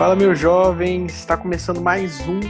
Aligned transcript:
Fala, 0.00 0.16
meu 0.16 0.34
jovem, 0.34 1.04
está 1.04 1.36
começando 1.36 1.78
mais 1.78 2.20
um 2.26 2.40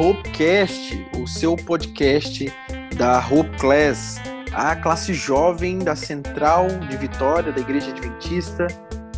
Hopecast, 0.00 1.04
o 1.20 1.26
seu 1.26 1.56
podcast 1.56 2.52
da 2.96 3.18
Hope 3.18 3.50
Class, 3.58 4.20
a 4.52 4.76
classe 4.76 5.12
jovem 5.12 5.80
da 5.80 5.96
Central 5.96 6.68
de 6.88 6.96
Vitória, 6.96 7.50
da 7.50 7.60
Igreja 7.60 7.90
Adventista, 7.90 8.68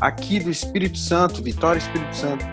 aqui 0.01 0.41
do 0.41 0.49
Espírito 0.49 0.97
Santo, 0.97 1.43
Vitória 1.43 1.79
Espírito 1.79 2.17
Santo. 2.17 2.47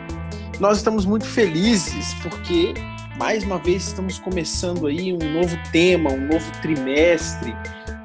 Nós 0.60 0.80
estamos 0.80 1.06
muito 1.06 1.26
felizes 1.26 2.14
porque, 2.16 2.74
mais 3.18 3.46
uma 3.46 3.60
vez, 3.60 3.88
estamos 3.88 4.20
começando 4.20 4.88
aí 4.88 5.14
um 5.14 5.34
novo 5.36 5.58
tema, 5.72 6.12
um 6.12 6.28
novo 6.28 6.52
trimestre, 6.62 7.56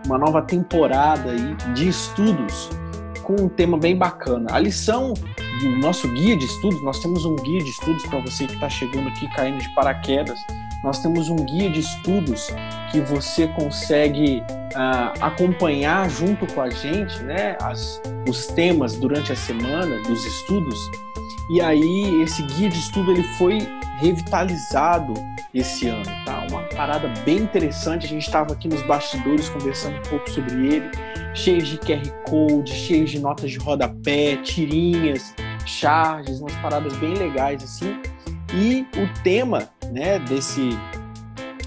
uma 0.06 0.18
nova 0.18 0.40
temporada 0.40 1.32
aí 1.32 1.56
de 1.74 1.88
estudos 1.88 2.70
com 3.24 3.34
um 3.42 3.48
tema 3.48 3.76
bem 3.76 3.96
bacana. 3.96 4.46
A 4.52 4.60
lição 4.60 5.14
do 5.58 5.76
nosso 5.76 6.08
guia 6.08 6.36
de 6.36 6.46
estudos, 6.46 6.80
nós 6.82 7.00
temos 7.00 7.24
um 7.24 7.36
guia 7.36 7.62
de 7.62 7.70
estudos 7.70 8.04
para 8.06 8.18
você 8.20 8.46
que 8.46 8.54
está 8.54 8.68
chegando 8.68 9.08
aqui 9.08 9.28
caindo 9.28 9.58
de 9.58 9.68
paraquedas. 9.74 10.38
Nós 10.82 11.00
temos 11.00 11.28
um 11.28 11.36
guia 11.36 11.70
de 11.70 11.80
estudos 11.80 12.48
que 12.90 13.00
você 13.00 13.48
consegue 13.48 14.42
uh, 14.74 15.12
acompanhar 15.20 16.08
junto 16.08 16.46
com 16.54 16.60
a 16.60 16.70
gente, 16.70 17.20
né, 17.24 17.56
as, 17.60 18.00
os 18.28 18.46
temas 18.46 18.96
durante 18.96 19.32
a 19.32 19.36
semana 19.36 20.00
dos 20.02 20.24
estudos. 20.24 20.78
E 21.50 21.60
aí 21.60 22.22
esse 22.22 22.42
guia 22.42 22.68
de 22.68 22.78
estudo 22.78 23.10
ele 23.10 23.22
foi 23.22 23.58
revitalizado 23.98 25.14
esse 25.52 25.88
ano, 25.88 26.04
tá? 26.24 26.46
Uma 26.50 26.62
parada 26.68 27.08
bem 27.24 27.38
interessante. 27.38 28.06
A 28.06 28.08
gente 28.08 28.26
estava 28.26 28.52
aqui 28.52 28.68
nos 28.68 28.82
bastidores 28.82 29.48
conversando 29.48 29.96
um 29.96 30.02
pouco 30.02 30.30
sobre 30.30 30.74
ele, 30.74 30.90
cheio 31.34 31.62
de 31.62 31.78
QR 31.78 32.08
Code, 32.28 32.70
cheio 32.70 33.04
de 33.04 33.18
notas 33.18 33.50
de 33.50 33.58
rodapé, 33.58 34.36
tirinhas, 34.36 35.34
charges, 35.68 36.40
umas 36.40 36.54
paradas 36.56 36.96
bem 36.96 37.14
legais 37.14 37.62
assim. 37.62 38.00
E 38.54 38.86
o 38.98 39.22
tema, 39.22 39.70
né, 39.92 40.18
desse 40.20 40.70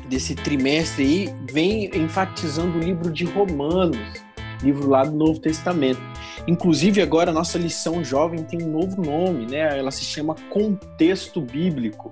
desse 0.08 0.36
trimestre 0.36 1.04
aí 1.04 1.36
vem 1.50 1.86
enfatizando 1.96 2.78
o 2.78 2.82
livro 2.82 3.10
de 3.10 3.24
Romanos, 3.24 3.98
livro 4.62 4.90
lá 4.90 5.06
do 5.06 5.16
Novo 5.16 5.40
Testamento. 5.40 6.02
Inclusive, 6.46 7.02
agora 7.02 7.32
a 7.32 7.34
nossa 7.34 7.58
lição 7.58 8.04
jovem 8.04 8.44
tem 8.44 8.62
um 8.62 8.72
novo 8.72 9.02
nome, 9.02 9.46
né? 9.46 9.78
Ela 9.78 9.90
se 9.90 10.04
chama 10.04 10.36
Contexto 10.50 11.40
Bíblico. 11.40 12.12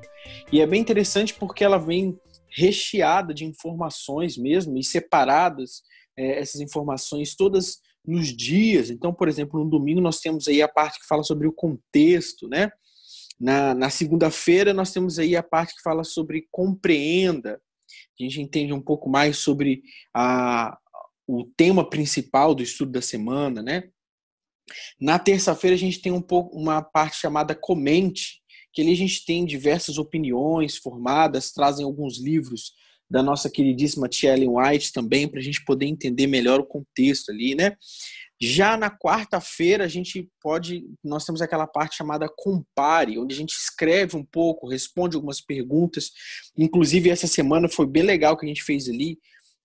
E 0.50 0.62
é 0.62 0.67
bem 0.67 0.80
interessante 0.80 1.34
porque 1.34 1.62
ela 1.62 1.78
vem 1.78 2.17
recheada 2.48 3.34
de 3.34 3.44
informações 3.44 4.38
mesmo 4.38 4.78
e 4.78 4.84
separadas 4.84 5.82
é, 6.17 6.40
essas 6.40 6.62
informações 6.62 7.36
todas 7.36 7.80
nos 8.05 8.36
dias. 8.36 8.89
Então, 8.89 9.14
por 9.14 9.28
exemplo, 9.28 9.64
no 9.64 9.69
domingo 9.69 10.02
nós 10.02 10.19
temos 10.19 10.47
aí 10.47 10.61
a 10.61 10.67
parte 10.67 11.00
que 11.00 11.08
fala 11.08 11.23
sobre 11.23 11.47
o 11.47 11.53
contexto, 11.53 12.47
né? 12.47 12.72
Na, 13.39 13.73
na 13.73 13.89
segunda-feira 13.89 14.73
nós 14.73 14.92
temos 14.92 15.17
aí 15.17 15.36
a 15.36 15.44
parte 15.44 15.75
que 15.75 15.81
fala 15.81 16.03
sobre 16.03 16.47
compreenda. 16.52 17.61
A 18.20 18.23
gente 18.23 18.42
entende 18.42 18.73
um 18.73 18.81
pouco 18.81 19.09
mais 19.09 19.38
sobre 19.38 19.81
a, 20.14 20.77
o 21.27 21.45
tema 21.55 21.89
principal 21.89 22.53
do 22.53 22.64
estudo 22.64 22.92
da 22.92 23.02
semana, 23.02 23.61
né? 23.61 23.89
Na 25.00 25.17
terça-feira 25.17 25.75
a 25.75 25.80
gente 25.80 26.02
tem 26.02 26.11
um 26.11 26.22
pouco 26.22 26.55
uma 26.58 26.81
parte 26.81 27.17
chamada 27.17 27.55
comente, 27.55 28.42
que 28.73 28.81
ali 28.81 28.92
a 28.92 28.97
gente 28.97 29.25
tem 29.25 29.45
diversas 29.45 29.97
opiniões 29.97 30.77
formadas, 30.77 31.52
trazem 31.52 31.86
alguns 31.86 32.20
livros 32.20 32.73
da 33.09 33.23
nossa 33.23 33.49
queridíssima 33.49 34.07
tia 34.07 34.33
Ellen 34.33 34.49
White 34.49 34.93
também, 34.93 35.27
para 35.27 35.39
a 35.39 35.43
gente 35.43 35.63
poder 35.65 35.85
entender 35.85 36.27
melhor 36.27 36.59
o 36.59 36.65
contexto 36.65 37.31
ali, 37.31 37.55
né? 37.55 37.75
Já 38.41 38.77
na 38.77 38.89
quarta-feira 38.89 39.83
a 39.83 39.88
gente 39.88 40.29
pode, 40.41 40.85
nós 41.03 41.25
temos 41.25 41.41
aquela 41.41 41.67
parte 41.67 41.97
chamada 41.97 42.30
compare, 42.37 43.19
onde 43.19 43.35
a 43.35 43.37
gente 43.37 43.52
escreve 43.52 44.15
um 44.15 44.23
pouco, 44.23 44.69
responde 44.69 45.15
algumas 45.15 45.42
perguntas. 45.42 46.11
Inclusive 46.58 47.09
essa 47.09 47.27
semana 47.27 47.67
foi 47.67 47.86
bem 47.86 48.03
legal 48.03 48.37
que 48.37 48.45
a 48.45 48.48
gente 48.48 48.64
fez 48.64 48.87
ali, 48.87 49.17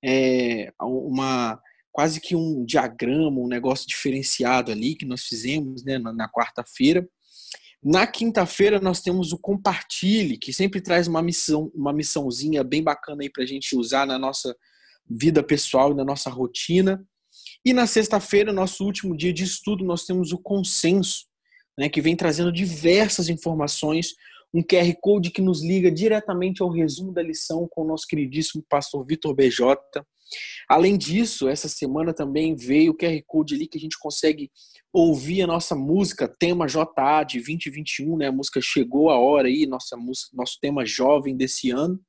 é, 0.05 0.73
uma 0.81 1.61
quase 1.93 2.21
que 2.21 2.35
um 2.35 2.65
diagrama, 2.65 3.41
um 3.41 3.47
negócio 3.47 3.87
diferenciado 3.87 4.73
ali 4.73 4.97
que 4.97 5.07
nós 5.07 5.23
fizemos 5.23 5.85
né, 5.85 5.97
na, 5.97 6.13
na 6.13 6.29
quarta-feira. 6.29 7.09
Na 7.85 8.07
quinta-feira 8.07 8.81
nós 8.81 9.03
temos 9.03 9.31
o 9.33 9.39
compartilhe, 9.39 10.39
que 10.39 10.55
sempre 10.55 10.81
traz 10.81 11.07
uma 11.07 11.21
missão, 11.21 11.71
uma 11.75 11.93
missãozinha 11.93 12.65
bem 12.65 12.83
bacana 12.83 13.23
aí 13.23 13.29
para 13.29 13.43
a 13.43 13.47
gente 13.47 13.77
usar 13.77 14.07
na 14.07 14.19
nossa 14.19 14.57
vida 15.09 15.43
pessoal 15.43 15.93
e 15.93 15.95
na 15.95 16.03
nossa 16.03 16.31
rotina. 16.31 17.07
E 17.63 17.75
na 17.75 17.87
sexta-feira, 17.87 18.55
nosso 18.55 18.85
último 18.87 19.15
dia 19.15 19.35
de 19.35 19.45
estudo, 19.45 19.85
nós 19.85 20.07
temos 20.07 20.33
o 20.33 20.39
consenso, 20.39 21.27
né, 21.77 21.91
que 21.91 22.01
vem 22.01 22.17
trazendo 22.17 22.51
diversas 22.51 23.29
informações, 23.29 24.15
um 24.55 24.63
QR 24.63 24.95
Code 25.01 25.31
que 25.31 25.43
nos 25.43 25.63
liga 25.63 25.91
diretamente 25.91 26.63
ao 26.63 26.71
resumo 26.71 27.13
da 27.13 27.23
lição 27.23 27.69
com 27.71 27.83
o 27.83 27.87
nosso 27.87 28.07
queridíssimo 28.07 28.65
pastor 28.67 29.05
Vitor 29.05 29.35
BJ. 29.35 29.77
Além 30.69 30.97
disso, 30.97 31.49
essa 31.49 31.69
semana 31.69 32.15
também 32.15 32.55
veio 32.55 32.93
o 32.93 32.97
QR 32.97 33.21
Code 33.27 33.55
ali 33.55 33.67
que 33.67 33.77
a 33.77 33.81
gente 33.81 33.99
consegue 33.99 34.51
ouvir 34.95 35.43
a 35.43 35.47
nossa 35.49 35.75
música, 35.75 36.29
tema 36.29 36.69
JA 36.69 37.25
de 37.25 37.39
2021, 37.39 38.17
né? 38.17 38.29
A 38.29 38.33
música 38.33 38.61
chegou 38.63 39.11
a 39.11 39.19
hora 39.19 39.49
aí, 39.49 39.67
nossa 39.67 39.97
nosso 40.33 40.59
tema 40.61 40.87
jovem 40.87 41.37
desse 41.37 41.73
ano. 41.73 42.01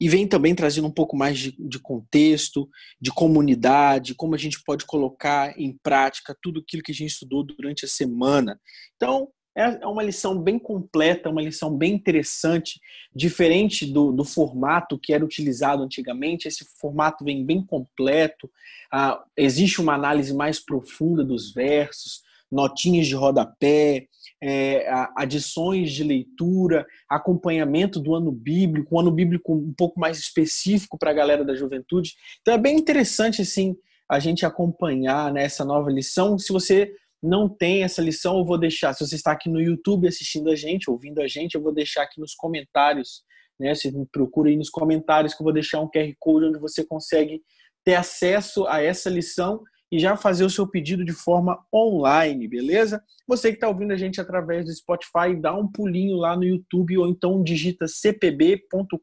E 0.00 0.08
vem 0.08 0.26
também 0.26 0.54
trazendo 0.54 0.86
um 0.86 0.92
pouco 0.92 1.14
mais 1.14 1.38
de, 1.38 1.54
de, 1.58 1.78
contexto, 1.78 2.68
de 3.00 3.10
comunidade, 3.10 4.14
como 4.14 4.34
a 4.34 4.38
gente 4.38 4.62
pode 4.64 4.86
colocar 4.86 5.58
em 5.58 5.78
prática 5.82 6.36
tudo 6.42 6.60
aquilo 6.60 6.82
que 6.82 6.92
a 6.92 6.94
gente 6.94 7.10
estudou 7.10 7.44
durante 7.44 7.84
a 7.84 7.88
semana. 7.88 8.58
Então, 8.96 9.28
é, 9.54 9.82
é 9.82 9.86
uma 9.86 10.02
lição 10.02 10.38
bem 10.38 10.58
completa, 10.58 11.28
uma 11.30 11.42
lição 11.42 11.76
bem 11.76 11.94
interessante, 11.94 12.80
diferente 13.14 13.84
do, 13.86 14.10
do 14.10 14.24
formato 14.24 14.98
que 14.98 15.12
era 15.12 15.24
utilizado 15.24 15.82
antigamente. 15.82 16.48
Esse 16.48 16.64
formato 16.80 17.24
vem 17.24 17.44
bem 17.44 17.64
completo, 17.64 18.50
ah, 18.90 19.22
existe 19.36 19.80
uma 19.80 19.94
análise 19.94 20.34
mais 20.34 20.58
profunda 20.58 21.22
dos 21.22 21.52
versos, 21.52 22.22
notinhas 22.50 23.06
de 23.06 23.14
rodapé, 23.14 24.06
é, 24.42 24.86
adições 25.16 25.92
de 25.92 26.02
leitura, 26.02 26.86
acompanhamento 27.08 28.00
do 28.00 28.14
ano 28.14 28.32
bíblico, 28.32 28.94
um 28.94 29.00
ano 29.00 29.10
bíblico 29.10 29.54
um 29.54 29.72
pouco 29.72 30.00
mais 30.00 30.18
específico 30.18 30.98
para 30.98 31.10
a 31.10 31.14
galera 31.14 31.44
da 31.44 31.54
juventude. 31.54 32.14
Então 32.40 32.54
é 32.54 32.58
bem 32.58 32.76
interessante 32.76 33.40
assim 33.40 33.76
a 34.08 34.18
gente 34.18 34.44
acompanhar 34.44 35.32
né, 35.32 35.46
nova 35.64 35.90
lição. 35.90 36.38
Se 36.38 36.52
você 36.52 36.92
não 37.22 37.48
tem 37.48 37.84
essa 37.84 38.02
lição, 38.02 38.38
eu 38.38 38.44
vou 38.44 38.58
deixar. 38.58 38.92
Se 38.92 39.06
você 39.06 39.14
está 39.14 39.32
aqui 39.32 39.48
no 39.48 39.60
YouTube 39.60 40.08
assistindo 40.08 40.50
a 40.50 40.56
gente, 40.56 40.90
ouvindo 40.90 41.20
a 41.20 41.28
gente, 41.28 41.54
eu 41.54 41.62
vou 41.62 41.72
deixar 41.72 42.02
aqui 42.02 42.20
nos 42.20 42.34
comentários. 42.34 43.22
Né? 43.60 43.74
Você 43.74 43.92
procura 44.10 44.50
aí 44.50 44.56
nos 44.56 44.68
comentários 44.68 45.32
que 45.32 45.40
eu 45.40 45.44
vou 45.44 45.52
deixar 45.52 45.80
um 45.80 45.88
QR 45.88 46.12
Code 46.18 46.46
onde 46.46 46.58
você 46.58 46.84
consegue 46.84 47.40
ter 47.84 47.94
acesso 47.94 48.66
a 48.66 48.82
essa 48.82 49.08
lição 49.08 49.62
e 49.90 49.98
já 49.98 50.16
fazer 50.16 50.44
o 50.44 50.50
seu 50.50 50.66
pedido 50.66 51.04
de 51.04 51.12
forma 51.12 51.62
online, 51.72 52.48
beleza? 52.48 53.02
Você 53.28 53.50
que 53.50 53.56
está 53.56 53.68
ouvindo 53.68 53.92
a 53.92 53.96
gente 53.96 54.20
através 54.20 54.64
do 54.64 54.72
Spotify, 54.72 55.36
dá 55.38 55.54
um 55.54 55.70
pulinho 55.70 56.16
lá 56.16 56.34
no 56.34 56.44
YouTube 56.44 56.96
ou 56.96 57.06
então 57.06 57.42
digita 57.42 57.86
cpb.com.br. 57.86 58.98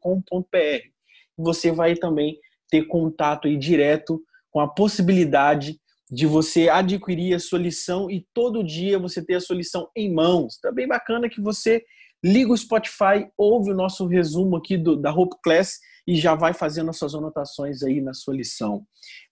Você 1.38 1.70
vai 1.70 1.94
também 1.94 2.36
ter 2.68 2.86
contato 2.86 3.46
aí 3.46 3.56
direto 3.56 4.20
com 4.50 4.58
a 4.58 4.68
possibilidade 4.68 5.79
de 6.10 6.26
você 6.26 6.68
adquirir 6.68 7.34
a 7.34 7.38
sua 7.38 7.58
lição 7.58 8.10
e 8.10 8.26
todo 8.34 8.64
dia 8.64 8.98
você 8.98 9.24
ter 9.24 9.36
a 9.36 9.40
sua 9.40 9.56
lição 9.56 9.88
em 9.96 10.12
mãos. 10.12 10.58
Tá 10.58 10.72
bem 10.72 10.88
bacana 10.88 11.28
que 11.28 11.40
você 11.40 11.84
liga 12.22 12.52
o 12.52 12.56
Spotify, 12.56 13.28
ouve 13.38 13.70
o 13.70 13.76
nosso 13.76 14.06
resumo 14.06 14.56
aqui 14.56 14.76
do, 14.76 14.96
da 14.96 15.12
Hope 15.12 15.36
Class 15.42 15.78
e 16.06 16.16
já 16.16 16.34
vai 16.34 16.52
fazendo 16.52 16.90
as 16.90 16.98
suas 16.98 17.14
anotações 17.14 17.82
aí 17.82 18.00
na 18.00 18.12
sua 18.12 18.34
lição. 18.34 18.84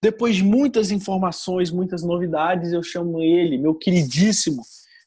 Depois 0.02 0.36
de 0.36 0.44
muitas 0.44 0.90
informações, 0.90 1.70
muitas 1.70 2.02
novidades, 2.02 2.72
eu 2.72 2.82
chamo 2.82 3.20
ele, 3.20 3.58
meu 3.58 3.74
queridíssimo, 3.74 4.62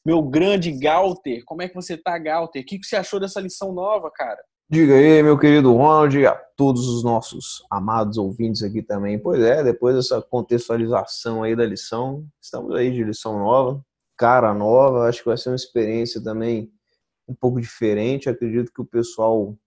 meu 0.06 0.22
grande 0.22 0.72
Galter. 0.72 1.44
Como 1.46 1.62
é 1.62 1.70
que 1.70 1.76
você 1.76 1.98
tá, 1.98 2.18
Galter? 2.18 2.62
O 2.62 2.66
que 2.66 2.80
você 2.84 2.98
achou 2.98 3.20
dessa 3.20 3.40
lição 3.40 3.72
nova, 3.72 4.12
cara? 4.14 4.40
Diga 4.74 4.94
aí, 4.94 5.22
meu 5.22 5.38
querido 5.38 5.76
Ronald, 5.76 6.26
a 6.26 6.34
todos 6.34 6.88
os 6.88 7.04
nossos 7.04 7.62
amados 7.70 8.18
ouvintes 8.18 8.64
aqui 8.64 8.82
também. 8.82 9.20
Pois 9.20 9.42
é, 9.42 9.62
depois 9.62 9.94
dessa 9.94 10.22
contextualização 10.22 11.44
aí 11.44 11.58
da 11.58 11.66
lição, 11.66 12.26
estamos 12.42 12.74
aí 12.74 12.90
de 12.90 13.04
lição 13.04 13.38
nova, 13.38 13.84
cara 14.16 14.54
nova, 14.54 15.10
acho 15.10 15.20
que 15.20 15.26
vai 15.26 15.38
ser 15.38 15.50
uma 15.50 15.58
experiência 15.58 16.24
também 16.24 16.72
um 17.28 17.36
pouco 17.36 17.60
diferente. 17.60 18.30
Acredito 18.30 18.72
que 18.72 18.80
o 18.80 18.86
pessoal 18.86 19.58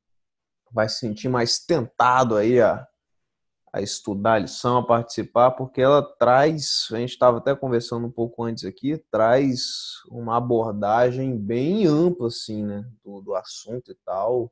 vai 0.73 0.89
se 0.89 1.01
sentir 1.01 1.29
mais 1.29 1.59
tentado 1.59 2.35
aí 2.35 2.59
a, 2.59 2.89
a 3.75 3.83
estudar 3.83 4.37
a 4.37 4.39
lição, 4.39 4.79
a 4.79 4.87
participar, 4.87 5.51
porque 5.51 5.83
ela 5.83 6.03
traz, 6.19 6.89
a 6.91 6.97
gente 6.97 7.11
estava 7.11 7.37
até 7.37 7.55
conversando 7.55 8.07
um 8.07 8.11
pouco 8.11 8.43
antes 8.43 8.65
aqui, 8.65 8.97
traz 9.11 10.01
uma 10.09 10.39
abordagem 10.39 11.37
bem 11.37 11.87
ampla, 11.87 12.29
assim, 12.29 12.65
né, 12.65 12.87
do, 13.05 13.21
do 13.21 13.35
assunto 13.35 13.93
e 13.93 13.97
tal 14.03 14.51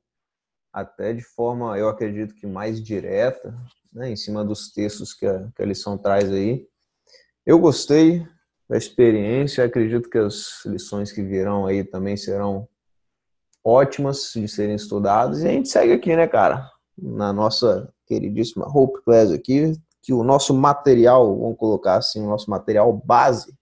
até 0.73 1.13
de 1.13 1.23
forma, 1.23 1.77
eu 1.77 1.89
acredito 1.89 2.35
que 2.35 2.47
mais 2.47 2.83
direta, 2.83 3.55
né, 3.93 4.11
em 4.11 4.17
cima 4.17 4.45
dos 4.45 4.73
textos 4.73 5.13
que 5.13 5.27
a, 5.27 5.49
que 5.55 5.63
a 5.63 5.67
lição 5.67 5.99
traz 5.99 6.31
aí. 6.31 6.67
Eu 7.45 7.59
gostei, 7.59 8.27
da 8.73 8.79
experiência. 8.79 9.65
Acredito 9.65 10.09
que 10.09 10.17
as 10.17 10.65
lições 10.65 11.13
que 11.13 11.23
virão 11.23 11.67
aí 11.67 11.85
também 11.85 12.17
serão 12.17 12.67
ótimas 13.63 14.33
de 14.35 14.49
serem 14.49 14.75
estudadas. 14.75 15.43
E 15.43 15.49
a 15.49 15.51
gente 15.51 15.69
segue 15.69 15.93
aqui, 15.93 16.17
né, 16.17 16.27
cara? 16.27 16.71
Na 16.97 17.33
nossa 17.33 17.93
queridíssima 18.07 18.67
Hope 18.67 19.03
Class 19.05 19.31
aqui, 19.31 19.75
que 20.03 20.13
o 20.13 20.25
nosso 20.25 20.55
material, 20.55 21.39
vamos 21.39 21.59
colocar 21.59 21.97
assim, 21.97 22.23
o 22.23 22.29
nosso 22.29 22.51
material 22.51 22.93
base, 22.93 23.55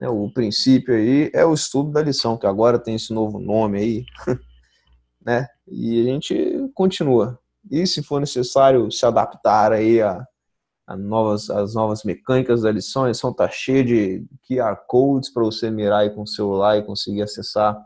né, 0.00 0.08
o 0.08 0.30
princípio 0.30 0.94
aí 0.94 1.30
é 1.32 1.44
o 1.46 1.54
estudo 1.54 1.92
da 1.92 2.02
lição, 2.02 2.36
que 2.36 2.46
agora 2.46 2.78
tem 2.78 2.96
esse 2.96 3.12
novo 3.12 3.38
nome 3.38 3.78
aí, 3.78 4.04
né? 5.24 5.48
E 5.66 6.00
a 6.00 6.04
gente 6.04 6.70
continua. 6.74 7.38
E 7.70 7.86
se 7.86 8.02
for 8.02 8.20
necessário 8.20 8.90
se 8.90 9.06
adaptar 9.06 9.72
aí 9.72 10.02
a, 10.02 10.24
a 10.86 10.96
novas, 10.96 11.48
as 11.48 11.74
novas 11.74 12.04
mecânicas 12.04 12.62
da 12.62 12.70
lição, 12.70 13.04
a 13.04 13.08
lição 13.08 13.32
tá 13.32 13.48
cheia 13.48 13.82
de 13.82 14.26
QR 14.46 14.76
codes 14.86 15.32
para 15.32 15.42
você 15.42 15.70
mirar 15.70 16.00
aí 16.00 16.10
com 16.10 16.22
o 16.22 16.26
celular 16.26 16.76
e 16.76 16.82
conseguir 16.82 17.22
acessar 17.22 17.76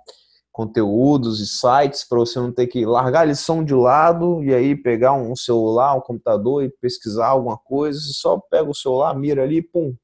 conteúdos 0.50 1.40
e 1.40 1.46
sites 1.46 2.02
para 2.02 2.18
você 2.18 2.40
não 2.40 2.50
ter 2.50 2.66
que 2.66 2.84
largar 2.84 3.20
a 3.20 3.26
lição 3.26 3.64
de 3.64 3.72
lado 3.72 4.42
e 4.42 4.52
aí 4.52 4.74
pegar 4.74 5.12
um 5.12 5.36
celular, 5.36 5.94
um 5.94 6.00
computador 6.00 6.64
e 6.64 6.74
pesquisar 6.80 7.28
alguma 7.28 7.56
coisa. 7.56 8.00
Você 8.00 8.12
só 8.14 8.40
pega 8.50 8.68
o 8.68 8.74
celular, 8.74 9.14
mira 9.14 9.44
ali, 9.44 9.62
pum, 9.62 9.94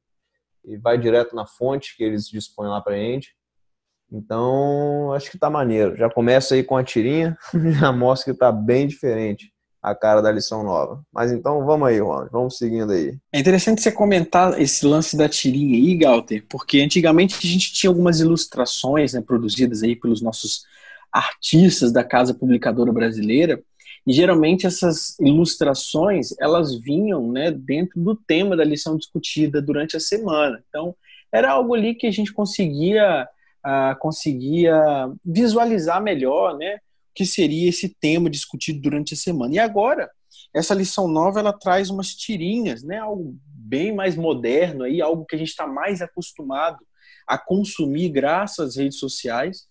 e 0.65 0.77
vai 0.77 0.97
direto 0.97 1.35
na 1.35 1.45
fonte 1.45 1.97
que 1.97 2.05
eles 2.05 2.29
dispõem 2.29 2.71
lá 2.71 2.81
para 2.81 2.95
gente. 2.95 3.35
Então, 4.11 5.13
acho 5.13 5.31
que 5.31 5.39
tá 5.39 5.51
maneiro. 5.51 5.97
Já 5.97 6.09
começa 6.09 6.55
aí 6.55 6.63
com 6.63 6.77
a 6.77 6.85
tirinha, 6.85 7.37
já 7.79 7.93
mostra 7.93 8.33
que 8.33 8.39
tá 8.39 8.53
bem 8.53 8.87
diferente 8.87 9.53
a 9.83 9.95
cara 9.95 10.23
da 10.23 10.33
lição 10.33 10.63
nova. 10.63 11.05
Mas 11.13 11.31
então 11.31 11.65
vamos 11.67 11.87
aí, 11.87 11.99
Juan, 11.99 12.27
vamos 12.33 12.57
seguindo 12.57 12.91
aí. 12.91 13.19
É 13.31 13.39
interessante 13.39 13.83
você 13.83 13.93
comentar 13.93 14.59
esse 14.59 14.87
lance 14.87 15.15
da 15.15 15.29
tirinha 15.29 15.77
aí, 15.77 15.95
Galter, 15.95 16.45
porque 16.49 16.81
antigamente 16.81 17.37
a 17.37 17.47
gente 17.47 17.73
tinha 17.73 17.91
algumas 17.91 18.19
ilustrações 18.19 19.13
né, 19.13 19.21
produzidas 19.21 19.83
aí 19.83 19.95
pelos 19.95 20.23
nossos 20.23 20.65
artistas 21.13 21.93
da 21.93 22.03
Casa 22.03 22.33
Publicadora 22.33 22.93
Brasileira, 22.93 23.63
e 24.07 24.13
geralmente 24.13 24.67
essas 24.67 25.19
ilustrações, 25.21 26.35
elas 26.39 26.75
vinham 26.79 27.31
né, 27.31 27.51
dentro 27.51 28.01
do 28.01 28.15
tema 28.17 28.57
da 28.57 28.65
lição 28.65 28.97
discutida 28.97 29.63
durante 29.63 29.97
a 29.97 30.01
semana. 30.01 30.63
Então, 30.69 30.95
era 31.33 31.51
algo 31.51 31.75
ali 31.75 31.95
que 31.95 32.07
a 32.07 32.11
gente 32.11 32.33
conseguia, 32.33 33.27
conseguia 33.99 34.75
visualizar 35.25 36.03
melhor, 36.03 36.57
né? 36.59 36.79
que 37.15 37.25
seria 37.25 37.69
esse 37.69 37.89
tema 37.89 38.29
discutido 38.29 38.81
durante 38.81 39.15
a 39.15 39.17
semana. 39.17 39.55
E 39.55 39.59
agora, 39.59 40.11
essa 40.53 40.75
lição 40.75 41.07
nova 41.07 41.39
ela 41.39 41.53
traz 41.53 41.89
umas 41.89 42.09
tirinhas, 42.15 42.83
né? 42.83 42.99
Algo 42.99 43.39
bem 43.47 43.95
mais 43.95 44.17
moderno 44.17 44.83
aí, 44.83 45.01
algo 45.01 45.25
que 45.25 45.37
a 45.37 45.39
gente 45.39 45.49
está 45.49 45.67
mais 45.67 46.03
acostumado 46.03 46.79
a 47.27 47.39
consumir 47.39 48.09
graças 48.09 48.71
às 48.71 48.77
redes 48.77 48.99
sociais. 48.99 49.67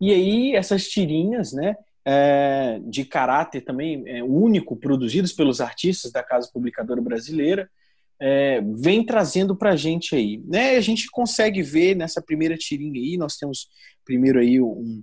E 0.00 0.12
aí 0.12 0.56
essas 0.56 0.88
tirinhas, 0.88 1.52
né? 1.52 1.76
É, 2.02 2.80
de 2.82 3.04
caráter 3.04 3.60
também 3.60 4.02
é, 4.06 4.24
único, 4.24 4.74
produzidas 4.74 5.34
pelos 5.34 5.60
artistas 5.60 6.10
da 6.10 6.22
Casa 6.22 6.50
Publicadora 6.50 7.00
Brasileira, 7.00 7.70
é, 8.20 8.60
vem 8.60 9.04
trazendo 9.04 9.56
para 9.56 9.70
a 9.70 9.76
gente 9.76 10.14
aí. 10.14 10.42
Né? 10.46 10.76
A 10.76 10.80
gente 10.80 11.10
consegue 11.10 11.62
ver 11.62 11.96
nessa 11.96 12.20
primeira 12.20 12.56
tirinha 12.56 13.00
aí, 13.00 13.16
nós 13.16 13.36
temos 13.36 13.68
primeiro 14.04 14.38
aí 14.38 14.60
um, 14.60 15.02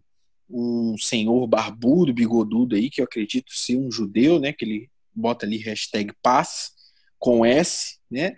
um 0.49 0.95
senhor 0.97 1.45
barbudo, 1.47 2.13
bigodudo 2.13 2.75
aí, 2.75 2.89
que 2.89 3.01
eu 3.01 3.05
acredito 3.05 3.51
ser 3.51 3.77
um 3.77 3.91
judeu, 3.91 4.39
né? 4.39 4.53
Que 4.53 4.65
ele 4.65 4.89
bota 5.13 5.45
ali 5.45 5.57
hashtag 5.57 6.13
paz 6.21 6.71
com 7.17 7.45
S, 7.45 7.97
né? 8.09 8.35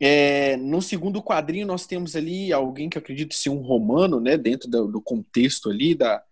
É, 0.00 0.56
no 0.56 0.80
segundo 0.80 1.20
quadrinho 1.20 1.66
nós 1.66 1.84
temos 1.84 2.14
ali 2.14 2.52
alguém 2.52 2.88
que 2.88 2.96
eu 2.96 3.00
acredito 3.00 3.34
ser 3.34 3.50
um 3.50 3.60
romano, 3.60 4.20
né? 4.20 4.36
Dentro 4.36 4.70
do, 4.70 4.86
do 4.88 5.02
contexto 5.02 5.70
ali 5.70 5.94
da, 5.94 6.22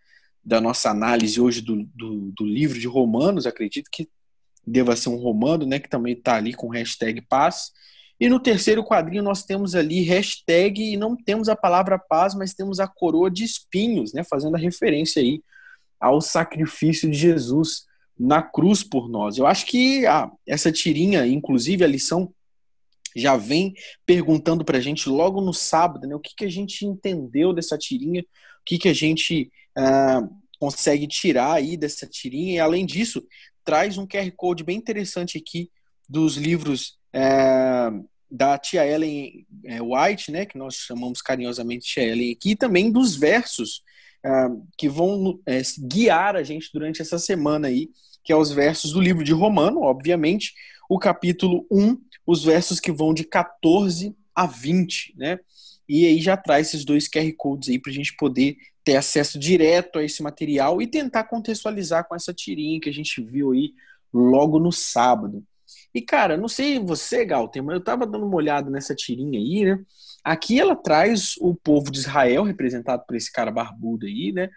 da 0.43 0.61
nossa 0.61 0.90
análise 0.90 1.40
hoje 1.40 1.61
do, 1.61 1.84
do, 1.94 2.32
do, 2.32 2.44
livro 2.44 2.78
de 2.78 2.87
Romanos, 2.87 3.46
acredito 3.46 3.90
que 3.90 4.08
deva 4.67 4.97
ser 4.97 5.11
um 5.11 5.17
romano, 5.17 5.65
né? 5.65 5.79
Que 5.79 5.89
também 5.89 6.15
está 6.15 6.37
ali 6.37 6.53
com 6.53 6.69
hashtag 6.69 7.21
paz. 7.23 7.71
E 8.19 8.29
no 8.29 8.41
terceiro 8.41 8.83
quadrinho 8.83 9.23
nós 9.23 9.45
temos 9.45 9.75
ali 9.75 10.01
hashtag 10.03 10.83
e 10.83 10.97
não 10.97 11.15
temos 11.15 11.49
a 11.49 11.57
palavra 11.57 11.99
paz, 11.99 12.35
mas 12.35 12.55
temos 12.55 12.81
a 12.81 12.89
coroa 12.89 13.31
de 13.31 13.45
espinhos, 13.45 14.13
né? 14.13 14.25
Fazendo 14.25 14.57
a 14.57 14.59
referência 14.59 15.23
aí 15.23 15.43
ao 16.01 16.21
sacrifício 16.21 17.11
de 17.11 17.17
Jesus 17.17 17.85
na 18.19 18.43
cruz 18.43 18.83
por 18.83 19.09
nós. 19.09 19.37
Eu 19.37 19.47
acho 19.47 19.67
que 19.67 20.07
a, 20.07 20.31
essa 20.47 20.73
tirinha, 20.73 21.27
inclusive 21.27 21.85
a 21.85 21.89
lição, 21.89 22.33
já 23.15 23.37
vem 23.37 23.75
perguntando 24.05 24.65
para 24.65 24.79
a 24.79 24.81
gente 24.81 25.09
logo 25.09 25.41
no 25.41 25.53
sábado, 25.53 26.07
né? 26.07 26.15
O 26.15 26.21
que, 26.21 26.35
que 26.37 26.45
a 26.45 26.51
gente 26.51 26.85
entendeu 26.85 27.53
dessa 27.53 27.79
tirinha, 27.79 28.23
o 28.23 28.25
que, 28.65 28.79
que 28.79 28.89
a 28.89 28.95
gente 28.95 29.51
uh, 29.79 30.29
consegue 30.59 31.07
tirar 31.07 31.55
aí 31.55 31.77
dessa 31.77 32.07
tirinha. 32.07 32.55
E 32.55 32.59
além 32.59 32.85
disso, 32.85 33.23
traz 33.67 33.99
um 33.99 34.07
QR 34.07 34.31
Code 34.37 34.65
bem 34.65 34.79
interessante 34.79 35.37
aqui 35.37 35.69
dos 36.09 36.37
livros 36.37 36.97
é, 37.13 37.91
da 38.31 38.57
tia 38.57 38.87
Ellen 38.87 39.45
é, 39.65 39.83
White, 39.83 40.31
né, 40.31 40.47
que 40.47 40.57
nós 40.57 40.77
chamamos 40.77 41.21
carinhosamente 41.21 41.87
tia 41.87 42.05
Ellen 42.05 42.33
aqui, 42.33 42.51
e 42.53 42.57
também 42.57 42.91
dos 42.91 43.17
versos 43.17 43.83
é, 44.25 44.31
que 44.79 44.89
vão 44.89 45.41
é, 45.45 45.61
guiar 45.81 46.37
a 46.37 46.45
gente 46.45 46.71
durante 46.73 47.03
essa 47.03 47.19
semana 47.19 47.67
aí, 47.69 47.91
que 48.25 48.33
é 48.33 48.37
os 48.37 48.53
versos 48.53 48.93
do 48.93 49.01
livro 49.01 49.25
de 49.25 49.33
Romano, 49.33 49.83
obviamente, 49.83 50.55
o 50.89 50.99
capítulo 50.99 51.67
1, 51.71 51.99
os 52.25 52.45
versos 52.45 52.79
que 52.79 52.93
vão 52.93 53.12
de 53.12 53.25
14 53.25 54.17
a 54.35 54.47
20, 54.47 55.15
né? 55.17 55.39
E 55.88 56.06
aí 56.06 56.21
já 56.21 56.37
traz 56.37 56.69
esses 56.69 56.85
dois 56.85 57.09
QR 57.09 57.33
Codes 57.37 57.69
aí 57.69 57.79
para 57.79 57.91
a 57.91 57.94
gente 57.94 58.17
poder 58.17 58.56
ter 58.85 58.97
acesso 58.97 59.38
direto 59.38 59.99
a 59.99 60.05
esse 60.05 60.23
material 60.23 60.81
e 60.81 60.87
tentar 60.87 61.25
contextualizar 61.25 62.06
com 62.06 62.15
essa 62.15 62.33
tirinha 62.33 62.81
que 62.81 62.88
a 62.88 62.93
gente 62.93 63.21
viu 63.21 63.53
aí 63.53 63.73
logo 64.12 64.59
no 64.59 64.73
sábado. 64.73 65.44
E, 65.94 66.00
cara, 66.00 66.37
não 66.37 66.49
sei 66.49 66.79
você, 66.79 67.25
Galter, 67.25 67.62
mas 67.62 67.75
eu 67.75 67.83
tava 67.83 68.06
dando 68.06 68.27
uma 68.27 68.37
olhada 68.37 68.71
nessa 68.71 68.94
tirinha 68.94 69.38
aí, 69.38 69.65
né? 69.65 69.83
Aqui 70.23 70.61
ela 70.61 70.77
traz 70.77 71.35
o 71.41 71.55
povo 71.55 71.91
de 71.91 71.99
Israel, 71.99 72.43
representado 72.43 73.05
por 73.06 73.17
esse 73.17 73.33
cara 73.33 73.50
barbudo 73.50 74.06
aí, 74.06 74.33
né? 74.33 74.49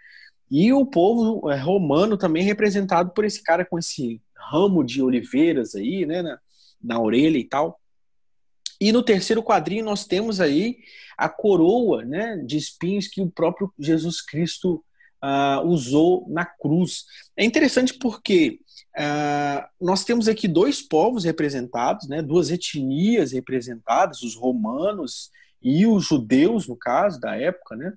E 0.50 0.72
o 0.72 0.84
povo 0.84 1.50
é, 1.50 1.56
romano 1.56 2.16
também 2.16 2.42
representado 2.42 3.10
por 3.12 3.24
esse 3.24 3.42
cara 3.42 3.64
com 3.64 3.78
esse 3.78 4.20
ramo 4.36 4.84
de 4.84 5.02
oliveiras 5.02 5.74
aí, 5.74 6.04
né? 6.04 6.22
Na, 6.22 6.38
na 6.82 7.00
orelha 7.00 7.38
e 7.38 7.44
tal. 7.44 7.80
E 8.80 8.92
no 8.92 9.02
terceiro 9.02 9.42
quadrinho 9.42 9.84
nós 9.84 10.06
temos 10.06 10.40
aí 10.40 10.78
a 11.20 11.28
coroa 11.28 12.04
né, 12.04 12.36
de 12.38 12.56
espinhos 12.56 13.08
que 13.08 13.20
o 13.20 13.30
próprio 13.30 13.72
Jesus 13.78 14.20
Cristo 14.22 14.84
uh, 15.22 15.66
usou 15.66 16.26
na 16.28 16.44
cruz. 16.44 17.04
É 17.36 17.44
interessante 17.44 17.94
porque 17.94 18.58
Uh, 18.90 19.62
nós 19.80 20.04
temos 20.04 20.26
aqui 20.26 20.48
dois 20.48 20.82
povos 20.82 21.22
representados, 21.24 22.08
né, 22.08 22.20
duas 22.20 22.50
etnias 22.50 23.30
representadas, 23.32 24.22
os 24.22 24.34
romanos 24.34 25.30
e 25.62 25.86
os 25.86 26.06
judeus, 26.06 26.66
no 26.66 26.76
caso, 26.76 27.20
da 27.20 27.36
época, 27.36 27.76
né? 27.76 27.92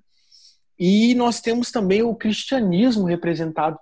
E 0.78 1.14
nós 1.14 1.40
temos 1.40 1.70
também 1.70 2.02
o 2.02 2.14
cristianismo 2.14 3.04
representado. 3.04 3.78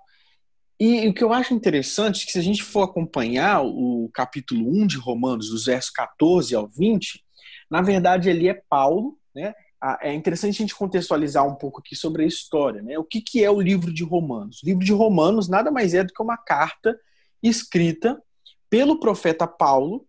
E, 0.79 1.07
o 1.07 1.13
que 1.13 1.23
eu 1.23 1.33
acho 1.33 1.53
interessante 1.53 2.23
é 2.23 2.25
que 2.25 2.31
se 2.31 2.39
a 2.39 2.41
gente 2.41 2.63
for 2.63 2.83
acompanhar 2.83 3.63
o 3.63 4.09
capítulo 4.13 4.67
1 4.69 4.87
de 4.87 4.97
Romanos, 4.97 5.49
dos 5.49 5.65
versos 5.65 5.91
14 5.91 6.55
ao 6.55 6.67
20, 6.67 7.23
na 7.69 7.81
verdade 7.81 8.29
ali 8.29 8.47
é 8.47 8.61
Paulo, 8.69 9.17
né? 9.33 9.53
É 10.01 10.13
interessante 10.13 10.55
a 10.55 10.57
gente 10.59 10.75
contextualizar 10.75 11.45
um 11.45 11.55
pouco 11.55 11.81
aqui 11.81 11.93
sobre 11.95 12.23
a 12.23 12.27
história, 12.27 12.81
né? 12.81 12.97
O 12.97 13.03
que, 13.03 13.19
que 13.19 13.43
é 13.43 13.51
o 13.51 13.59
livro 13.59 13.93
de 13.93 14.03
Romanos? 14.03 14.63
O 14.63 14.65
livro 14.65 14.83
de 14.83 14.93
Romanos 14.93 15.49
nada 15.49 15.69
mais 15.69 15.93
é 15.93 16.03
do 16.03 16.13
que 16.13 16.21
uma 16.21 16.37
carta 16.37 16.97
escrita 17.41 18.21
pelo 18.69 18.99
profeta 18.99 19.45
Paulo, 19.45 20.07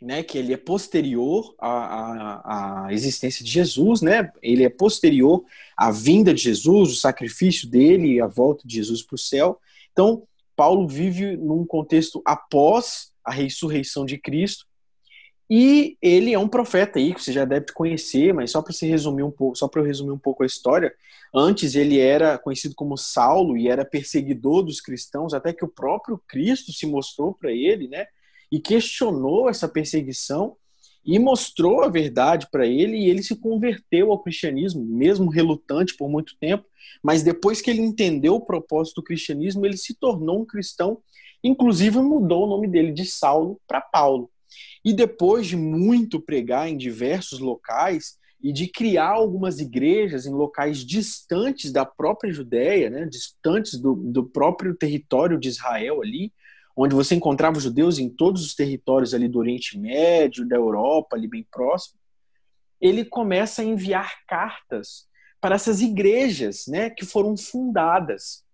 né, 0.00 0.22
que 0.22 0.38
ele 0.38 0.52
é 0.52 0.56
posterior 0.56 1.54
à, 1.58 1.68
à, 1.68 2.86
à, 2.86 2.92
existência 2.92 3.44
de 3.44 3.50
Jesus, 3.50 4.02
né? 4.02 4.30
Ele 4.42 4.62
é 4.62 4.68
posterior 4.68 5.44
à 5.76 5.90
vinda 5.90 6.32
de 6.32 6.42
Jesus, 6.42 6.92
o 6.92 6.96
sacrifício 6.96 7.68
dele 7.68 8.20
a 8.20 8.26
volta 8.26 8.66
de 8.68 8.76
Jesus 8.76 9.02
para 9.02 9.14
o 9.14 9.18
céu. 9.18 9.58
Então, 9.90 10.22
Paulo 10.54 10.86
vive 10.86 11.36
num 11.36 11.66
contexto 11.66 12.22
após 12.24 13.10
a 13.24 13.32
ressurreição 13.32 14.04
de 14.04 14.16
Cristo 14.16 14.66
e 15.48 15.96
ele 16.02 16.32
é 16.32 16.38
um 16.38 16.48
profeta 16.48 16.98
aí 16.98 17.14
que 17.14 17.22
você 17.22 17.32
já 17.32 17.44
deve 17.44 17.66
conhecer, 17.72 18.34
mas 18.34 18.50
só 18.50 18.60
para 18.60 18.72
se 18.72 18.86
resumir 18.86 19.22
um 19.22 19.30
pouco, 19.30 19.56
só 19.56 19.68
para 19.68 19.80
eu 19.80 19.86
resumir 19.86 20.10
um 20.10 20.18
pouco 20.18 20.42
a 20.42 20.46
história, 20.46 20.92
antes 21.32 21.76
ele 21.76 22.00
era 22.00 22.36
conhecido 22.36 22.74
como 22.74 22.96
Saulo 22.96 23.56
e 23.56 23.68
era 23.68 23.84
perseguidor 23.84 24.64
dos 24.64 24.80
cristãos, 24.80 25.34
até 25.34 25.52
que 25.52 25.64
o 25.64 25.68
próprio 25.68 26.20
Cristo 26.26 26.72
se 26.72 26.86
mostrou 26.86 27.32
para 27.32 27.52
ele, 27.52 27.86
né? 27.86 28.06
E 28.50 28.58
questionou 28.58 29.48
essa 29.48 29.68
perseguição 29.68 30.56
e 31.04 31.18
mostrou 31.20 31.82
a 31.82 31.88
verdade 31.88 32.48
para 32.50 32.66
ele 32.66 32.96
e 32.96 33.08
ele 33.08 33.22
se 33.22 33.36
converteu 33.36 34.10
ao 34.10 34.18
cristianismo, 34.18 34.84
mesmo 34.84 35.30
relutante 35.30 35.96
por 35.96 36.08
muito 36.08 36.36
tempo, 36.40 36.64
mas 37.00 37.22
depois 37.22 37.60
que 37.60 37.70
ele 37.70 37.80
entendeu 37.80 38.34
o 38.34 38.44
propósito 38.44 38.96
do 38.96 39.04
cristianismo, 39.04 39.64
ele 39.64 39.76
se 39.76 39.94
tornou 39.94 40.40
um 40.40 40.44
cristão, 40.44 40.98
inclusive 41.44 41.98
mudou 41.98 42.44
o 42.44 42.48
nome 42.48 42.66
dele 42.66 42.90
de 42.90 43.04
Saulo 43.04 43.60
para 43.68 43.80
Paulo. 43.80 44.28
E 44.84 44.92
depois 44.92 45.46
de 45.46 45.56
muito 45.56 46.20
pregar 46.20 46.68
em 46.68 46.76
diversos 46.76 47.38
locais, 47.38 48.18
e 48.42 48.52
de 48.52 48.68
criar 48.68 49.10
algumas 49.10 49.58
igrejas 49.58 50.26
em 50.26 50.32
locais 50.32 50.84
distantes 50.84 51.72
da 51.72 51.84
própria 51.84 52.32
Judéia, 52.32 52.90
né, 52.90 53.06
distantes 53.06 53.76
do, 53.76 53.94
do 53.94 54.24
próprio 54.24 54.74
território 54.74 55.38
de 55.38 55.48
Israel 55.48 56.02
ali, 56.02 56.32
onde 56.76 56.94
você 56.94 57.14
encontrava 57.14 57.58
judeus 57.58 57.98
em 57.98 58.08
todos 58.08 58.44
os 58.44 58.54
territórios 58.54 59.14
ali 59.14 59.26
do 59.26 59.38
Oriente 59.38 59.78
Médio, 59.78 60.46
da 60.46 60.54
Europa, 60.54 61.16
ali 61.16 61.26
bem 61.26 61.44
próximo, 61.50 61.98
ele 62.80 63.04
começa 63.04 63.62
a 63.62 63.64
enviar 63.64 64.12
cartas 64.28 65.08
para 65.40 65.54
essas 65.54 65.80
igrejas, 65.80 66.66
né, 66.68 66.90
que 66.90 67.04
foram 67.04 67.36
fundadas 67.36 68.44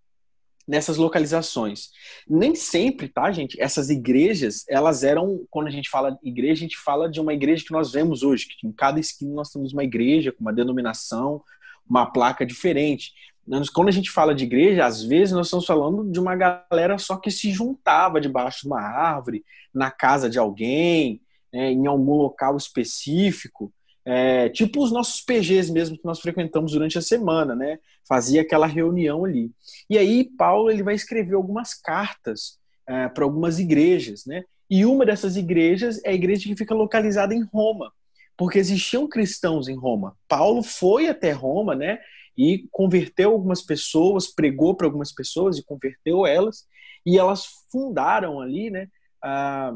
nessas 0.66 0.96
localizações. 0.96 1.90
Nem 2.28 2.54
sempre, 2.54 3.08
tá, 3.08 3.30
gente? 3.32 3.60
Essas 3.60 3.90
igrejas, 3.90 4.64
elas 4.68 5.02
eram, 5.02 5.44
quando 5.50 5.66
a 5.66 5.70
gente 5.70 5.88
fala 5.90 6.18
igreja, 6.22 6.52
a 6.52 6.66
gente 6.66 6.78
fala 6.78 7.10
de 7.10 7.20
uma 7.20 7.34
igreja 7.34 7.64
que 7.64 7.72
nós 7.72 7.92
vemos 7.92 8.22
hoje, 8.22 8.46
que 8.46 8.66
em 8.66 8.72
cada 8.72 9.00
esquina 9.00 9.34
nós 9.34 9.50
temos 9.50 9.72
uma 9.72 9.84
igreja 9.84 10.32
com 10.32 10.40
uma 10.40 10.52
denominação, 10.52 11.42
uma 11.88 12.06
placa 12.06 12.46
diferente. 12.46 13.12
Quando 13.74 13.88
a 13.88 13.92
gente 13.92 14.10
fala 14.10 14.34
de 14.34 14.44
igreja, 14.44 14.86
às 14.86 15.02
vezes 15.02 15.34
nós 15.34 15.48
estamos 15.48 15.66
falando 15.66 16.08
de 16.10 16.20
uma 16.20 16.36
galera 16.36 16.96
só 16.96 17.16
que 17.16 17.30
se 17.30 17.50
juntava 17.50 18.20
debaixo 18.20 18.62
de 18.62 18.66
uma 18.68 18.80
árvore, 18.80 19.44
na 19.74 19.90
casa 19.90 20.30
de 20.30 20.38
alguém, 20.38 21.20
né, 21.52 21.72
em 21.72 21.86
algum 21.86 22.14
local 22.14 22.56
específico. 22.56 23.72
É, 24.04 24.48
tipo 24.48 24.82
os 24.82 24.90
nossos 24.90 25.20
PGs 25.20 25.70
mesmo 25.72 25.96
que 25.96 26.04
nós 26.04 26.20
frequentamos 26.20 26.72
durante 26.72 26.98
a 26.98 27.02
semana, 27.02 27.54
né? 27.54 27.78
Fazia 28.06 28.42
aquela 28.42 28.66
reunião 28.66 29.24
ali. 29.24 29.50
E 29.88 29.96
aí 29.96 30.24
Paulo 30.36 30.70
ele 30.70 30.82
vai 30.82 30.94
escrever 30.94 31.34
algumas 31.34 31.74
cartas 31.74 32.58
é, 32.86 33.08
para 33.08 33.24
algumas 33.24 33.58
igrejas, 33.58 34.24
né? 34.26 34.44
E 34.68 34.84
uma 34.84 35.04
dessas 35.04 35.36
igrejas 35.36 36.00
é 36.04 36.10
a 36.10 36.14
igreja 36.14 36.48
que 36.48 36.56
fica 36.56 36.74
localizada 36.74 37.34
em 37.34 37.44
Roma, 37.44 37.92
porque 38.36 38.58
existiam 38.58 39.08
cristãos 39.08 39.68
em 39.68 39.76
Roma. 39.76 40.16
Paulo 40.26 40.62
foi 40.62 41.08
até 41.08 41.30
Roma, 41.30 41.74
né? 41.74 41.98
E 42.36 42.66
converteu 42.70 43.32
algumas 43.32 43.62
pessoas, 43.62 44.32
pregou 44.32 44.74
para 44.74 44.86
algumas 44.86 45.12
pessoas 45.12 45.58
e 45.58 45.64
converteu 45.64 46.26
elas, 46.26 46.64
e 47.04 47.18
elas 47.18 47.44
fundaram 47.70 48.40
ali, 48.40 48.70
né? 48.70 48.88
Ah, 49.22 49.74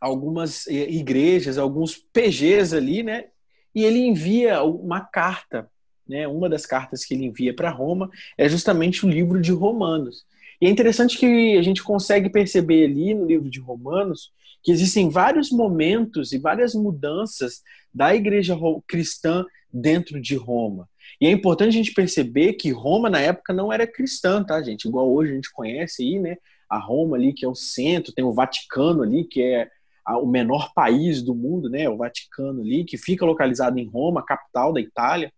algumas 0.00 0.66
eh, 0.66 0.90
igrejas, 0.90 1.58
alguns 1.58 1.96
PGs 1.96 2.76
ali, 2.76 3.02
né? 3.02 3.26
E 3.74 3.84
ele 3.84 3.98
envia 3.98 4.62
uma 4.62 5.00
carta, 5.00 5.68
né? 6.08 6.26
Uma 6.26 6.48
das 6.48 6.64
cartas 6.64 7.04
que 7.04 7.14
ele 7.14 7.26
envia 7.26 7.54
para 7.54 7.70
Roma 7.70 8.10
é 8.36 8.48
justamente 8.48 9.04
o 9.04 9.08
livro 9.08 9.40
de 9.40 9.52
Romanos. 9.52 10.24
E 10.60 10.66
é 10.66 10.70
interessante 10.70 11.18
que 11.18 11.56
a 11.56 11.62
gente 11.62 11.82
consegue 11.82 12.30
perceber 12.30 12.84
ali 12.84 13.14
no 13.14 13.26
livro 13.26 13.50
de 13.50 13.60
Romanos 13.60 14.32
que 14.62 14.72
existem 14.72 15.08
vários 15.08 15.50
momentos 15.50 16.32
e 16.32 16.38
várias 16.38 16.74
mudanças 16.74 17.62
da 17.94 18.14
igreja 18.14 18.56
cristã 18.86 19.44
dentro 19.72 20.20
de 20.20 20.34
Roma. 20.34 20.88
E 21.20 21.26
é 21.26 21.30
importante 21.30 21.68
a 21.68 21.78
gente 21.78 21.94
perceber 21.94 22.54
que 22.54 22.72
Roma 22.72 23.08
na 23.08 23.20
época 23.20 23.52
não 23.52 23.72
era 23.72 23.86
cristã, 23.86 24.42
tá, 24.42 24.60
gente? 24.62 24.88
Igual 24.88 25.12
hoje 25.12 25.32
a 25.32 25.34
gente 25.36 25.52
conhece 25.52 26.02
aí, 26.02 26.18
né? 26.18 26.36
A 26.68 26.78
Roma 26.78 27.16
ali, 27.16 27.32
que 27.32 27.44
é 27.44 27.48
o 27.48 27.54
centro, 27.54 28.12
tem 28.12 28.24
o 28.24 28.32
Vaticano 28.32 29.02
ali, 29.02 29.24
que 29.24 29.40
é 29.40 29.70
o 30.14 30.26
menor 30.26 30.72
país 30.72 31.22
do 31.22 31.34
mundo, 31.34 31.68
né, 31.68 31.88
o 31.88 31.96
Vaticano 31.96 32.60
ali, 32.60 32.84
que 32.84 32.96
fica 32.96 33.24
localizado 33.24 33.78
em 33.78 33.88
Roma, 33.88 34.24
capital 34.24 34.72
da 34.72 34.80
Itália. 34.80 35.32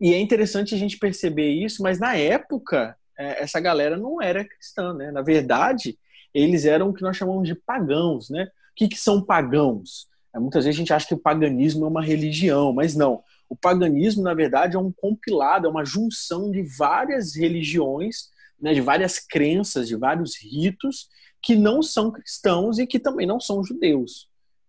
E 0.00 0.14
é 0.14 0.18
interessante 0.18 0.74
a 0.74 0.78
gente 0.78 0.98
perceber 0.98 1.50
isso, 1.50 1.82
mas 1.82 1.98
na 1.98 2.16
época 2.16 2.96
é, 3.18 3.42
essa 3.42 3.60
galera 3.60 3.96
não 3.96 4.20
era 4.20 4.44
cristã, 4.44 4.94
né? 4.94 5.10
Na 5.10 5.22
verdade, 5.22 5.98
eles 6.34 6.64
eram 6.64 6.88
o 6.88 6.94
que 6.94 7.02
nós 7.02 7.16
chamamos 7.16 7.46
de 7.46 7.54
pagãos, 7.54 8.30
né? 8.30 8.44
O 8.44 8.74
que, 8.74 8.88
que 8.88 8.98
são 8.98 9.22
pagãos? 9.22 10.08
É, 10.34 10.38
muitas 10.38 10.64
vezes 10.64 10.78
a 10.78 10.80
gente 10.80 10.92
acha 10.92 11.06
que 11.06 11.14
o 11.14 11.18
paganismo 11.18 11.84
é 11.84 11.88
uma 11.88 12.02
religião, 12.02 12.72
mas 12.72 12.96
não. 12.96 13.22
O 13.48 13.54
paganismo, 13.54 14.22
na 14.22 14.32
verdade, 14.32 14.76
é 14.76 14.78
um 14.78 14.90
compilado, 14.90 15.66
é 15.66 15.70
uma 15.70 15.84
junção 15.84 16.50
de 16.50 16.62
várias 16.62 17.36
religiões, 17.36 18.30
né, 18.58 18.72
de 18.72 18.80
várias 18.80 19.18
crenças, 19.18 19.86
de 19.86 19.96
vários 19.96 20.36
ritos 20.36 21.08
que 21.42 21.56
não 21.56 21.82
são 21.82 22.10
cristãos 22.10 22.78
e 22.78 22.86
que 22.86 22.98
também 22.98 23.26
não 23.26 23.40
são 23.40 23.64
judeus. 23.64 24.28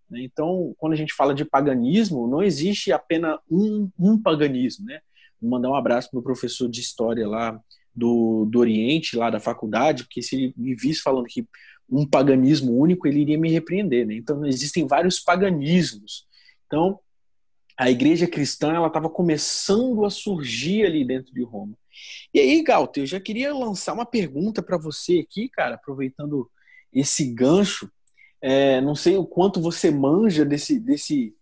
Né? 0.09 0.23
Então, 0.23 0.73
quando 0.77 0.93
a 0.93 0.95
gente 0.95 1.13
fala 1.13 1.33
de 1.33 1.45
paganismo, 1.45 2.27
não 2.27 2.41
existe 2.41 2.91
apenas 2.91 3.39
um, 3.49 3.89
um 3.97 4.21
paganismo. 4.21 4.85
Né? 4.85 4.99
Vou 5.39 5.51
mandar 5.51 5.69
um 5.69 5.75
abraço 5.75 6.09
para 6.09 6.19
o 6.19 6.23
professor 6.23 6.69
de 6.69 6.81
história 6.81 7.27
lá 7.27 7.59
do, 7.95 8.45
do 8.45 8.59
Oriente, 8.59 9.15
lá 9.15 9.29
da 9.29 9.39
faculdade, 9.39 10.03
porque 10.03 10.21
se 10.21 10.35
ele 10.35 10.53
me 10.57 10.75
visse 10.75 11.01
falando 11.01 11.25
que 11.25 11.47
um 11.89 12.07
paganismo 12.07 12.75
único, 12.75 13.07
ele 13.07 13.21
iria 13.21 13.37
me 13.37 13.51
repreender. 13.51 14.07
Né? 14.07 14.15
Então, 14.15 14.45
existem 14.45 14.87
vários 14.87 15.19
paganismos. 15.19 16.25
Então, 16.65 16.99
a 17.77 17.89
igreja 17.89 18.27
cristã 18.27 18.73
ela 18.73 18.87
estava 18.87 19.09
começando 19.09 20.05
a 20.05 20.09
surgir 20.09 20.85
ali 20.85 21.05
dentro 21.05 21.33
de 21.33 21.43
Roma. 21.43 21.77
E 22.33 22.39
aí, 22.39 22.63
Galter, 22.63 23.03
eu 23.03 23.07
já 23.07 23.19
queria 23.19 23.53
lançar 23.53 23.93
uma 23.93 24.05
pergunta 24.05 24.61
para 24.61 24.77
você 24.77 25.19
aqui, 25.19 25.49
cara, 25.49 25.75
aproveitando 25.75 26.49
esse 26.93 27.25
gancho. 27.25 27.89
É, 28.41 28.81
não 28.81 28.95
sei 28.95 29.15
o 29.15 29.25
quanto 29.25 29.61
você 29.61 29.89
manja 29.89 30.43
desse, 30.43 30.79
desse, 30.79 31.33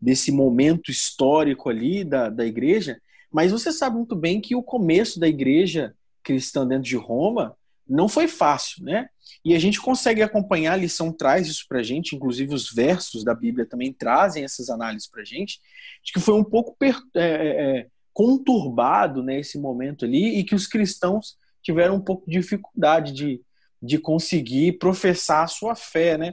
desse 0.00 0.30
momento 0.30 0.90
histórico 0.90 1.68
ali 1.68 2.04
da, 2.04 2.28
da 2.28 2.44
igreja, 2.44 3.00
mas 3.30 3.52
você 3.52 3.72
sabe 3.72 3.96
muito 3.96 4.14
bem 4.14 4.40
que 4.40 4.54
o 4.54 4.62
começo 4.62 5.18
da 5.18 5.28
igreja 5.28 5.94
cristã 6.22 6.66
dentro 6.66 6.84
de 6.84 6.96
Roma 6.96 7.56
não 7.90 8.08
foi 8.08 8.28
fácil, 8.28 8.84
né? 8.84 9.08
E 9.44 9.54
a 9.54 9.58
gente 9.58 9.80
consegue 9.80 10.22
acompanhar, 10.22 10.74
a 10.74 10.76
lição 10.76 11.12
traz 11.12 11.48
isso 11.48 11.64
pra 11.68 11.82
gente, 11.82 12.14
inclusive 12.14 12.54
os 12.54 12.72
versos 12.72 13.24
da 13.24 13.34
Bíblia 13.34 13.66
também 13.66 13.92
trazem 13.92 14.44
essas 14.44 14.70
análises 14.70 15.08
pra 15.08 15.24
gente, 15.24 15.60
de 16.04 16.12
que 16.12 16.20
foi 16.20 16.34
um 16.34 16.44
pouco 16.44 16.76
é, 16.82 16.88
é, 17.16 17.22
é, 17.22 17.86
conturbado 18.12 19.22
nesse 19.22 19.58
né, 19.58 19.62
momento 19.62 20.04
ali 20.04 20.38
e 20.38 20.44
que 20.44 20.54
os 20.54 20.68
cristãos 20.68 21.36
tiveram 21.62 21.96
um 21.96 22.00
pouco 22.00 22.30
de 22.30 22.38
dificuldade 22.38 23.12
de, 23.12 23.40
de 23.82 23.98
conseguir 23.98 24.78
professar 24.78 25.44
a 25.44 25.48
sua 25.48 25.74
fé, 25.74 26.18
né? 26.18 26.32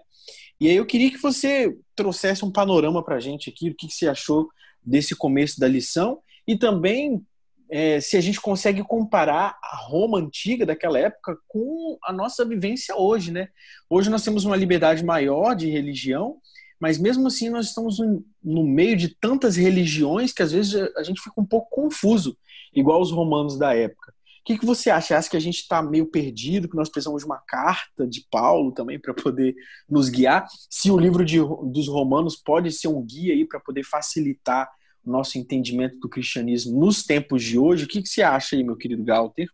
E 0.60 0.68
aí 0.68 0.76
eu 0.76 0.86
queria 0.86 1.12
que 1.12 1.22
você 1.22 1.76
trouxesse 1.96 2.44
um 2.44 2.52
panorama 2.52 3.04
para 3.04 3.16
a 3.16 3.20
gente 3.20 3.50
aqui, 3.50 3.70
o 3.70 3.76
que, 3.76 3.90
você 3.90 4.08
achou 4.08 4.50
desse 4.84 5.16
começo 5.16 5.60
da 5.60 5.68
lição 5.68 6.20
e 6.48 6.58
também 6.58 7.22
é, 7.70 8.00
se 8.00 8.18
a 8.18 8.22
gente 8.22 8.40
consegue 8.40 8.84
comparar 8.84 9.58
a 9.62 9.76
Roma 9.76 10.20
antiga 10.20 10.66
daquela 10.66 10.98
época 10.98 11.38
com 11.48 11.98
a 12.04 12.14
nossa 12.14 12.46
vivência 12.46 12.96
hoje, 12.96 13.32
né? 13.32 13.50
Hoje 13.90 14.10
nós 14.10 14.24
temos 14.24 14.46
uma 14.46 14.56
liberdade 14.56 15.04
maior 15.04 15.54
de 15.54 15.70
religião, 15.70 16.38
mas 16.80 16.98
mesmo 16.98 17.28
assim 17.28 17.50
nós 17.50 17.68
estamos 17.68 17.98
no 18.44 18.64
meio 18.64 18.96
de 18.96 19.10
tantas 19.10 19.58
religiões 19.58 20.32
que 20.32 20.42
às 20.42 20.52
vezes 20.52 20.76
a 20.96 21.04
gente 21.04 21.22
fica 21.22 21.40
um 21.40 21.46
pouco 21.46 21.70
confuso, 21.70 22.38
igual 22.74 23.02
os 23.02 23.12
romanos 23.12 23.58
da 23.60 23.76
época 23.76 24.17
que, 24.48 24.58
que 24.58 24.66
você 24.66 24.90
acha? 24.90 25.18
Acha 25.18 25.30
que 25.30 25.36
a 25.36 25.42
gente 25.42 25.58
está 25.58 25.82
meio 25.82 26.06
perdido, 26.06 26.70
que 26.70 26.76
nós 26.78 26.88
precisamos 26.88 27.22
de 27.22 27.26
uma 27.26 27.38
carta 27.38 28.08
de 28.08 28.26
Paulo 28.32 28.72
também 28.72 28.98
para 28.98 29.14
poder 29.14 29.54
nos 29.90 30.08
guiar? 30.08 30.48
Se 30.70 30.90
o 30.90 30.98
livro 30.98 31.26
de, 31.26 31.38
dos 31.38 31.90
Romanos 31.90 32.38
pode 32.38 32.72
ser 32.72 32.88
um 32.88 33.06
guia 33.06 33.34
aí 33.34 33.46
para 33.46 33.60
poder 33.60 33.84
facilitar 33.84 34.72
o 35.04 35.12
nosso 35.12 35.38
entendimento 35.38 36.00
do 36.00 36.08
cristianismo 36.08 36.80
nos 36.80 37.04
tempos 37.04 37.44
de 37.44 37.60
hoje, 37.60 37.84
o 37.84 37.88
que, 37.90 38.02
que 38.02 38.08
você 38.08 38.22
acha 38.22 38.56
aí, 38.56 38.64
meu 38.64 38.78
querido 38.78 39.04
Galter? 39.04 39.50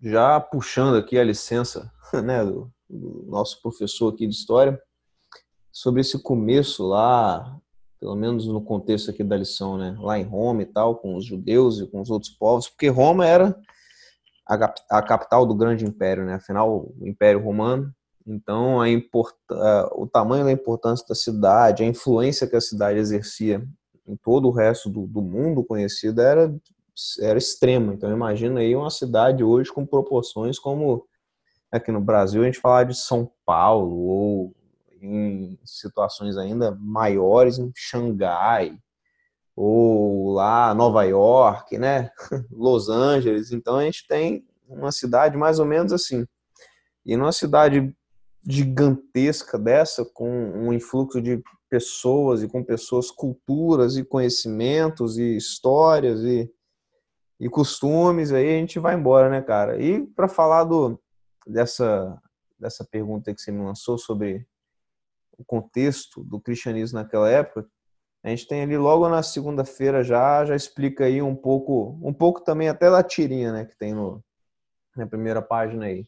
Já 0.00 0.40
puxando 0.40 0.96
aqui 0.96 1.16
a 1.16 1.22
licença 1.22 1.88
né, 2.24 2.44
do, 2.44 2.68
do 2.90 3.24
nosso 3.28 3.62
professor 3.62 4.12
aqui 4.12 4.26
de 4.26 4.34
história, 4.34 4.80
sobre 5.70 6.00
esse 6.00 6.20
começo 6.20 6.84
lá, 6.84 7.56
pelo 8.00 8.16
menos 8.16 8.48
no 8.48 8.60
contexto 8.60 9.12
aqui 9.12 9.22
da 9.22 9.36
lição, 9.36 9.78
né, 9.78 9.96
lá 10.00 10.18
em 10.18 10.24
Roma 10.24 10.62
e 10.62 10.66
tal, 10.66 10.96
com 10.96 11.14
os 11.14 11.24
judeus 11.24 11.78
e 11.78 11.86
com 11.86 12.00
os 12.00 12.10
outros 12.10 12.32
povos, 12.32 12.68
porque 12.68 12.88
Roma 12.88 13.24
era 13.24 13.56
a, 14.46 14.74
a 14.90 15.02
capital 15.02 15.46
do 15.46 15.54
grande 15.54 15.84
império, 15.84 16.24
né? 16.24 16.34
Afinal, 16.34 16.92
o 16.98 17.06
Império 17.06 17.42
Romano. 17.42 17.92
Então, 18.26 18.80
a 18.80 18.88
import, 18.88 19.34
o 19.92 20.06
tamanho 20.06 20.44
da 20.44 20.52
importância 20.52 21.04
da 21.08 21.14
cidade, 21.14 21.82
a 21.82 21.86
influência 21.86 22.46
que 22.46 22.54
a 22.54 22.60
cidade 22.60 22.98
exercia 22.98 23.66
em 24.06 24.16
todo 24.16 24.48
o 24.48 24.52
resto 24.52 24.88
do, 24.88 25.06
do 25.06 25.20
mundo 25.20 25.64
conhecido 25.64 26.20
era, 26.20 26.54
era 27.20 27.38
extrema. 27.38 27.92
Então, 27.94 28.12
imagina 28.12 28.60
aí 28.60 28.76
uma 28.76 28.90
cidade 28.90 29.42
hoje 29.42 29.72
com 29.72 29.84
proporções 29.84 30.58
como 30.58 31.04
aqui 31.70 31.90
no 31.90 32.00
Brasil 32.00 32.42
a 32.42 32.44
gente 32.44 32.60
falar 32.60 32.84
de 32.84 32.94
São 32.94 33.30
Paulo 33.44 33.96
ou 33.96 34.54
em 35.00 35.58
situações 35.64 36.36
ainda 36.36 36.76
maiores 36.78 37.58
em 37.58 37.72
Xangai, 37.74 38.78
ou 39.54 40.32
lá 40.32 40.74
Nova 40.74 41.02
York, 41.04 41.78
né? 41.78 42.10
Los 42.50 42.88
Angeles. 42.88 43.52
Então 43.52 43.76
a 43.76 43.84
gente 43.84 44.06
tem 44.06 44.46
uma 44.66 44.92
cidade 44.92 45.36
mais 45.36 45.58
ou 45.58 45.66
menos 45.66 45.92
assim. 45.92 46.26
E 47.04 47.16
numa 47.16 47.32
cidade 47.32 47.94
gigantesca 48.46 49.58
dessa, 49.58 50.04
com 50.04 50.28
um 50.28 50.72
influxo 50.72 51.20
de 51.20 51.42
pessoas 51.68 52.42
e 52.42 52.48
com 52.48 52.62
pessoas, 52.62 53.10
culturas 53.10 53.96
e 53.96 54.04
conhecimentos 54.04 55.16
e 55.16 55.36
histórias 55.36 56.20
e, 56.22 56.52
e 57.40 57.48
costumes, 57.48 58.32
aí 58.32 58.56
a 58.56 58.58
gente 58.58 58.78
vai 58.78 58.94
embora, 58.94 59.30
né, 59.30 59.40
cara? 59.40 59.80
E 59.80 60.04
para 60.06 60.28
falar 60.28 60.64
do, 60.64 61.00
dessa, 61.46 62.20
dessa 62.58 62.84
pergunta 62.84 63.32
que 63.34 63.40
você 63.40 63.50
me 63.50 63.64
lançou 63.64 63.96
sobre 63.96 64.46
o 65.38 65.44
contexto 65.44 66.22
do 66.22 66.40
cristianismo 66.40 66.98
naquela 66.98 67.30
época, 67.30 67.66
A 68.22 68.28
gente 68.28 68.46
tem 68.46 68.62
ali 68.62 68.76
logo 68.76 69.08
na 69.08 69.22
segunda-feira 69.22 70.04
já, 70.04 70.44
já 70.44 70.54
explica 70.54 71.04
aí 71.04 71.20
um 71.20 71.34
pouco, 71.34 71.98
um 72.02 72.12
pouco 72.12 72.40
também 72.40 72.68
até 72.68 72.88
da 72.88 73.02
tirinha, 73.02 73.52
né, 73.52 73.64
que 73.64 73.76
tem 73.76 73.92
no, 73.92 74.22
na 74.96 75.06
primeira 75.06 75.42
página 75.42 75.86
aí. 75.86 76.06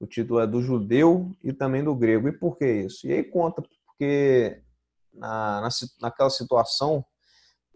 O 0.00 0.06
título 0.06 0.40
é 0.40 0.46
do 0.46 0.60
judeu 0.60 1.30
e 1.42 1.52
também 1.52 1.84
do 1.84 1.94
grego. 1.94 2.28
E 2.28 2.32
por 2.32 2.58
que 2.58 2.66
isso? 2.66 3.06
E 3.06 3.12
aí 3.12 3.22
conta, 3.22 3.62
porque 3.86 4.60
na, 5.12 5.60
na, 5.60 5.68
naquela 6.00 6.30
situação, 6.30 7.04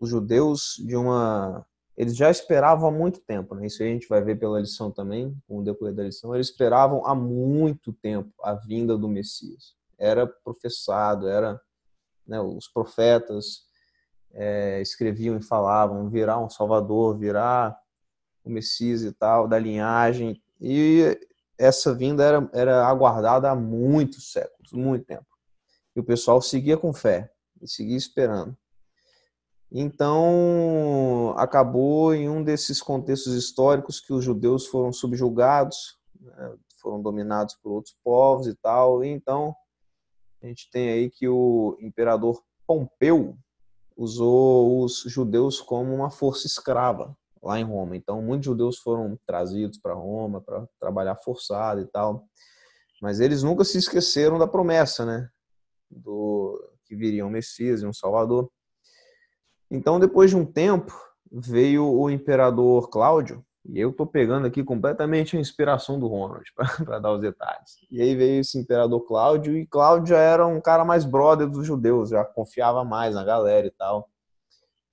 os 0.01 0.11
judeus 0.11 0.75
de 0.85 0.97
uma 0.97 1.65
eles 1.99 2.17
já 2.17 2.31
esperavam 2.31 2.89
há 2.89 2.93
muito 2.93 3.19
tempo, 3.19 3.57
né? 3.57 3.67
Isso 3.67 3.83
a 3.83 3.87
gente 3.87 4.07
vai 4.07 4.23
ver 4.23 4.39
pela 4.39 4.61
lição 4.61 4.89
também, 4.89 5.37
com 5.49 5.59
o 5.59 5.65
decorrer 5.65 5.93
da 5.93 6.05
lição. 6.05 6.33
Eles 6.33 6.49
esperavam 6.49 7.05
há 7.05 7.13
muito 7.13 7.93
tempo 7.93 8.33
a 8.41 8.55
vinda 8.55 8.97
do 8.97 9.09
Messias. 9.09 9.75
Era 9.99 10.25
professado, 10.25 11.27
era 11.27 11.61
né, 12.25 12.41
os 12.41 12.69
profetas 12.69 13.68
é, 14.39 14.81
escreviam 14.81 15.37
e 15.37 15.43
falavam 15.43 16.09
virá 16.09 16.39
um 16.39 16.49
Salvador, 16.49 17.19
virá 17.19 17.77
o 18.45 18.49
Messias 18.49 19.03
e 19.03 19.13
tal, 19.13 19.49
da 19.49 19.59
linhagem. 19.59 20.41
E 20.61 21.19
essa 21.59 21.93
vinda 21.93 22.23
era, 22.25 22.51
era 22.53 22.87
aguardada 22.87 23.51
há 23.51 23.57
muitos 23.57 24.31
séculos, 24.31 24.73
muito 24.73 25.05
tempo. 25.05 25.27
E 25.95 25.99
o 25.99 26.05
pessoal 26.05 26.41
seguia 26.41 26.77
com 26.77 26.93
fé, 26.93 27.33
seguia 27.65 27.97
esperando. 27.97 28.57
Então, 29.73 31.35
acabou 31.37 32.15
em 32.15 32.29
um 32.29 32.43
desses 32.43 32.81
contextos 32.81 33.35
históricos 33.35 34.01
que 34.01 34.13
os 34.13 34.25
judeus 34.25 34.67
foram 34.67 34.93
subjugados, 34.93 35.99
né, 36.19 36.55
foram 36.81 37.03
dominados 37.03 37.57
por 37.57 37.73
outros 37.73 37.95
povos 38.05 38.47
e 38.47 38.55
tal. 38.55 39.05
E 39.05 39.09
então, 39.09 39.53
a 40.41 40.47
gente 40.47 40.71
tem 40.71 40.91
aí 40.91 41.11
que 41.11 41.29
o 41.29 41.77
imperador 41.81 42.41
Pompeu 42.65 43.37
usou 43.99 44.85
os 44.85 45.03
judeus 45.09 45.61
como 45.61 45.93
uma 45.93 46.09
força 46.09 46.47
escrava 46.47 47.17
lá 47.43 47.59
em 47.59 47.65
Roma. 47.65 47.97
Então, 47.97 48.23
muitos 48.23 48.47
judeus 48.47 48.79
foram 48.79 49.19
trazidos 49.27 49.79
para 49.79 49.93
Roma 49.93 50.41
para 50.41 50.67
trabalhar 50.79 51.17
forçado 51.17 51.81
e 51.81 51.87
tal. 51.87 52.25
Mas 53.03 53.19
eles 53.19 53.43
nunca 53.43 53.65
se 53.65 53.77
esqueceram 53.77 54.39
da 54.39 54.47
promessa, 54.47 55.05
né? 55.05 55.29
Do 55.91 56.59
que 56.85 56.95
viria 56.95 57.27
um 57.27 57.31
Messias 57.31 57.83
e 57.83 57.87
um 57.87 57.93
Salvador. 57.93 58.49
Então, 59.71 59.99
depois 59.99 60.31
de 60.31 60.37
um 60.37 60.45
tempo, 60.45 60.93
veio 61.31 61.85
o 61.85 62.09
imperador 62.09 62.89
Cláudio, 62.89 63.45
e 63.69 63.79
eu 63.79 63.91
estou 63.91 64.07
pegando 64.07 64.47
aqui 64.47 64.65
completamente 64.65 65.37
a 65.37 65.41
inspiração 65.41 66.01
do 66.01 66.07
Ronald 66.07 66.45
para 66.85 66.99
dar 66.99 67.13
os 67.13 67.21
detalhes. 67.21 67.77
E 67.91 68.01
aí 68.01 68.17
veio 68.17 68.41
esse 68.41 68.59
imperador 68.59 69.01
Cláudio, 69.07 69.57
e 69.57 69.67
Cláudio 69.67 70.09
já 70.09 70.19
era 70.19 70.47
um 70.47 70.61
cara 70.61 70.85
mais 70.85 71.05
brother 71.05 71.49
dos 71.49 71.67
judeus, 71.67 72.09
já 72.09 72.25
confiava 72.25 72.83
mais 72.83 73.15
na 73.15 73.25
galera 73.25 73.67
e 73.67 73.71
tal. 73.71 74.09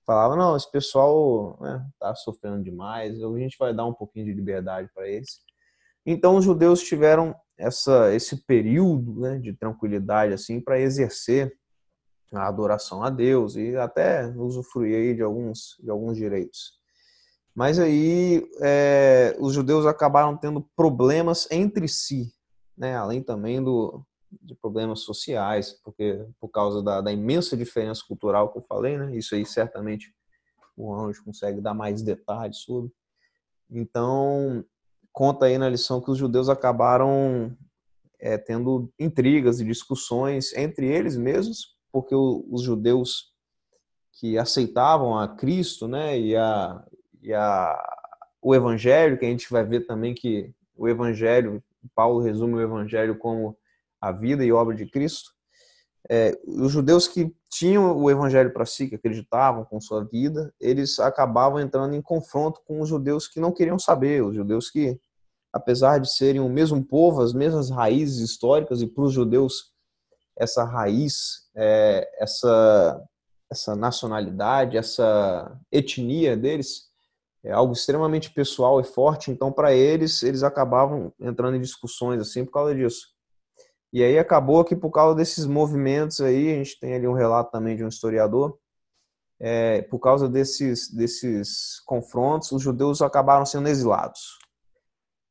Falava, 0.04 0.36
não, 0.36 0.56
esse 0.56 0.70
pessoal 0.70 1.58
né, 1.60 1.84
tá 1.98 2.14
sofrendo 2.14 2.62
demais, 2.62 3.20
a 3.22 3.38
gente 3.38 3.56
vai 3.58 3.74
dar 3.74 3.86
um 3.86 3.94
pouquinho 3.94 4.26
de 4.26 4.34
liberdade 4.34 4.90
para 4.94 5.08
eles. 5.08 5.40
Então 6.04 6.36
os 6.36 6.44
judeus 6.44 6.82
tiveram 6.82 7.34
essa, 7.58 8.14
esse 8.14 8.36
período 8.44 9.20
né, 9.20 9.38
de 9.38 9.52
tranquilidade 9.54 10.34
assim 10.34 10.60
para 10.60 10.78
exercer 10.78 11.52
a 12.32 12.46
adoração 12.46 13.02
a 13.02 13.08
Deus 13.08 13.56
e 13.56 13.74
até 13.76 14.26
usufruir 14.36 14.96
aí 14.96 15.14
de 15.14 15.22
alguns, 15.22 15.76
de 15.82 15.90
alguns 15.90 16.16
direitos. 16.16 16.76
Mas 17.56 17.78
aí 17.78 18.46
é, 18.60 19.34
os 19.40 19.54
judeus 19.54 19.86
acabaram 19.86 20.36
tendo 20.36 20.60
problemas 20.76 21.48
entre 21.50 21.88
si, 21.88 22.30
né? 22.76 22.94
além 22.94 23.22
também 23.22 23.62
do, 23.62 24.04
de 24.42 24.54
problemas 24.54 25.00
sociais, 25.00 25.72
porque 25.82 26.26
por 26.38 26.48
causa 26.48 26.82
da, 26.82 27.00
da, 27.00 27.10
imensa 27.10 27.56
diferença 27.56 28.02
cultural 28.06 28.52
que 28.52 28.58
eu 28.58 28.62
falei, 28.62 28.98
né? 28.98 29.16
isso 29.16 29.34
aí 29.34 29.46
certamente 29.46 30.14
o 30.76 30.92
Ronald 30.92 31.18
consegue 31.24 31.60
dar 31.62 31.72
mais 31.72 32.02
detalhes 32.02 32.58
sobre. 32.58 32.92
Então, 33.70 34.62
conta 35.10 35.46
aí 35.46 35.56
na 35.56 35.70
lição 35.70 36.00
que 36.00 36.10
os 36.10 36.18
judeus 36.18 36.50
acabaram 36.50 37.56
é, 38.20 38.36
tendo 38.36 38.92
intrigas 38.98 39.60
e 39.60 39.64
discussões 39.64 40.52
entre 40.54 40.86
eles 40.86 41.16
mesmos 41.16 41.76
porque 41.96 42.14
os 42.14 42.60
judeus 42.60 43.32
que 44.20 44.36
aceitavam 44.36 45.18
a 45.18 45.28
Cristo, 45.28 45.88
né, 45.88 46.20
e 46.20 46.36
a, 46.36 46.84
e 47.26 47.34
a 47.34 47.76
o 48.46 48.54
Evangelho, 48.54 49.18
que 49.18 49.26
a 49.26 49.28
gente 49.28 49.50
vai 49.50 49.64
ver 49.64 49.86
também 49.86 50.14
que 50.14 50.54
o 50.76 50.88
Evangelho, 50.88 51.60
Paulo 51.96 52.20
resume 52.20 52.54
o 52.54 52.60
Evangelho 52.60 53.18
como 53.18 53.56
a 54.00 54.12
vida 54.12 54.44
e 54.44 54.52
obra 54.52 54.72
de 54.72 54.86
Cristo. 54.86 55.32
É, 56.08 56.38
os 56.46 56.70
judeus 56.70 57.08
que 57.08 57.34
tinham 57.50 57.96
o 57.96 58.08
Evangelho 58.08 58.52
para 58.52 58.64
si, 58.64 58.86
que 58.86 58.94
acreditavam 58.94 59.64
com 59.64 59.80
sua 59.80 60.04
vida, 60.04 60.54
eles 60.60 61.00
acabavam 61.00 61.58
entrando 61.58 61.96
em 61.96 62.00
confronto 62.00 62.60
com 62.64 62.80
os 62.80 62.88
judeus 62.88 63.26
que 63.26 63.40
não 63.40 63.50
queriam 63.50 63.80
saber, 63.80 64.22
os 64.22 64.36
judeus 64.36 64.70
que, 64.70 64.96
apesar 65.52 65.98
de 65.98 66.08
serem 66.08 66.40
o 66.40 66.48
mesmo 66.48 66.84
povo, 66.84 67.22
as 67.22 67.32
mesmas 67.32 67.68
raízes 67.68 68.18
históricas, 68.18 68.80
e 68.80 68.86
para 68.86 69.02
os 69.02 69.12
judeus 69.12 69.72
essa 70.38 70.62
raiz, 70.62 71.48
é, 71.56 72.08
essa, 72.20 73.02
essa 73.50 73.74
nacionalidade, 73.74 74.76
essa 74.76 75.58
etnia 75.72 76.36
deles, 76.36 76.86
é 77.46 77.52
algo 77.52 77.72
extremamente 77.72 78.32
pessoal 78.32 78.80
e 78.80 78.84
forte, 78.84 79.30
então 79.30 79.52
para 79.52 79.72
eles, 79.72 80.22
eles 80.24 80.42
acabavam 80.42 81.12
entrando 81.20 81.56
em 81.56 81.60
discussões 81.60 82.20
assim 82.20 82.44
por 82.44 82.50
causa 82.50 82.74
disso. 82.74 83.06
E 83.92 84.02
aí 84.02 84.18
acabou 84.18 84.64
que 84.64 84.74
por 84.74 84.90
causa 84.90 85.14
desses 85.14 85.46
movimentos 85.46 86.20
aí, 86.20 86.52
a 86.52 86.56
gente 86.56 86.78
tem 86.80 86.94
ali 86.94 87.06
um 87.06 87.12
relato 87.12 87.52
também 87.52 87.76
de 87.76 87.84
um 87.84 87.88
historiador, 87.88 88.58
é, 89.38 89.82
por 89.82 90.00
causa 90.00 90.28
desses, 90.28 90.92
desses 90.92 91.80
confrontos, 91.86 92.50
os 92.50 92.62
judeus 92.62 93.00
acabaram 93.00 93.46
sendo 93.46 93.68
exilados. 93.68 94.38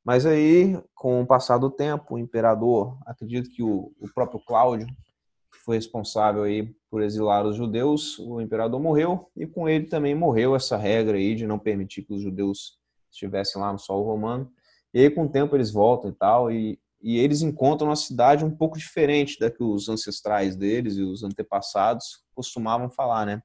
Mas 0.05 0.25
aí, 0.25 0.81
com 0.93 1.21
o 1.21 1.27
passar 1.27 1.57
do 1.57 1.69
tempo, 1.69 2.15
o 2.15 2.19
imperador, 2.19 2.97
acredito 3.05 3.49
que 3.49 3.61
o, 3.61 3.91
o 3.99 4.13
próprio 4.13 4.39
Cláudio, 4.39 4.87
que 4.87 5.59
foi 5.65 5.75
responsável 5.75 6.43
aí 6.43 6.73
por 6.95 7.03
exilar 7.03 7.45
os 7.45 7.57
judeus, 7.57 8.17
o 8.19 8.39
imperador 8.39 8.79
morreu 8.79 9.29
e 9.35 9.45
com 9.45 9.67
ele 9.67 9.85
também 9.85 10.15
morreu 10.15 10.55
essa 10.55 10.77
regra 10.77 11.17
aí 11.17 11.35
de 11.35 11.45
não 11.45 11.59
permitir 11.59 12.03
que 12.03 12.13
os 12.13 12.21
judeus 12.21 12.79
estivessem 13.11 13.61
lá 13.61 13.73
no 13.73 13.77
solo 13.77 14.05
romano. 14.05 14.49
E 14.93 15.01
aí, 15.01 15.09
com 15.09 15.25
o 15.25 15.29
tempo, 15.29 15.57
eles 15.57 15.69
voltam 15.71 16.09
e 16.09 16.13
tal, 16.13 16.49
e, 16.49 16.79
e 17.01 17.17
eles 17.19 17.41
encontram 17.41 17.89
uma 17.89 17.97
cidade 17.97 18.45
um 18.45 18.49
pouco 18.49 18.77
diferente 18.77 19.37
da 19.37 19.51
que 19.51 19.61
os 19.61 19.89
ancestrais 19.89 20.55
deles 20.55 20.95
e 20.95 21.01
os 21.01 21.21
antepassados 21.21 22.23
costumavam 22.33 22.89
falar, 22.89 23.25
né? 23.25 23.43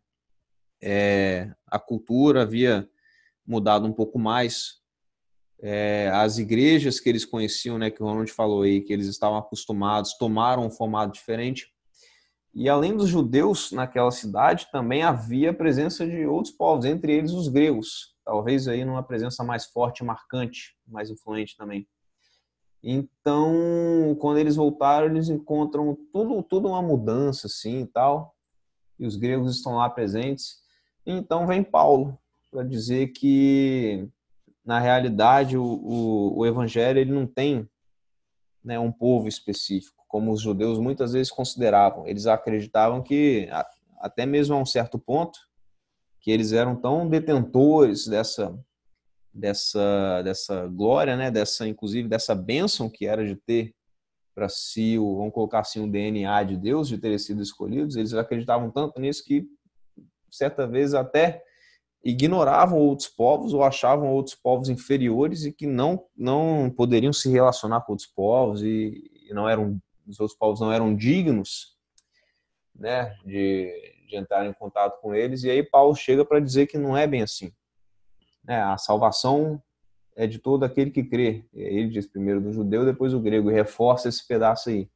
É, 0.81 1.53
a 1.67 1.81
cultura 1.81 2.43
havia 2.43 2.89
mudado 3.45 3.85
um 3.85 3.93
pouco 3.93 4.17
mais, 4.17 4.75
é, 5.61 6.09
as 6.15 6.39
igrejas 6.39 7.01
que 7.01 7.09
eles 7.09 7.25
conheciam, 7.25 7.79
né, 7.79 7.91
que 7.91 8.01
o 8.01 8.07
Ronald 8.07 8.31
falou 8.31 8.63
aí, 8.63 8.81
que 8.81 8.93
eles 8.93 9.09
estavam 9.09 9.39
acostumados, 9.39 10.17
tomaram 10.17 10.65
um 10.65 10.71
formato 10.71 11.13
diferente. 11.15 11.67
E 12.53 12.69
além 12.69 12.97
dos 12.97 13.09
judeus 13.09 13.71
naquela 13.73 14.11
cidade, 14.11 14.69
também 14.73 15.03
havia 15.03 15.51
a 15.51 15.55
presença 15.55 16.07
de 16.07 16.27
outros 16.27 16.53
povos, 16.53 16.85
entre 16.85 17.13
eles 17.13 17.33
os 17.33 17.49
gregos, 17.49 18.15
talvez 18.25 18.67
aí 18.67 18.85
numa 18.85 19.03
presença 19.03 19.45
mais 19.45 19.67
forte, 19.67 20.05
marcante, 20.05 20.77
mais 20.87 21.11
influente 21.11 21.57
também. 21.57 21.87
Então, 22.83 24.17
quando 24.19 24.39
eles 24.39 24.57
voltaram, 24.57 25.07
eles 25.07 25.29
encontram 25.29 25.97
tudo, 26.13 26.43
tudo 26.43 26.69
uma 26.69 26.83
mudança 26.83 27.47
assim 27.47 27.83
e 27.83 27.87
tal, 27.87 28.35
e 28.99 29.07
os 29.07 29.17
gregos 29.17 29.55
estão 29.55 29.77
lá 29.77 29.89
presentes. 29.89 30.59
Então 31.07 31.47
vem 31.47 31.63
Paulo 31.63 32.19
para 32.51 32.65
dizer 32.65 33.09
que 33.09 34.09
na 34.65 34.79
realidade, 34.79 35.57
o, 35.57 35.65
o, 35.65 36.39
o 36.39 36.47
evangelho 36.47 36.99
ele 36.99 37.13
não 37.13 37.27
tem 37.27 37.69
né, 38.63 38.79
um 38.79 38.93
povo 38.93 39.27
específico, 39.27 40.00
como 40.11 40.33
os 40.33 40.43
judeus 40.43 40.79
muitas 40.79 41.13
vezes 41.13 41.31
consideravam. 41.31 42.05
Eles 42.05 42.27
acreditavam 42.27 43.01
que, 43.01 43.49
até 44.01 44.27
mesmo 44.27 44.57
a 44.57 44.59
um 44.59 44.67
certo 44.67 44.99
ponto, 44.99 45.39
que 46.21 46.33
eles 46.33 46.53
eram 46.53 46.75
tão 46.77 47.09
detentores 47.09 48.07
dessa 48.07 48.53
dessa 49.33 50.23
dessa 50.23 50.67
glória, 50.67 51.17
né, 51.17 51.31
dessa 51.31 51.67
inclusive 51.67 52.09
dessa 52.09 52.35
bênção 52.35 52.91
que 52.91 53.07
era 53.07 53.25
de 53.25 53.37
ter 53.37 53.73
para 54.35 54.49
si, 54.49 54.99
o, 54.99 55.17
vamos 55.17 55.33
colocar 55.33 55.61
assim, 55.61 55.85
o 55.85 55.91
DNA 55.91 56.43
de 56.43 56.57
Deus, 56.57 56.89
de 56.89 56.99
ter 56.99 57.17
sido 57.21 57.41
escolhidos, 57.41 57.95
eles 57.95 58.13
acreditavam 58.13 58.69
tanto 58.69 59.01
nisso 59.01 59.25
que 59.25 59.47
certa 60.29 60.67
vez 60.67 60.93
até 60.93 61.41
ignoravam 62.05 62.81
outros 62.81 63.07
povos 63.07 63.55
ou 63.55 63.63
achavam 63.63 64.09
outros 64.09 64.35
povos 64.35 64.69
inferiores 64.69 65.45
e 65.45 65.53
que 65.53 65.69
não 65.69 66.05
não 66.17 66.69
poderiam 66.69 67.13
se 67.13 67.31
relacionar 67.31 67.83
com 67.83 67.93
outros 67.93 68.09
povos 68.09 68.61
e, 68.63 69.09
e 69.29 69.33
não 69.33 69.49
eram 69.49 69.81
os 70.11 70.21
outros 70.21 70.39
povos 70.39 70.61
não 70.61 70.73
eram 70.73 70.95
dignos 70.95 71.77
né 72.75 73.17
de, 73.25 74.05
de 74.09 74.17
entrar 74.17 74.47
em 74.47 74.53
contato 74.53 75.01
com 75.01 75.15
eles. 75.15 75.43
E 75.45 75.51
aí 75.51 75.63
Paulo 75.63 75.95
chega 75.95 76.25
para 76.25 76.41
dizer 76.41 76.67
que 76.67 76.79
não 76.79 76.97
é 76.97 77.07
bem 77.07 77.23
assim 77.23 77.53
né? 78.45 78.63
a 78.63 78.77
salvação 78.77 79.63
é 80.17 80.27
de 80.27 80.39
todo 80.39 80.65
aquele 80.65 80.91
que 80.91 81.05
crê. 81.05 81.45
Ele 81.55 81.89
diz 81.89 82.07
primeiro 82.07 82.41
do 82.41 82.53
judeu 82.53 82.85
depois 82.85 83.13
do 83.13 83.21
grego 83.21 83.51
e 83.51 83.55
reforça 83.55 84.09
esse 84.09 84.27
pedaço 84.27 84.69
aí. 84.69 84.89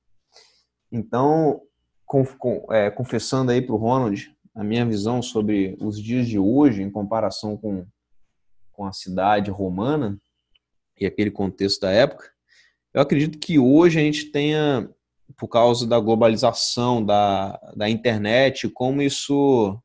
Então 0.90 1.62
com, 2.04 2.24
com, 2.24 2.72
é, 2.72 2.90
confessando 2.90 3.50
aí 3.50 3.62
para 3.62 3.74
o 3.74 3.78
Ronald 3.78 4.34
a 4.54 4.62
minha 4.62 4.84
visão 4.84 5.22
sobre 5.22 5.76
os 5.80 6.00
dias 6.00 6.28
de 6.28 6.38
hoje 6.38 6.82
em 6.82 6.90
comparação 6.90 7.56
com, 7.56 7.86
com 8.72 8.84
a 8.84 8.92
cidade 8.92 9.50
romana 9.50 10.18
e 10.98 11.06
aquele 11.06 11.30
contexto 11.30 11.80
da 11.80 11.90
época, 11.90 12.30
eu 12.92 13.00
acredito 13.00 13.38
que 13.38 13.58
hoje 13.58 13.98
a 13.98 14.02
gente 14.02 14.30
tenha, 14.30 14.88
por 15.36 15.48
causa 15.48 15.86
da 15.86 15.98
globalização, 15.98 17.04
da, 17.04 17.58
da 17.76 17.88
internet, 17.88 18.68
como 18.68 19.02
isso 19.02 19.78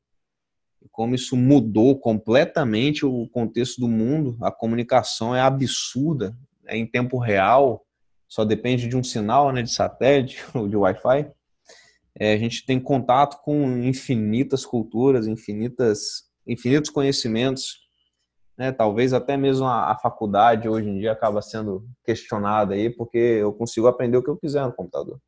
como 0.91 1.15
isso 1.15 1.37
mudou 1.37 1.97
completamente 1.97 3.05
o 3.05 3.27
contexto 3.29 3.79
do 3.79 3.87
mundo. 3.87 4.37
A 4.41 4.51
comunicação 4.51 5.33
é 5.33 5.39
absurda, 5.39 6.35
é 6.67 6.75
em 6.75 6.85
tempo 6.85 7.17
real, 7.17 7.85
só 8.27 8.43
depende 8.43 8.87
de 8.87 8.97
um 8.97 9.03
sinal 9.03 9.51
né, 9.51 9.61
de 9.61 9.71
satélite 9.71 10.43
ou 10.53 10.67
de 10.67 10.75
Wi-Fi. 10.75 11.31
É, 12.19 12.33
a 12.33 12.37
gente 12.37 12.65
tem 12.65 12.79
contato 12.79 13.41
com 13.41 13.77
infinitas 13.77 14.65
culturas, 14.65 15.25
infinitas, 15.25 16.25
infinitos 16.45 16.89
conhecimentos. 16.89 17.87
Né? 18.57 18.71
Talvez 18.71 19.13
até 19.13 19.37
mesmo 19.37 19.65
a, 19.65 19.91
a 19.91 19.97
faculdade 19.97 20.67
hoje 20.67 20.89
em 20.89 20.99
dia 20.99 21.13
acaba 21.13 21.41
sendo 21.41 21.87
questionada 22.03 22.73
aí, 22.73 22.89
porque 22.89 23.17
eu 23.17 23.53
consigo 23.53 23.87
aprender 23.87 24.17
o 24.17 24.23
que 24.23 24.29
eu 24.29 24.37
quiser 24.37 24.65
no 24.65 24.73
computador. 24.73 25.19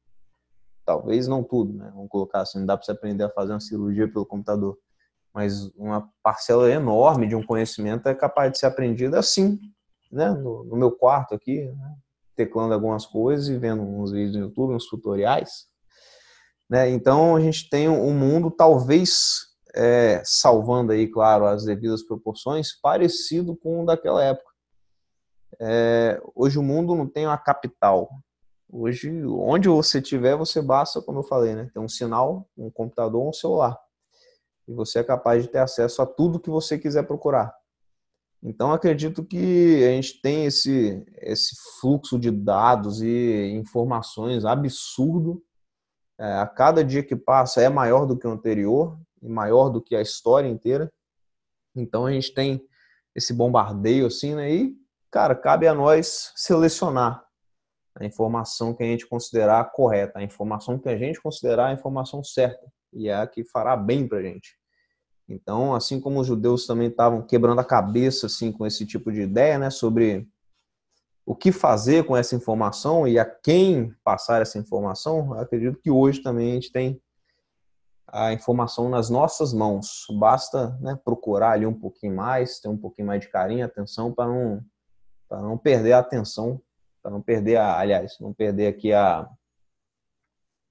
Talvez 0.93 1.27
não 1.27 1.43
tudo, 1.43 1.73
né? 1.73 1.91
Vamos 1.93 2.10
colocar 2.10 2.41
assim, 2.41 2.60
não 2.60 2.65
dá 2.65 2.75
para 2.75 2.86
você 2.86 2.91
aprender 2.91 3.23
a 3.23 3.30
fazer 3.30 3.54
uma 3.54 3.60
cirurgia 3.60 4.12
pelo 4.12 4.25
computador 4.25 4.77
mas 5.34 5.71
uma 5.75 6.10
parcela 6.21 6.69
enorme 6.69 7.27
de 7.27 7.36
um 7.36 7.45
conhecimento 7.45 8.08
é 8.08 8.15
capaz 8.15 8.51
de 8.51 8.60
ser 8.60 8.65
aprendida 8.65 9.17
assim, 9.17 9.60
né? 10.12 10.30
no, 10.32 10.63
no 10.65 10.75
meu 10.75 10.91
quarto 10.91 11.34
aqui, 11.34 11.65
né? 11.65 11.95
teclando 12.36 12.73
algumas 12.73 13.06
coisas 13.06 13.47
e 13.47 13.58
vendo 13.58 13.82
uns 13.82 14.12
vídeos 14.12 14.36
no 14.36 14.47
YouTube, 14.47 14.73
uns 14.73 14.88
tutoriais. 14.88 15.67
Né? 16.69 16.89
Então 16.89 17.36
a 17.36 17.41
gente 17.41 17.69
tem 17.69 17.88
um 17.88 18.13
mundo 18.13 18.51
talvez 18.51 19.47
é, 19.73 20.21
salvando 20.25 20.91
aí, 20.91 21.08
claro, 21.08 21.45
as 21.45 21.63
devidas 21.63 22.04
proporções, 22.04 22.73
parecido 22.82 23.56
com 23.56 23.84
o 23.84 23.86
daquela 23.86 24.23
época. 24.23 24.51
É, 25.60 26.21
hoje 26.36 26.58
o 26.58 26.63
mundo 26.63 26.95
não 26.95 27.08
tem 27.08 27.25
uma 27.25 27.38
capital. 27.38 28.10
Hoje, 28.71 29.12
onde 29.25 29.67
você 29.67 29.99
estiver, 29.99 30.36
você 30.36 30.62
basta, 30.62 31.01
como 31.01 31.19
eu 31.19 31.23
falei, 31.23 31.55
né? 31.55 31.69
Ter 31.73 31.79
um 31.79 31.89
sinal, 31.89 32.47
um 32.57 32.69
computador, 32.69 33.27
um 33.27 33.34
celular 33.34 33.77
e 34.71 34.73
você 34.73 34.99
é 34.99 35.03
capaz 35.03 35.43
de 35.43 35.49
ter 35.49 35.60
acesso 35.60 36.01
a 36.01 36.05
tudo 36.05 36.39
que 36.39 36.49
você 36.49 36.77
quiser 36.77 37.03
procurar. 37.03 37.53
Então, 38.41 38.71
acredito 38.71 39.23
que 39.23 39.84
a 39.86 39.91
gente 39.91 40.19
tem 40.19 40.45
esse, 40.45 41.05
esse 41.17 41.55
fluxo 41.79 42.17
de 42.17 42.31
dados 42.31 43.01
e 43.01 43.51
informações 43.53 44.45
absurdo. 44.45 45.43
É, 46.19 46.34
a 46.34 46.47
cada 46.47 46.84
dia 46.84 47.03
que 47.03 47.15
passa 47.15 47.62
é 47.62 47.69
maior 47.69 48.05
do 48.05 48.17
que 48.17 48.25
o 48.25 48.31
anterior, 48.31 48.97
e 49.21 49.29
maior 49.29 49.69
do 49.69 49.81
que 49.81 49.95
a 49.95 50.01
história 50.01 50.47
inteira. 50.47 50.91
Então, 51.75 52.07
a 52.07 52.12
gente 52.12 52.34
tem 52.34 52.65
esse 53.13 53.34
bombardeio 53.34 54.07
assim, 54.07 54.34
né? 54.34 54.51
E, 54.51 54.75
cara, 55.12 55.36
cabe 55.36 55.67
a 55.67 55.73
nós 55.75 56.31
selecionar 56.36 57.23
a 57.95 58.06
informação 58.06 58.73
que 58.73 58.84
a 58.84 58.86
gente 58.86 59.08
considerar 59.08 59.71
correta, 59.71 60.19
a 60.19 60.23
informação 60.23 60.80
que 60.80 60.89
a 60.89 60.97
gente 60.97 61.21
considerar 61.21 61.67
a 61.67 61.73
informação 61.73 62.23
certa 62.23 62.65
e 62.93 63.08
é 63.08 63.15
a 63.15 63.27
que 63.27 63.43
fará 63.43 63.75
bem 63.75 64.08
para 64.08 64.19
a 64.19 64.23
gente. 64.23 64.58
Então, 65.27 65.73
assim 65.73 65.99
como 65.99 66.19
os 66.19 66.27
judeus 66.27 66.65
também 66.65 66.89
estavam 66.89 67.21
quebrando 67.21 67.60
a 67.60 67.65
cabeça 67.65 68.25
assim 68.25 68.51
com 68.51 68.65
esse 68.65 68.86
tipo 68.86 69.12
de 69.12 69.21
ideia, 69.21 69.58
né, 69.58 69.69
sobre 69.69 70.27
o 71.25 71.36
que 71.36 71.51
fazer 71.51 72.06
com 72.06 72.17
essa 72.17 72.36
informação 72.36 73.08
e 73.08 73.17
a 73.17 73.25
quem 73.25 73.93
passar 74.04 74.41
essa 74.41 74.58
informação, 74.58 75.34
acredito 75.34 75.80
que 75.80 75.91
hoje 75.91 76.21
também 76.21 76.51
a 76.51 76.54
gente 76.56 76.71
tem 76.71 77.01
a 78.08 78.34
informação 78.34 78.89
nas 78.89 79.10
nossas 79.10 79.54
mãos. 79.54 80.06
Basta 80.19 80.77
né, 80.82 80.99
procurar 81.06 81.51
ali 81.51 81.65
um 81.65 81.73
pouquinho 81.73 82.15
mais, 82.15 82.60
ter 82.60 82.67
um 82.67 82.77
pouquinho 82.77 83.08
mais 83.08 83.21
de 83.21 83.30
carinho, 83.30 83.65
atenção 83.65 84.12
para 84.12 84.27
não 84.27 84.62
para 85.30 85.41
não 85.41 85.58
perder 85.58 85.93
a 85.93 85.99
atenção, 85.99 86.62
para 87.02 87.12
não 87.12 87.22
perder 87.22 87.58
a, 87.58 87.78
aliás, 87.78 88.18
não 88.20 88.34
perder 88.34 88.68
aqui 88.68 88.94
a 88.94 89.28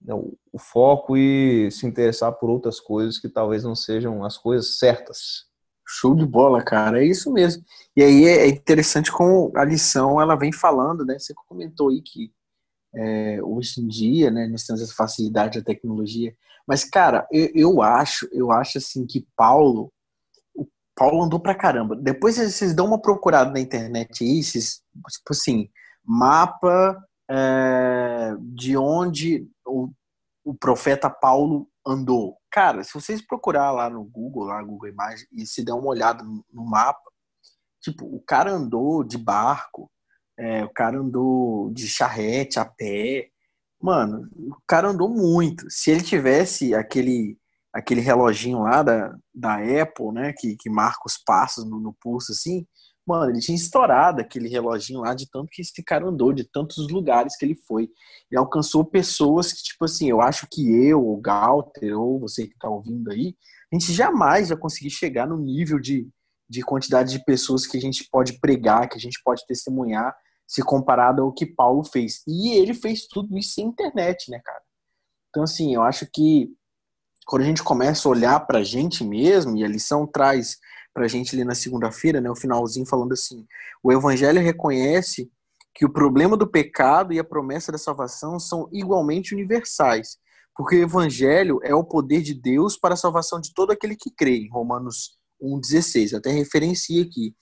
né, 0.00 0.14
o 0.14 0.58
foco 0.58 1.16
e 1.16 1.70
se 1.70 1.86
interessar 1.86 2.32
por 2.32 2.48
outras 2.48 2.80
coisas 2.80 3.18
que 3.18 3.28
talvez 3.28 3.62
não 3.62 3.74
sejam 3.74 4.24
as 4.24 4.38
coisas 4.38 4.78
certas. 4.78 5.48
Show 5.86 6.14
de 6.14 6.24
bola, 6.24 6.62
cara, 6.62 7.02
é 7.02 7.06
isso 7.06 7.32
mesmo. 7.32 7.64
E 7.96 8.02
aí 8.02 8.24
é 8.24 8.48
interessante 8.48 9.10
como 9.10 9.52
a 9.56 9.64
lição 9.64 10.20
ela 10.20 10.36
vem 10.36 10.52
falando, 10.52 11.04
né? 11.04 11.18
Você 11.18 11.34
comentou 11.48 11.90
aí 11.90 12.00
que 12.00 12.32
é, 12.94 13.42
hoje 13.42 13.80
em 13.80 13.88
dia, 13.88 14.30
né, 14.30 14.48
nós 14.48 14.64
temos 14.64 14.80
essa 14.80 14.94
facilidade 14.94 15.58
da 15.58 15.64
tecnologia, 15.64 16.34
mas 16.66 16.84
cara, 16.84 17.26
eu, 17.30 17.50
eu 17.54 17.82
acho, 17.82 18.28
eu 18.32 18.50
acho 18.50 18.78
assim 18.78 19.06
que 19.06 19.26
Paulo, 19.36 19.92
Paulo 20.94 21.22
andou 21.22 21.40
pra 21.40 21.54
caramba. 21.54 21.96
Depois 21.96 22.36
vocês 22.36 22.74
dão 22.74 22.86
uma 22.86 23.00
procurada 23.00 23.50
na 23.50 23.60
internet 23.60 24.24
aí, 24.24 24.40
esses, 24.40 24.82
tipo 25.10 25.30
assim, 25.30 25.68
mapa 26.10 27.00
é, 27.30 28.34
de 28.40 28.76
onde 28.76 29.48
o, 29.64 29.88
o 30.44 30.52
profeta 30.52 31.08
Paulo 31.08 31.68
andou. 31.86 32.36
Cara, 32.50 32.82
se 32.82 32.92
vocês 32.92 33.24
procurar 33.24 33.70
lá 33.70 33.88
no 33.88 34.02
Google, 34.02 34.44
lá 34.44 34.60
no 34.60 34.66
Google 34.66 34.88
Imagens, 34.88 35.28
e 35.30 35.46
se 35.46 35.64
der 35.64 35.72
uma 35.72 35.86
olhada 35.86 36.24
no, 36.24 36.44
no 36.52 36.64
mapa, 36.64 37.08
tipo, 37.80 38.04
o 38.04 38.20
cara 38.20 38.50
andou 38.50 39.04
de 39.04 39.16
barco, 39.16 39.88
é, 40.36 40.64
o 40.64 40.70
cara 40.70 40.98
andou 40.98 41.70
de 41.70 41.86
charrete 41.86 42.58
a 42.58 42.64
pé. 42.64 43.30
Mano, 43.80 44.28
o 44.34 44.60
cara 44.66 44.88
andou 44.88 45.08
muito. 45.08 45.70
Se 45.70 45.92
ele 45.92 46.02
tivesse 46.02 46.74
aquele 46.74 47.38
aquele 47.72 48.00
reloginho 48.00 48.62
lá 48.62 48.82
da, 48.82 49.16
da 49.32 49.54
Apple, 49.58 50.10
né, 50.12 50.32
que, 50.32 50.56
que 50.56 50.68
marca 50.68 51.02
os 51.06 51.16
passos 51.16 51.64
no, 51.64 51.78
no 51.78 51.92
pulso 51.92 52.32
assim, 52.32 52.66
Mano, 53.10 53.32
ele 53.32 53.40
tinha 53.40 53.56
estourado 53.56 54.20
aquele 54.20 54.48
reloginho 54.48 55.00
lá 55.00 55.14
de 55.14 55.28
tanto 55.28 55.48
que 55.50 55.62
esse 55.62 55.82
cara 55.82 56.06
andou, 56.06 56.32
de 56.32 56.44
tantos 56.44 56.88
lugares 56.88 57.36
que 57.36 57.44
ele 57.44 57.56
foi. 57.56 57.90
Ele 58.30 58.38
alcançou 58.38 58.84
pessoas 58.84 59.52
que, 59.52 59.64
tipo 59.64 59.84
assim, 59.84 60.08
eu 60.08 60.20
acho 60.20 60.46
que 60.48 60.72
eu, 60.86 61.04
o 61.04 61.16
Galter, 61.16 61.98
ou 61.98 62.20
você 62.20 62.46
que 62.46 62.56
tá 62.56 62.70
ouvindo 62.70 63.10
aí, 63.10 63.34
a 63.72 63.76
gente 63.76 63.92
jamais 63.92 64.50
vai 64.50 64.56
conseguir 64.56 64.90
chegar 64.90 65.26
no 65.26 65.36
nível 65.36 65.80
de, 65.80 66.08
de 66.48 66.62
quantidade 66.62 67.10
de 67.10 67.24
pessoas 67.24 67.66
que 67.66 67.76
a 67.76 67.80
gente 67.80 68.08
pode 68.08 68.38
pregar, 68.38 68.88
que 68.88 68.96
a 68.96 69.00
gente 69.00 69.20
pode 69.24 69.44
testemunhar, 69.44 70.14
se 70.46 70.62
comparado 70.62 71.22
ao 71.22 71.32
que 71.32 71.46
Paulo 71.46 71.82
fez. 71.82 72.22
E 72.28 72.52
ele 72.52 72.74
fez 72.74 73.08
tudo 73.08 73.36
isso 73.36 73.54
sem 73.54 73.66
internet, 73.66 74.30
né, 74.30 74.40
cara? 74.44 74.62
Então, 75.30 75.42
assim, 75.42 75.74
eu 75.74 75.82
acho 75.82 76.06
que 76.14 76.48
quando 77.26 77.42
a 77.42 77.46
gente 77.46 77.64
começa 77.64 78.06
a 78.06 78.12
olhar 78.12 78.38
pra 78.46 78.62
gente 78.62 79.02
mesmo, 79.02 79.56
e 79.56 79.64
a 79.64 79.68
lição 79.68 80.06
traz 80.06 80.58
para 80.92 81.04
a 81.04 81.08
gente 81.08 81.34
ali 81.34 81.44
na 81.44 81.54
segunda-feira, 81.54 82.20
né, 82.20 82.30
o 82.30 82.36
finalzinho 82.36 82.86
falando 82.86 83.12
assim: 83.12 83.46
o 83.82 83.92
Evangelho 83.92 84.40
reconhece 84.40 85.30
que 85.74 85.84
o 85.84 85.92
problema 85.92 86.36
do 86.36 86.46
pecado 86.46 87.12
e 87.12 87.18
a 87.18 87.24
promessa 87.24 87.70
da 87.70 87.78
salvação 87.78 88.38
são 88.38 88.68
igualmente 88.72 89.34
universais, 89.34 90.18
porque 90.56 90.76
o 90.76 90.82
Evangelho 90.82 91.60
é 91.62 91.74
o 91.74 91.84
poder 91.84 92.22
de 92.22 92.34
Deus 92.34 92.76
para 92.76 92.94
a 92.94 92.96
salvação 92.96 93.40
de 93.40 93.54
todo 93.54 93.70
aquele 93.70 93.96
que 93.96 94.10
crê, 94.10 94.38
em 94.38 94.50
Romanos 94.50 95.16
1,16. 95.40 96.16
Até 96.16 96.30
referencia 96.30 97.02
aqui. 97.02 97.34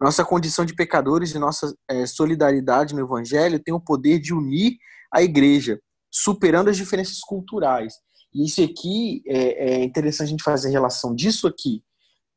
Nossa 0.00 0.24
condição 0.24 0.64
de 0.64 0.74
pecadores 0.74 1.34
e 1.34 1.38
nossa 1.38 1.74
é, 1.88 2.06
solidariedade 2.06 2.94
no 2.94 3.00
Evangelho 3.00 3.62
tem 3.62 3.74
o 3.74 3.80
poder 3.80 4.20
de 4.20 4.32
unir 4.32 4.76
a 5.12 5.22
igreja, 5.22 5.78
superando 6.10 6.70
as 6.70 6.76
diferenças 6.76 7.18
culturais. 7.20 7.94
E 8.32 8.46
isso 8.46 8.62
aqui 8.62 9.22
é, 9.26 9.74
é 9.74 9.84
interessante 9.84 10.28
a 10.28 10.30
gente 10.30 10.42
fazer 10.42 10.70
relação 10.70 11.14
disso 11.14 11.46
aqui 11.46 11.82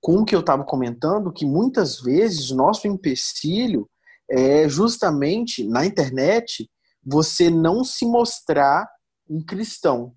com 0.02 0.18
o 0.18 0.26
que 0.26 0.36
eu 0.36 0.42
estava 0.42 0.64
comentando, 0.64 1.32
que 1.32 1.46
muitas 1.46 2.00
vezes 2.02 2.52
o 2.52 2.56
nosso 2.56 2.88
empecilho 2.88 3.90
é 4.30 4.68
justamente 4.68 5.64
na 5.68 5.86
internet 5.86 6.70
você 7.04 7.50
não 7.50 7.84
se 7.84 8.06
mostrar 8.06 8.88
um 9.30 9.44
cristão, 9.44 10.16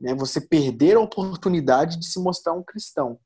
né? 0.00 0.14
Você 0.14 0.40
perder 0.40 0.96
a 0.96 1.00
oportunidade 1.00 1.98
de 1.98 2.06
se 2.06 2.18
mostrar 2.18 2.52
um 2.52 2.62
cristão. 2.62 3.18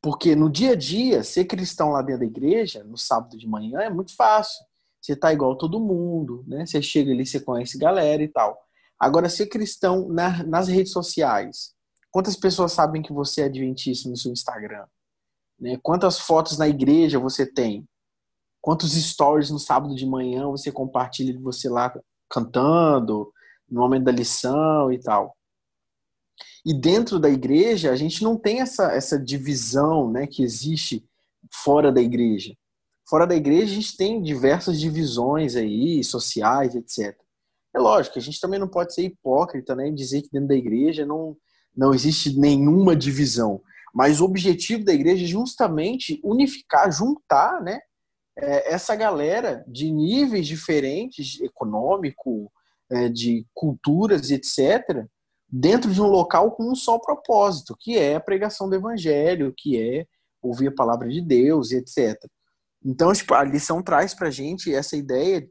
Porque 0.00 0.34
no 0.34 0.50
dia 0.50 0.72
a 0.72 0.76
dia, 0.76 1.22
ser 1.22 1.44
cristão 1.44 1.90
lá 1.90 2.02
dentro 2.02 2.20
da 2.20 2.26
igreja, 2.26 2.82
no 2.82 2.98
sábado 2.98 3.38
de 3.38 3.46
manhã, 3.46 3.80
é 3.80 3.90
muito 3.90 4.14
fácil. 4.16 4.64
Você 5.00 5.14
tá 5.16 5.32
igual 5.32 5.56
todo 5.56 5.80
mundo, 5.80 6.44
né? 6.46 6.66
Você 6.66 6.82
chega 6.82 7.12
ali, 7.12 7.24
você 7.24 7.40
conhece 7.40 7.78
galera 7.78 8.22
e 8.22 8.28
tal. 8.28 8.58
Agora, 8.98 9.28
ser 9.28 9.46
cristão 9.46 10.08
na, 10.08 10.42
nas 10.44 10.68
redes 10.68 10.92
sociais, 10.92 11.74
quantas 12.12 12.36
pessoas 12.36 12.72
sabem 12.72 13.02
que 13.02 13.12
você 13.12 13.40
é 13.40 13.44
adventista 13.46 14.08
no 14.08 14.16
seu 14.16 14.30
Instagram? 14.30 14.86
Né? 15.58 15.78
Quantas 15.82 16.20
fotos 16.20 16.58
na 16.58 16.68
igreja 16.68 17.18
você 17.18 17.44
tem? 17.44 17.88
Quantos 18.60 18.92
stories 18.92 19.50
no 19.50 19.58
sábado 19.58 19.96
de 19.96 20.06
manhã 20.06 20.46
você 20.46 20.70
compartilha 20.70 21.32
de 21.32 21.42
você 21.42 21.68
lá 21.68 21.92
cantando, 22.30 23.32
no 23.68 23.80
momento 23.80 24.04
da 24.04 24.12
lição 24.12 24.92
e 24.92 25.00
tal? 25.00 25.36
E 26.64 26.72
dentro 26.72 27.18
da 27.18 27.28
igreja, 27.28 27.90
a 27.90 27.96
gente 27.96 28.22
não 28.22 28.36
tem 28.36 28.60
essa, 28.60 28.92
essa 28.92 29.18
divisão 29.18 30.10
né, 30.10 30.26
que 30.28 30.44
existe 30.44 31.04
fora 31.52 31.90
da 31.90 32.00
igreja. 32.00 32.54
Fora 33.08 33.26
da 33.26 33.34
igreja, 33.34 33.72
a 33.72 33.74
gente 33.74 33.96
tem 33.96 34.22
diversas 34.22 34.78
divisões 34.78 35.56
aí, 35.56 36.04
sociais, 36.04 36.74
etc. 36.74 37.16
É 37.74 37.80
lógico, 37.80 38.18
a 38.18 38.22
gente 38.22 38.40
também 38.40 38.60
não 38.60 38.68
pode 38.68 38.94
ser 38.94 39.02
hipócrita 39.02 39.74
né, 39.74 39.88
e 39.88 39.94
dizer 39.94 40.22
que 40.22 40.30
dentro 40.30 40.48
da 40.48 40.54
igreja 40.54 41.04
não, 41.04 41.36
não 41.76 41.94
existe 41.94 42.38
nenhuma 42.38 42.94
divisão. 42.94 43.60
Mas 43.94 44.20
o 44.20 44.24
objetivo 44.24 44.84
da 44.84 44.92
igreja 44.92 45.24
é 45.24 45.28
justamente 45.28 46.20
unificar, 46.24 46.90
juntar, 46.90 47.60
né, 47.62 47.80
é, 48.36 48.72
essa 48.72 48.96
galera 48.96 49.64
de 49.68 49.90
níveis 49.90 50.46
diferentes, 50.46 51.40
econômico, 51.40 52.50
é, 52.90 53.08
de 53.08 53.46
culturas, 53.54 54.30
etc., 54.30 55.06
dentro 55.48 55.92
de 55.92 56.00
um 56.00 56.06
local 56.06 56.52
com 56.52 56.70
um 56.70 56.74
só 56.74 56.98
propósito, 56.98 57.76
que 57.78 57.98
é 57.98 58.14
a 58.14 58.20
pregação 58.20 58.68
do 58.68 58.74
evangelho, 58.74 59.52
que 59.54 59.78
é 59.78 60.06
ouvir 60.40 60.68
a 60.68 60.74
palavra 60.74 61.08
de 61.08 61.20
Deus 61.20 61.72
etc. 61.72 62.18
Então, 62.84 63.12
tipo, 63.12 63.34
a 63.34 63.44
lição 63.44 63.82
traz 63.82 64.14
para 64.14 64.30
gente 64.30 64.74
essa 64.74 64.96
ideia, 64.96 65.46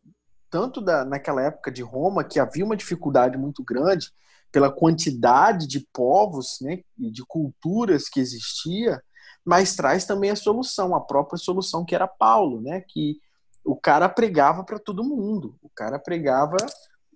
tanto 0.50 0.82
da, 0.82 1.06
naquela 1.06 1.44
época 1.44 1.72
de 1.72 1.82
Roma, 1.82 2.24
que 2.24 2.40
havia 2.40 2.66
uma 2.66 2.76
dificuldade 2.76 3.38
muito 3.38 3.64
grande 3.64 4.12
pela 4.52 4.72
quantidade 4.72 5.68
de 5.68 5.88
povos 5.94 6.60
né, 6.62 6.82
e 7.00 7.10
de 7.10 7.26
culturas 7.26 8.10
que 8.10 8.20
existia, 8.20 9.02
mas 9.46 9.76
traz 9.76 10.06
também 10.06 10.30
a 10.30 10.36
solução, 10.36 10.96
a 10.96 11.02
própria 11.02 11.38
solução 11.38 11.86
que 11.86 11.96
era 11.96 12.08
Paulo, 12.08 12.62
né, 12.62 12.82
que 12.82 13.20
o 13.64 13.76
cara 13.76 14.10
pregava 14.10 14.64
para 14.64 14.80
todo 14.80 15.04
mundo, 15.04 15.56
o 15.62 15.70
cara 15.70 15.98
pregava, 15.98 16.58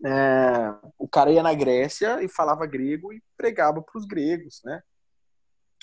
é, 0.05 0.73
o 0.97 1.07
cara 1.07 1.31
ia 1.31 1.43
na 1.43 1.53
Grécia 1.53 2.23
e 2.23 2.29
falava 2.29 2.65
grego 2.65 3.11
e 3.11 3.21
pregava 3.35 3.81
para 3.81 3.99
os 3.99 4.05
gregos, 4.05 4.61
né? 4.63 4.81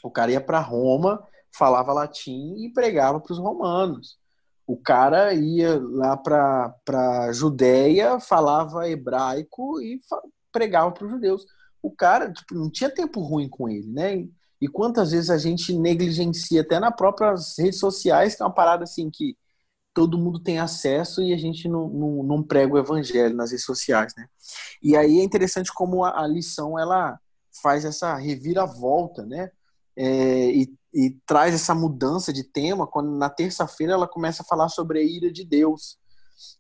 O 0.02 0.10
cara 0.10 0.32
ia 0.32 0.40
para 0.40 0.60
Roma, 0.60 1.26
falava 1.56 1.92
latim 1.92 2.54
e 2.58 2.72
pregava 2.72 3.20
para 3.20 3.32
os 3.32 3.38
romanos. 3.38 4.18
O 4.66 4.76
cara 4.76 5.32
ia 5.34 5.80
lá 5.80 6.16
para 6.16 7.32
Judéia, 7.32 8.20
falava 8.20 8.88
hebraico 8.88 9.80
e 9.80 10.00
pregava 10.52 10.92
para 10.92 11.04
os 11.04 11.10
judeus. 11.10 11.46
O 11.82 11.90
cara 11.90 12.32
tipo, 12.32 12.54
não 12.54 12.70
tinha 12.70 12.90
tempo 12.90 13.20
ruim 13.20 13.48
com 13.48 13.68
ele, 13.68 13.88
né? 13.88 14.28
E 14.60 14.68
quantas 14.68 15.10
vezes 15.10 15.30
a 15.30 15.38
gente 15.38 15.76
negligencia 15.76 16.60
até 16.60 16.78
nas 16.78 16.94
próprias 16.94 17.58
redes 17.58 17.80
sociais, 17.80 18.36
que 18.36 18.42
é 18.42 18.46
uma 18.46 18.54
parada 18.54 18.84
assim 18.84 19.10
que 19.10 19.36
todo 19.92 20.18
mundo 20.18 20.38
tem 20.38 20.58
acesso 20.58 21.22
e 21.22 21.34
a 21.34 21.36
gente 21.36 21.68
não, 21.68 21.88
não, 21.88 22.22
não 22.22 22.42
prega 22.42 22.74
o 22.74 22.78
evangelho 22.78 23.34
nas 23.34 23.50
redes 23.50 23.66
sociais, 23.66 24.12
né? 24.16 24.26
E 24.82 24.96
aí 24.96 25.18
é 25.18 25.24
interessante 25.24 25.72
como 25.72 26.04
a, 26.04 26.22
a 26.22 26.26
lição 26.26 26.78
ela 26.78 27.18
faz 27.62 27.84
essa 27.84 28.14
reviravolta, 28.16 29.26
né? 29.26 29.50
É, 29.96 30.50
e 30.50 30.72
e 30.94 31.16
traz 31.24 31.54
essa 31.54 31.74
mudança 31.74 32.32
de 32.32 32.44
tema 32.44 32.86
quando 32.86 33.10
na 33.10 33.30
terça-feira 33.30 33.94
ela 33.94 34.06
começa 34.06 34.42
a 34.42 34.46
falar 34.46 34.68
sobre 34.68 34.98
a 34.98 35.02
ira 35.02 35.32
de 35.32 35.44
Deus. 35.44 35.98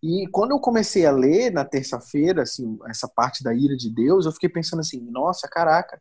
E 0.02 0.26
quando 0.30 0.52
eu 0.52 0.58
comecei 0.58 1.06
a 1.06 1.12
ler 1.12 1.52
na 1.52 1.64
terça-feira, 1.64 2.42
assim, 2.42 2.78
essa 2.88 3.08
parte 3.08 3.42
da 3.42 3.54
ira 3.54 3.76
de 3.76 3.88
Deus, 3.88 4.26
eu 4.26 4.32
fiquei 4.32 4.48
pensando 4.48 4.80
assim, 4.80 5.00
nossa, 5.00 5.48
caraca, 5.48 6.00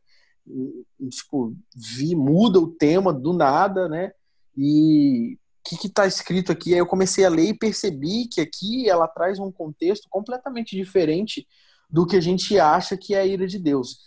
tipo, 1.10 1.56
vi, 1.76 2.16
muda 2.16 2.60
o 2.60 2.68
tema 2.68 3.14
do 3.14 3.34
nada, 3.34 3.88
né? 3.88 4.12
E 4.58 5.38
o 5.60 5.78
que 5.78 5.88
está 5.88 6.06
escrito 6.08 6.52
aqui? 6.52 6.74
Aí 6.74 6.80
eu 6.80 6.88
comecei 6.88 7.24
a 7.24 7.30
ler 7.30 7.50
e 7.50 7.58
percebi 7.58 8.28
que 8.28 8.42
aqui 8.42 8.90
ela 8.90 9.08
traz 9.08 9.40
um 9.40 9.52
contexto 9.52 10.08
completamente 10.10 10.76
diferente 10.76 11.48
do 11.90 12.06
que 12.06 12.16
a 12.16 12.22
gente 12.22 12.60
acha 12.60 12.98
que 12.98 13.14
é 13.14 13.20
a 13.20 13.26
ira 13.26 13.46
de 13.46 13.60
Deus. 13.60 14.00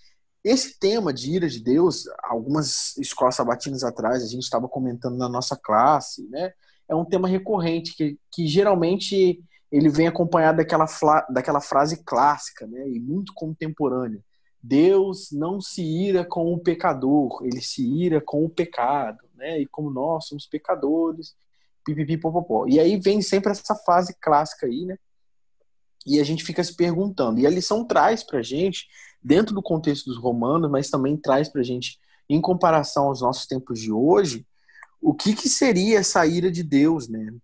Esse 0.42 0.78
tema 0.78 1.12
de 1.12 1.30
ira 1.30 1.48
de 1.48 1.62
Deus, 1.62 2.04
algumas 2.24 2.96
escolas 2.98 3.36
sabatinas 3.36 3.82
atrás, 3.82 4.22
a 4.22 4.26
gente 4.26 4.42
estava 4.42 4.68
comentando 4.68 5.16
na 5.16 5.28
nossa 5.28 5.56
classe, 5.56 6.28
né? 6.28 6.52
É 6.86 6.94
um 6.94 7.04
tema 7.04 7.26
recorrente 7.26 7.96
que, 7.96 8.18
que 8.30 8.46
geralmente 8.46 9.42
ele 9.76 9.88
vem 9.88 10.06
acompanhado 10.06 10.58
daquela, 10.58 10.86
daquela 11.28 11.60
frase 11.60 12.04
clássica, 12.04 12.64
né? 12.64 12.88
E 12.88 13.00
muito 13.00 13.34
contemporânea. 13.34 14.22
Deus 14.62 15.32
não 15.32 15.60
se 15.60 15.82
ira 15.82 16.24
com 16.24 16.54
o 16.54 16.58
pecador, 16.60 17.40
ele 17.42 17.60
se 17.60 17.84
ira 17.84 18.20
com 18.20 18.44
o 18.44 18.48
pecado, 18.48 19.18
né? 19.34 19.60
E 19.60 19.66
como 19.66 19.90
nós 19.90 20.26
somos 20.28 20.46
pecadores, 20.46 21.34
pipipi, 21.84 22.16
popopó. 22.16 22.66
E 22.68 22.78
aí 22.78 22.96
vem 23.00 23.20
sempre 23.20 23.50
essa 23.50 23.74
frase 23.74 24.14
clássica 24.20 24.66
aí, 24.66 24.84
né? 24.84 24.96
E 26.06 26.20
a 26.20 26.24
gente 26.24 26.44
fica 26.44 26.62
se 26.62 26.76
perguntando. 26.76 27.40
E 27.40 27.46
a 27.46 27.50
lição 27.50 27.84
traz 27.84 28.22
pra 28.22 28.42
gente 28.42 28.86
dentro 29.20 29.56
do 29.56 29.62
contexto 29.62 30.06
dos 30.06 30.18
romanos, 30.18 30.70
mas 30.70 30.88
também 30.88 31.16
traz 31.16 31.48
para 31.48 31.62
a 31.62 31.64
gente, 31.64 31.98
em 32.28 32.40
comparação 32.40 33.06
aos 33.06 33.22
nossos 33.22 33.46
tempos 33.46 33.80
de 33.80 33.90
hoje, 33.90 34.46
o 35.00 35.12
que, 35.12 35.34
que 35.34 35.48
seria 35.48 35.98
essa 35.98 36.24
ira 36.24 36.48
de 36.48 36.62
Deus, 36.62 37.08
né? 37.08 37.34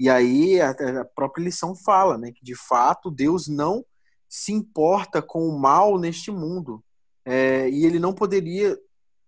E 0.00 0.08
aí 0.08 0.58
a, 0.62 0.70
a 0.70 1.04
própria 1.04 1.44
lição 1.44 1.76
fala, 1.76 2.16
né, 2.16 2.32
que 2.32 2.42
de 2.42 2.56
fato 2.56 3.10
Deus 3.10 3.46
não 3.46 3.84
se 4.26 4.50
importa 4.50 5.20
com 5.20 5.46
o 5.46 5.58
mal 5.58 5.98
neste 5.98 6.30
mundo 6.30 6.82
é, 7.22 7.68
e 7.68 7.84
ele 7.84 7.98
não 7.98 8.14
poderia 8.14 8.78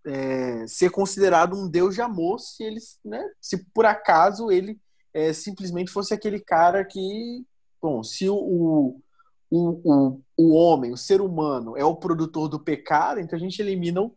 é, 0.06 0.66
ser 0.66 0.90
considerado 0.90 1.54
um 1.54 1.68
Deus 1.68 1.94
de 1.94 2.00
amor 2.00 2.40
se 2.40 2.64
ele, 2.64 2.78
né, 3.04 3.22
se 3.38 3.58
por 3.74 3.84
acaso 3.84 4.50
ele 4.50 4.80
é, 5.12 5.34
simplesmente 5.34 5.92
fosse 5.92 6.14
aquele 6.14 6.40
cara 6.40 6.82
que, 6.86 7.44
bom, 7.80 8.02
se 8.02 8.26
o, 8.30 8.34
o, 8.34 9.00
o, 9.50 10.20
o 10.38 10.54
homem, 10.54 10.90
o 10.90 10.96
ser 10.96 11.20
humano, 11.20 11.76
é 11.76 11.84
o 11.84 11.96
produtor 11.96 12.48
do 12.48 12.58
pecado, 12.58 13.20
então 13.20 13.36
a 13.36 13.40
gente 13.40 13.60
elimina 13.60 14.00
o, 14.00 14.16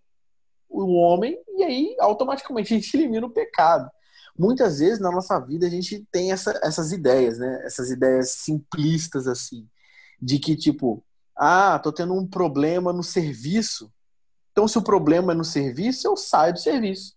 o 0.69 0.93
homem 0.93 1.37
e 1.57 1.65
aí 1.65 1.97
automaticamente 1.99 2.73
a 2.73 2.77
gente 2.77 2.95
elimina 2.95 3.27
o 3.27 3.33
pecado. 3.33 3.91
Muitas 4.37 4.79
vezes 4.79 4.99
na 4.99 5.11
nossa 5.11 5.39
vida 5.39 5.65
a 5.65 5.69
gente 5.69 6.05
tem 6.11 6.31
essa, 6.31 6.59
essas 6.63 6.91
ideias, 6.91 7.37
né? 7.37 7.61
Essas 7.65 7.89
ideias 7.89 8.31
simplistas 8.31 9.27
assim, 9.27 9.67
de 10.21 10.39
que 10.39 10.55
tipo, 10.55 11.03
ah, 11.35 11.79
tô 11.79 11.91
tendo 11.91 12.13
um 12.13 12.27
problema 12.27 12.91
no 12.91 13.03
serviço. 13.03 13.91
Então 14.51 14.67
se 14.67 14.77
o 14.77 14.83
problema 14.83 15.33
é 15.33 15.35
no 15.35 15.43
serviço, 15.43 16.07
eu 16.07 16.17
saio 16.17 16.53
do 16.53 16.59
serviço. 16.59 17.15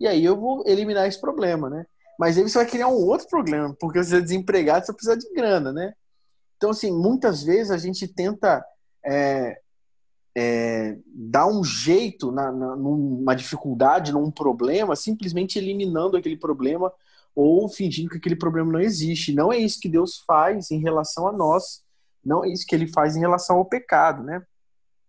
E 0.00 0.06
aí 0.06 0.24
eu 0.24 0.38
vou 0.38 0.62
eliminar 0.66 1.06
esse 1.06 1.20
problema, 1.20 1.70
né? 1.70 1.86
Mas 2.18 2.36
aí 2.36 2.42
você 2.42 2.58
vai 2.58 2.66
criar 2.66 2.88
um 2.88 2.94
outro 2.94 3.28
problema, 3.28 3.74
porque 3.78 4.02
você 4.02 4.16
é 4.16 4.20
desempregado, 4.20 4.86
você 4.86 4.92
precisa 4.92 5.16
de 5.16 5.30
grana, 5.34 5.72
né? 5.72 5.92
Então, 6.56 6.70
assim, 6.70 6.90
muitas 6.90 7.42
vezes 7.42 7.70
a 7.70 7.76
gente 7.76 8.08
tenta 8.08 8.64
é, 9.04 9.60
é, 10.38 10.98
dar 11.06 11.46
um 11.46 11.64
jeito 11.64 12.30
na, 12.30 12.52
na, 12.52 12.76
numa 12.76 13.34
dificuldade, 13.34 14.12
num 14.12 14.30
problema, 14.30 14.94
simplesmente 14.94 15.58
eliminando 15.58 16.14
aquele 16.14 16.36
problema 16.36 16.92
ou 17.34 17.66
fingindo 17.70 18.10
que 18.10 18.18
aquele 18.18 18.36
problema 18.36 18.70
não 18.70 18.80
existe. 18.80 19.32
Não 19.32 19.50
é 19.50 19.56
isso 19.56 19.80
que 19.80 19.88
Deus 19.88 20.18
faz 20.26 20.70
em 20.70 20.78
relação 20.78 21.26
a 21.26 21.32
nós. 21.32 21.82
Não 22.22 22.44
é 22.44 22.50
isso 22.50 22.66
que 22.66 22.74
ele 22.74 22.86
faz 22.86 23.16
em 23.16 23.20
relação 23.20 23.56
ao 23.56 23.64
pecado, 23.64 24.22
né? 24.22 24.44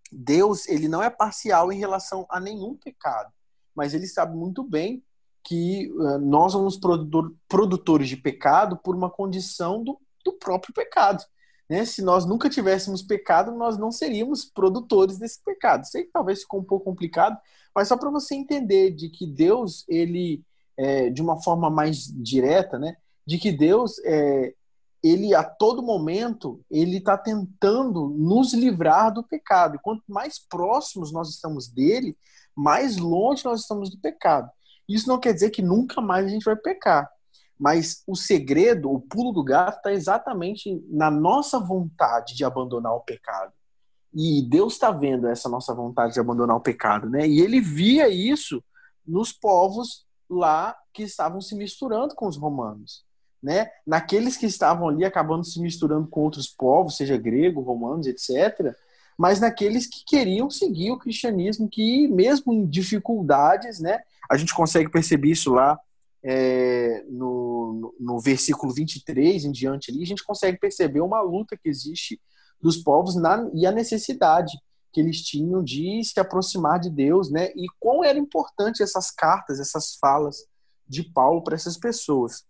Deus, 0.09 0.65
ele 0.69 0.87
não 0.87 1.03
é 1.03 1.09
parcial 1.09 1.73
em 1.73 1.77
relação 1.77 2.25
a 2.29 2.39
nenhum 2.39 2.75
pecado, 2.75 3.29
mas 3.75 3.93
ele 3.93 4.07
sabe 4.07 4.37
muito 4.37 4.63
bem 4.63 5.03
que 5.43 5.91
uh, 5.91 6.17
nós 6.19 6.53
somos 6.53 6.77
produtor, 6.77 7.33
produtores 7.49 8.07
de 8.07 8.15
pecado 8.15 8.77
por 8.77 8.95
uma 8.95 9.09
condição 9.09 9.83
do, 9.83 9.99
do 10.23 10.31
próprio 10.31 10.73
pecado. 10.73 11.21
Né? 11.69 11.85
Se 11.85 12.01
nós 12.01 12.25
nunca 12.25 12.49
tivéssemos 12.49 13.01
pecado, 13.01 13.51
nós 13.51 13.77
não 13.77 13.91
seríamos 13.91 14.45
produtores 14.45 15.17
desse 15.17 15.43
pecado. 15.43 15.85
Sei 15.85 16.03
que 16.03 16.11
talvez 16.11 16.41
ficou 16.41 16.59
um 16.59 16.63
pouco 16.63 16.85
complicado, 16.85 17.37
mas 17.75 17.87
só 17.87 17.97
para 17.97 18.09
você 18.09 18.35
entender 18.35 18.91
de 18.91 19.09
que 19.09 19.25
Deus, 19.25 19.85
ele, 19.87 20.43
é, 20.77 21.09
de 21.09 21.21
uma 21.21 21.41
forma 21.41 21.69
mais 21.69 22.07
direta, 22.07 22.79
né? 22.79 22.95
de 23.25 23.37
que 23.37 23.51
Deus, 23.51 23.99
é, 24.05 24.53
ele 25.03 25.35
a 25.35 25.43
todo 25.43 25.83
momento, 25.83 26.61
ele 26.71 26.97
está 26.97 27.17
tentando 27.17 28.07
nos 28.09 28.53
livrar 28.53 29.13
do 29.13 29.21
pecado. 29.21 29.75
E 29.75 29.79
quanto 29.79 30.03
mais 30.07 30.39
próximos 30.39 31.11
nós 31.11 31.29
estamos 31.29 31.67
dele, 31.67 32.17
mais 32.55 32.97
longe 32.97 33.43
nós 33.43 33.61
estamos 33.61 33.89
do 33.89 33.99
pecado. 33.99 34.49
Isso 34.87 35.07
não 35.07 35.19
quer 35.19 35.33
dizer 35.33 35.49
que 35.49 35.61
nunca 35.61 35.99
mais 35.99 36.25
a 36.25 36.29
gente 36.29 36.45
vai 36.45 36.55
pecar. 36.55 37.09
Mas 37.59 38.03
o 38.05 38.15
segredo, 38.15 38.91
o 38.91 38.99
pulo 38.99 39.31
do 39.31 39.43
gato, 39.43 39.77
está 39.77 39.91
exatamente 39.91 40.83
na 40.89 41.09
nossa 41.09 41.59
vontade 41.59 42.35
de 42.35 42.45
abandonar 42.45 42.93
o 42.93 43.01
pecado. 43.01 43.51
E 44.13 44.41
Deus 44.41 44.73
está 44.73 44.91
vendo 44.91 45.27
essa 45.27 45.49
nossa 45.49 45.73
vontade 45.73 46.13
de 46.13 46.19
abandonar 46.19 46.55
o 46.55 46.61
pecado, 46.61 47.09
né? 47.09 47.27
E 47.27 47.39
ele 47.39 47.59
via 47.59 48.07
isso 48.09 48.63
nos 49.05 49.31
povos 49.31 50.05
lá 50.29 50.75
que 50.93 51.03
estavam 51.03 51.41
se 51.41 51.55
misturando 51.55 52.15
com 52.15 52.27
os 52.27 52.37
romanos, 52.37 53.03
né? 53.41 53.69
Naqueles 53.85 54.37
que 54.37 54.45
estavam 54.45 54.89
ali 54.89 55.05
acabando 55.05 55.43
se 55.43 55.59
misturando 55.59 56.07
com 56.07 56.21
outros 56.21 56.47
povos, 56.47 56.97
seja 56.97 57.17
grego, 57.17 57.61
romanos, 57.61 58.07
etc. 58.07 58.75
Mas 59.17 59.39
naqueles 59.39 59.87
que 59.87 60.03
queriam 60.05 60.49
seguir 60.49 60.91
o 60.91 60.97
cristianismo, 60.97 61.69
que 61.69 62.07
mesmo 62.07 62.53
em 62.53 62.65
dificuldades, 62.65 63.79
né? 63.79 64.01
A 64.29 64.37
gente 64.37 64.53
consegue 64.53 64.89
perceber 64.89 65.29
isso 65.29 65.53
lá 65.53 65.79
é, 66.23 67.03
no, 67.09 67.95
no 67.99 68.19
versículo 68.19 68.73
23 68.73 69.45
em 69.45 69.51
diante 69.51 69.91
ali, 69.91 70.03
a 70.03 70.07
gente 70.07 70.23
consegue 70.23 70.57
perceber 70.57 71.01
uma 71.01 71.21
luta 71.21 71.57
que 71.57 71.69
existe 71.69 72.19
dos 72.61 72.77
povos 72.77 73.15
na, 73.15 73.49
e 73.53 73.65
a 73.65 73.71
necessidade 73.71 74.57
que 74.91 74.99
eles 74.99 75.21
tinham 75.21 75.63
de 75.63 76.03
se 76.03 76.19
aproximar 76.19 76.79
de 76.79 76.89
Deus, 76.89 77.29
né? 77.29 77.51
E 77.55 77.67
quão 77.79 78.03
era 78.03 78.17
importante 78.17 78.81
essas 78.81 79.11
cartas, 79.11 79.59
essas 79.59 79.95
falas 80.01 80.45
de 80.87 81.03
Paulo 81.03 81.43
para 81.43 81.55
essas 81.55 81.77
pessoas. 81.77 82.43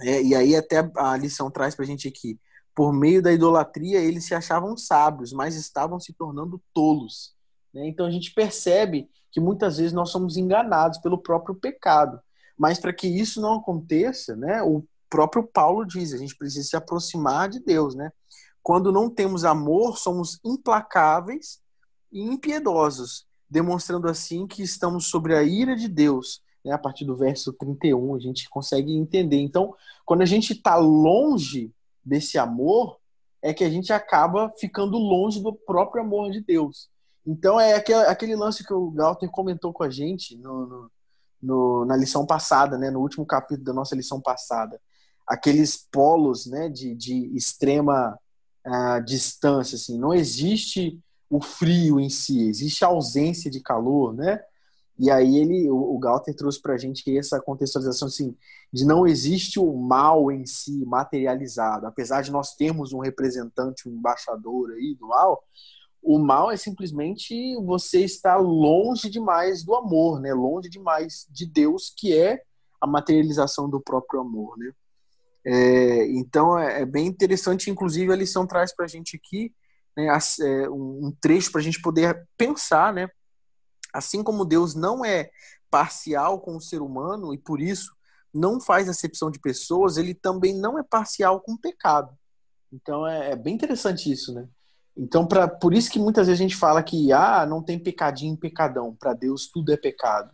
É, 0.00 0.22
e 0.22 0.34
aí 0.34 0.54
até 0.54 0.90
a 0.96 1.16
lição 1.16 1.50
traz 1.50 1.74
para 1.74 1.84
a 1.84 1.86
gente 1.86 2.06
aqui, 2.06 2.38
por 2.74 2.92
meio 2.92 3.22
da 3.22 3.32
idolatria 3.32 4.00
eles 4.00 4.26
se 4.26 4.34
achavam 4.34 4.76
sábios, 4.76 5.32
mas 5.32 5.56
estavam 5.56 5.98
se 5.98 6.12
tornando 6.12 6.62
tolos. 6.74 7.34
Né? 7.72 7.88
Então 7.88 8.06
a 8.06 8.10
gente 8.10 8.32
percebe 8.32 9.08
que 9.32 9.40
muitas 9.40 9.78
vezes 9.78 9.92
nós 9.92 10.10
somos 10.10 10.36
enganados 10.36 10.98
pelo 10.98 11.18
próprio 11.18 11.54
pecado. 11.54 12.20
Mas 12.56 12.78
para 12.78 12.92
que 12.92 13.06
isso 13.06 13.40
não 13.40 13.54
aconteça, 13.54 14.34
né, 14.34 14.62
o 14.62 14.84
próprio 15.08 15.42
Paulo 15.42 15.84
diz, 15.84 16.12
a 16.12 16.16
gente 16.16 16.36
precisa 16.36 16.68
se 16.68 16.76
aproximar 16.76 17.48
de 17.48 17.60
Deus, 17.60 17.94
né? 17.94 18.10
Quando 18.62 18.90
não 18.90 19.08
temos 19.08 19.44
amor, 19.44 19.96
somos 19.96 20.40
implacáveis 20.44 21.60
e 22.10 22.20
impiedosos, 22.20 23.24
demonstrando 23.48 24.08
assim 24.08 24.46
que 24.46 24.62
estamos 24.62 25.06
sobre 25.06 25.36
a 25.36 25.42
ira 25.42 25.76
de 25.76 25.86
Deus. 25.86 26.42
Né? 26.64 26.72
A 26.72 26.78
partir 26.78 27.04
do 27.04 27.14
verso 27.14 27.52
31, 27.52 28.16
a 28.16 28.18
gente 28.18 28.48
consegue 28.50 28.92
entender. 28.92 29.38
Então, 29.38 29.72
quando 30.04 30.22
a 30.22 30.26
gente 30.26 30.52
está 30.52 30.74
longe 30.74 31.72
desse 32.04 32.38
amor, 32.38 32.98
é 33.40 33.54
que 33.54 33.62
a 33.62 33.70
gente 33.70 33.92
acaba 33.92 34.52
ficando 34.58 34.98
longe 34.98 35.40
do 35.40 35.52
próprio 35.52 36.02
amor 36.02 36.32
de 36.32 36.40
Deus. 36.40 36.88
Então, 37.24 37.60
é 37.60 37.74
aquele, 37.74 38.34
lance 38.34 38.64
que 38.64 38.72
o 38.72 38.90
Galter 38.90 39.30
comentou 39.30 39.72
com 39.72 39.84
a 39.84 39.90
gente 39.90 40.36
no, 40.36 40.66
no, 40.66 40.90
no, 41.42 41.84
na 41.84 41.96
lição 41.96 42.26
passada, 42.26 42.78
né? 42.78 42.90
no 42.90 43.00
último 43.00 43.26
capítulo 43.26 43.64
da 43.64 43.72
nossa 43.72 43.94
lição 43.94 44.20
passada. 44.20 44.80
Aqueles 45.26 45.76
polos 45.76 46.46
né? 46.46 46.68
de, 46.68 46.94
de 46.94 47.36
extrema 47.36 48.18
uh, 48.66 49.04
distância. 49.04 49.76
Assim. 49.76 49.98
Não 49.98 50.14
existe 50.14 51.00
o 51.28 51.40
frio 51.40 51.98
em 51.98 52.08
si, 52.08 52.48
existe 52.48 52.84
a 52.84 52.88
ausência 52.88 53.50
de 53.50 53.60
calor, 53.60 54.14
né? 54.14 54.40
E 54.98 55.10
aí 55.10 55.36
ele, 55.36 55.68
o, 55.70 55.94
o 55.94 55.98
Galter 55.98 56.34
trouxe 56.34 56.60
para 56.60 56.74
a 56.74 56.78
gente 56.78 57.16
essa 57.18 57.40
contextualização 57.40 58.08
assim, 58.08 58.34
de 58.72 58.84
não 58.84 59.06
existe 59.06 59.58
o 59.58 59.76
mal 59.76 60.32
em 60.32 60.46
si 60.46 60.84
materializado, 60.86 61.86
apesar 61.86 62.22
de 62.22 62.30
nós 62.30 62.54
termos 62.54 62.92
um 62.92 63.00
representante, 63.00 63.88
um 63.88 63.92
embaixador 63.92 64.70
aí 64.70 64.96
do 64.98 65.08
mal, 65.08 65.42
o 66.06 66.20
mal 66.20 66.52
é 66.52 66.56
simplesmente 66.56 67.56
você 67.64 68.04
estar 68.04 68.36
longe 68.36 69.10
demais 69.10 69.64
do 69.64 69.74
amor, 69.74 70.20
né? 70.20 70.32
Longe 70.32 70.68
demais 70.68 71.26
de 71.28 71.44
Deus, 71.44 71.92
que 71.96 72.16
é 72.16 72.40
a 72.80 72.86
materialização 72.86 73.68
do 73.68 73.80
próprio 73.80 74.20
amor, 74.20 74.56
né? 74.56 74.72
É, 75.44 76.06
então 76.12 76.56
é, 76.56 76.82
é, 76.82 76.86
bem 76.86 77.06
interessante, 77.06 77.70
inclusive 77.70 78.12
a 78.12 78.16
lição 78.16 78.46
traz 78.46 78.74
para 78.74 78.84
a 78.84 78.88
gente 78.88 79.16
aqui 79.16 79.52
né, 79.96 80.06
é, 80.40 80.68
um 80.70 81.12
trecho 81.20 81.50
para 81.50 81.60
a 81.60 81.64
gente 81.64 81.82
poder 81.82 82.24
pensar, 82.36 82.92
né? 82.92 83.08
Assim 83.92 84.22
como 84.22 84.44
Deus 84.44 84.76
não 84.76 85.04
é 85.04 85.30
parcial 85.68 86.40
com 86.40 86.56
o 86.56 86.60
ser 86.60 86.82
humano 86.82 87.34
e 87.34 87.38
por 87.38 87.60
isso 87.60 87.96
não 88.32 88.60
faz 88.60 88.88
acepção 88.88 89.28
de 89.28 89.40
pessoas, 89.40 89.96
ele 89.96 90.14
também 90.14 90.54
não 90.54 90.78
é 90.78 90.84
parcial 90.84 91.40
com 91.40 91.54
o 91.54 91.60
pecado. 91.60 92.16
Então 92.72 93.04
é, 93.04 93.32
é 93.32 93.36
bem 93.36 93.54
interessante 93.54 94.10
isso, 94.10 94.32
né? 94.32 94.48
Então, 94.96 95.26
pra, 95.26 95.46
por 95.46 95.74
isso 95.74 95.90
que 95.90 95.98
muitas 95.98 96.26
vezes 96.26 96.40
a 96.40 96.42
gente 96.42 96.56
fala 96.56 96.82
que 96.82 97.12
ah, 97.12 97.44
não 97.44 97.62
tem 97.62 97.78
pecadinho 97.78 98.34
e 98.34 98.38
pecadão, 98.38 98.94
para 98.94 99.12
Deus 99.12 99.48
tudo 99.52 99.72
é 99.72 99.76
pecado. 99.76 100.30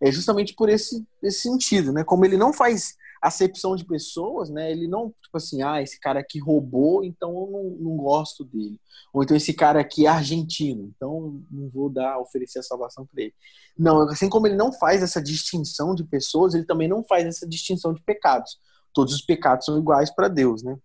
É 0.00 0.10
justamente 0.10 0.54
por 0.54 0.68
esse, 0.68 1.06
esse 1.22 1.42
sentido, 1.42 1.92
né? 1.92 2.02
Como 2.02 2.24
ele 2.24 2.36
não 2.36 2.52
faz 2.52 2.96
acepção 3.20 3.76
de 3.76 3.84
pessoas, 3.84 4.48
né? 4.48 4.72
Ele 4.72 4.88
não, 4.88 5.14
tipo 5.22 5.36
assim, 5.36 5.62
ah, 5.62 5.82
esse 5.82 6.00
cara 6.00 6.20
aqui 6.20 6.40
roubou, 6.40 7.04
então 7.04 7.30
eu 7.30 7.50
não, 7.52 7.90
não 7.90 7.96
gosto 7.96 8.44
dele. 8.44 8.80
Ou 9.12 9.22
então 9.22 9.36
esse 9.36 9.52
cara 9.52 9.80
aqui 9.80 10.06
é 10.06 10.08
argentino, 10.08 10.90
então 10.96 11.42
não 11.50 11.68
vou 11.68 11.90
dar, 11.90 12.18
oferecer 12.18 12.60
a 12.60 12.62
salvação 12.62 13.06
para 13.06 13.24
ele. 13.24 13.34
Não, 13.78 14.02
assim 14.08 14.28
como 14.28 14.46
ele 14.46 14.56
não 14.56 14.72
faz 14.72 15.02
essa 15.02 15.22
distinção 15.22 15.94
de 15.94 16.02
pessoas, 16.04 16.54
ele 16.54 16.64
também 16.64 16.88
não 16.88 17.04
faz 17.04 17.26
essa 17.26 17.46
distinção 17.46 17.92
de 17.92 18.02
pecados. 18.02 18.58
Todos 18.94 19.14
os 19.14 19.20
pecados 19.20 19.66
são 19.66 19.78
iguais 19.78 20.10
para 20.10 20.28
Deus, 20.28 20.62
né? 20.62 20.76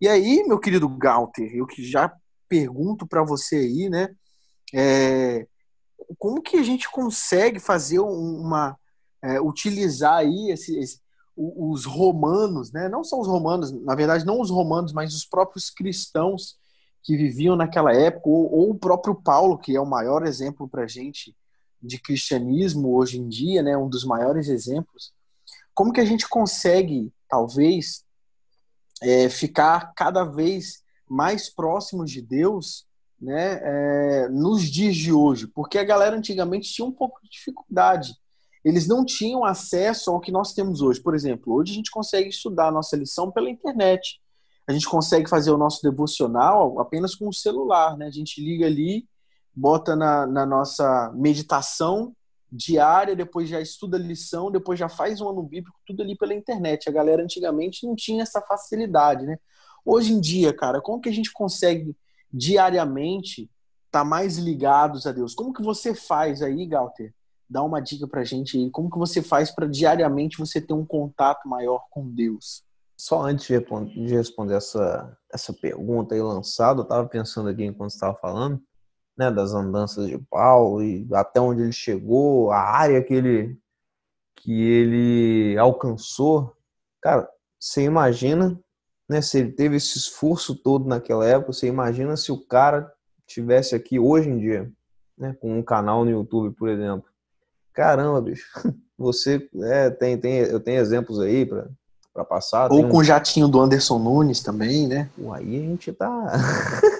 E 0.00 0.06
aí, 0.06 0.44
meu 0.46 0.60
querido 0.60 0.88
Galter, 0.88 1.50
eu 1.54 1.66
que 1.66 1.82
já 1.82 2.14
pergunto 2.48 3.06
para 3.06 3.22
você 3.22 3.56
aí, 3.56 3.88
né? 3.88 4.14
É, 4.74 5.46
como 6.18 6.42
que 6.42 6.56
a 6.56 6.62
gente 6.62 6.90
consegue 6.90 7.60
fazer 7.60 7.98
uma 8.00 8.76
é, 9.22 9.40
utilizar 9.40 10.16
aí 10.16 10.50
esse, 10.50 10.78
esse, 10.78 11.00
os 11.36 11.84
romanos, 11.84 12.72
né? 12.72 12.88
Não 12.88 13.04
são 13.04 13.20
os 13.20 13.28
romanos, 13.28 13.72
na 13.84 13.94
verdade 13.94 14.24
não 14.24 14.40
os 14.40 14.50
romanos, 14.50 14.92
mas 14.92 15.14
os 15.14 15.24
próprios 15.24 15.70
cristãos 15.70 16.56
que 17.02 17.16
viviam 17.16 17.56
naquela 17.56 17.94
época, 17.94 18.28
ou, 18.28 18.52
ou 18.52 18.70
o 18.70 18.78
próprio 18.78 19.14
Paulo, 19.14 19.58
que 19.58 19.74
é 19.74 19.80
o 19.80 19.86
maior 19.86 20.26
exemplo 20.26 20.68
para 20.68 20.86
gente 20.86 21.34
de 21.80 21.98
cristianismo 21.98 22.94
hoje 22.94 23.18
em 23.18 23.28
dia, 23.28 23.62
né? 23.62 23.76
Um 23.76 23.88
dos 23.88 24.04
maiores 24.04 24.48
exemplos. 24.48 25.12
Como 25.72 25.92
que 25.92 26.00
a 26.00 26.04
gente 26.04 26.28
consegue, 26.28 27.12
talvez, 27.28 28.04
é, 29.00 29.28
ficar 29.28 29.92
cada 29.94 30.24
vez 30.24 30.82
mais 31.08 31.48
próximos 31.48 32.10
de 32.10 32.22
Deus 32.22 32.86
né, 33.20 33.60
é, 33.62 34.28
nos 34.28 34.62
dias 34.62 34.96
de 34.96 35.12
hoje, 35.12 35.46
porque 35.46 35.78
a 35.78 35.84
galera 35.84 36.16
antigamente 36.16 36.72
tinha 36.72 36.86
um 36.86 36.92
pouco 36.92 37.20
de 37.22 37.28
dificuldade. 37.28 38.14
Eles 38.64 38.86
não 38.86 39.04
tinham 39.04 39.44
acesso 39.44 40.10
ao 40.10 40.20
que 40.20 40.32
nós 40.32 40.52
temos 40.52 40.82
hoje. 40.82 41.00
Por 41.00 41.14
exemplo, 41.14 41.54
hoje 41.54 41.72
a 41.72 41.74
gente 41.74 41.90
consegue 41.90 42.28
estudar 42.28 42.68
a 42.68 42.72
nossa 42.72 42.96
lição 42.96 43.30
pela 43.30 43.50
internet. 43.50 44.20
A 44.66 44.72
gente 44.72 44.88
consegue 44.88 45.28
fazer 45.28 45.50
o 45.50 45.56
nosso 45.56 45.80
devocional 45.82 46.78
apenas 46.78 47.14
com 47.14 47.28
o 47.28 47.32
celular. 47.32 47.96
Né? 47.96 48.06
A 48.06 48.10
gente 48.10 48.42
liga 48.42 48.66
ali, 48.66 49.08
bota 49.54 49.96
na, 49.96 50.26
na 50.26 50.44
nossa 50.44 51.12
meditação 51.14 52.14
diária, 52.50 53.14
depois 53.14 53.48
já 53.48 53.60
estuda 53.60 53.96
a 53.96 54.00
lição, 54.00 54.50
depois 54.50 54.78
já 54.78 54.88
faz 54.88 55.20
um 55.20 55.28
ano 55.28 55.42
bíblico, 55.42 55.78
tudo 55.86 56.02
ali 56.02 56.16
pela 56.16 56.34
internet. 56.34 56.88
A 56.88 56.92
galera 56.92 57.22
antigamente 57.22 57.86
não 57.86 57.94
tinha 57.94 58.22
essa 58.22 58.40
facilidade, 58.42 59.24
né? 59.24 59.38
Hoje 59.90 60.12
em 60.12 60.20
dia, 60.20 60.52
cara, 60.52 60.82
como 60.82 61.00
que 61.00 61.08
a 61.08 61.12
gente 61.12 61.32
consegue 61.32 61.96
diariamente 62.30 63.50
estar 63.86 64.00
tá 64.00 64.04
mais 64.04 64.36
ligados 64.36 65.06
a 65.06 65.12
Deus? 65.12 65.34
Como 65.34 65.50
que 65.50 65.62
você 65.62 65.94
faz 65.94 66.42
aí, 66.42 66.66
Galter? 66.66 67.14
Dá 67.48 67.62
uma 67.62 67.80
dica 67.80 68.06
pra 68.06 68.22
gente 68.22 68.58
aí. 68.58 68.70
Como 68.70 68.90
que 68.90 68.98
você 68.98 69.22
faz 69.22 69.50
para 69.50 69.66
diariamente 69.66 70.36
você 70.36 70.60
ter 70.60 70.74
um 70.74 70.84
contato 70.84 71.48
maior 71.48 71.86
com 71.88 72.06
Deus? 72.06 72.62
Só 72.98 73.22
antes 73.22 73.46
de 73.46 74.14
responder 74.14 74.56
essa, 74.56 75.16
essa 75.32 75.54
pergunta 75.54 76.14
aí 76.14 76.20
lançada, 76.20 76.80
eu 76.80 76.82
estava 76.82 77.08
pensando 77.08 77.48
aqui 77.48 77.64
enquanto 77.64 77.92
estava 77.92 78.14
falando, 78.18 78.60
né, 79.16 79.30
das 79.30 79.54
andanças 79.54 80.06
de 80.06 80.18
Paulo 80.18 80.82
e 80.82 81.08
até 81.14 81.40
onde 81.40 81.62
ele 81.62 81.72
chegou, 81.72 82.52
a 82.52 82.60
área 82.60 83.02
que 83.02 83.14
ele 83.14 83.58
que 84.36 84.52
ele 84.52 85.56
alcançou. 85.56 86.54
Cara, 87.00 87.26
você 87.58 87.84
imagina 87.84 88.60
né, 89.08 89.20
se 89.20 89.38
ele 89.38 89.52
teve 89.52 89.76
esse 89.76 89.96
esforço 89.96 90.54
todo 90.54 90.88
naquela 90.88 91.26
época, 91.26 91.52
você 91.52 91.66
imagina 91.66 92.16
se 92.16 92.30
o 92.30 92.38
cara 92.38 92.92
tivesse 93.26 93.74
aqui 93.74 93.98
hoje 93.98 94.28
em 94.28 94.38
dia, 94.38 94.70
né, 95.16 95.36
com 95.40 95.58
um 95.58 95.62
canal 95.62 96.04
no 96.04 96.10
YouTube, 96.10 96.54
por 96.54 96.68
exemplo. 96.68 97.04
Caramba, 97.72 98.20
bicho, 98.20 98.46
você 98.98 99.48
é, 99.62 99.90
tem, 99.90 100.18
tem, 100.18 100.38
eu 100.38 100.60
tenho 100.60 100.80
exemplos 100.80 101.20
aí 101.20 101.46
para 101.46 101.68
para 102.18 102.24
passar. 102.24 102.72
Ou 102.72 102.88
com 102.88 102.96
um... 102.96 103.00
o 103.00 103.04
jatinho 103.04 103.48
do 103.48 103.60
Anderson 103.60 103.98
Nunes 103.98 104.42
também, 104.42 104.88
né? 104.88 105.08
Pô, 105.16 105.32
aí 105.32 105.56
a 105.56 105.60
gente 105.60 105.92
tá. 105.92 106.32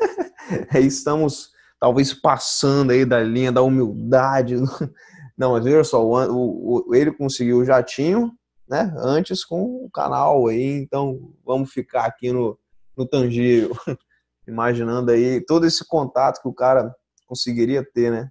aí 0.71 0.87
estamos 0.87 1.51
talvez 1.81 2.15
passando 2.15 2.93
aí 2.93 3.05
da 3.05 3.21
linha 3.21 3.51
da 3.51 3.63
humildade. 3.63 4.57
Não, 5.37 5.53
mas 5.53 5.65
veja 5.65 5.85
só, 5.85 6.05
o, 6.05 6.89
o, 6.89 6.95
ele 6.95 7.13
conseguiu 7.13 7.59
o 7.59 7.65
jatinho, 7.65 8.33
né, 8.69 8.93
antes 8.99 9.45
com 9.45 9.85
o 9.85 9.91
canal 9.91 10.47
aí, 10.47 10.73
então 10.73 11.33
vamos 11.45 11.73
ficar 11.73 12.05
aqui 12.05 12.31
no, 12.33 12.59
no 12.97 13.07
tangível, 13.07 13.75
imaginando 14.47 15.11
aí 15.11 15.41
todo 15.45 15.67
esse 15.67 15.87
contato 15.87 16.43
que 16.43 16.49
o 16.49 16.53
cara 16.53 16.95
conseguiria 17.27 17.83
ter, 17.85 18.11
né? 18.11 18.31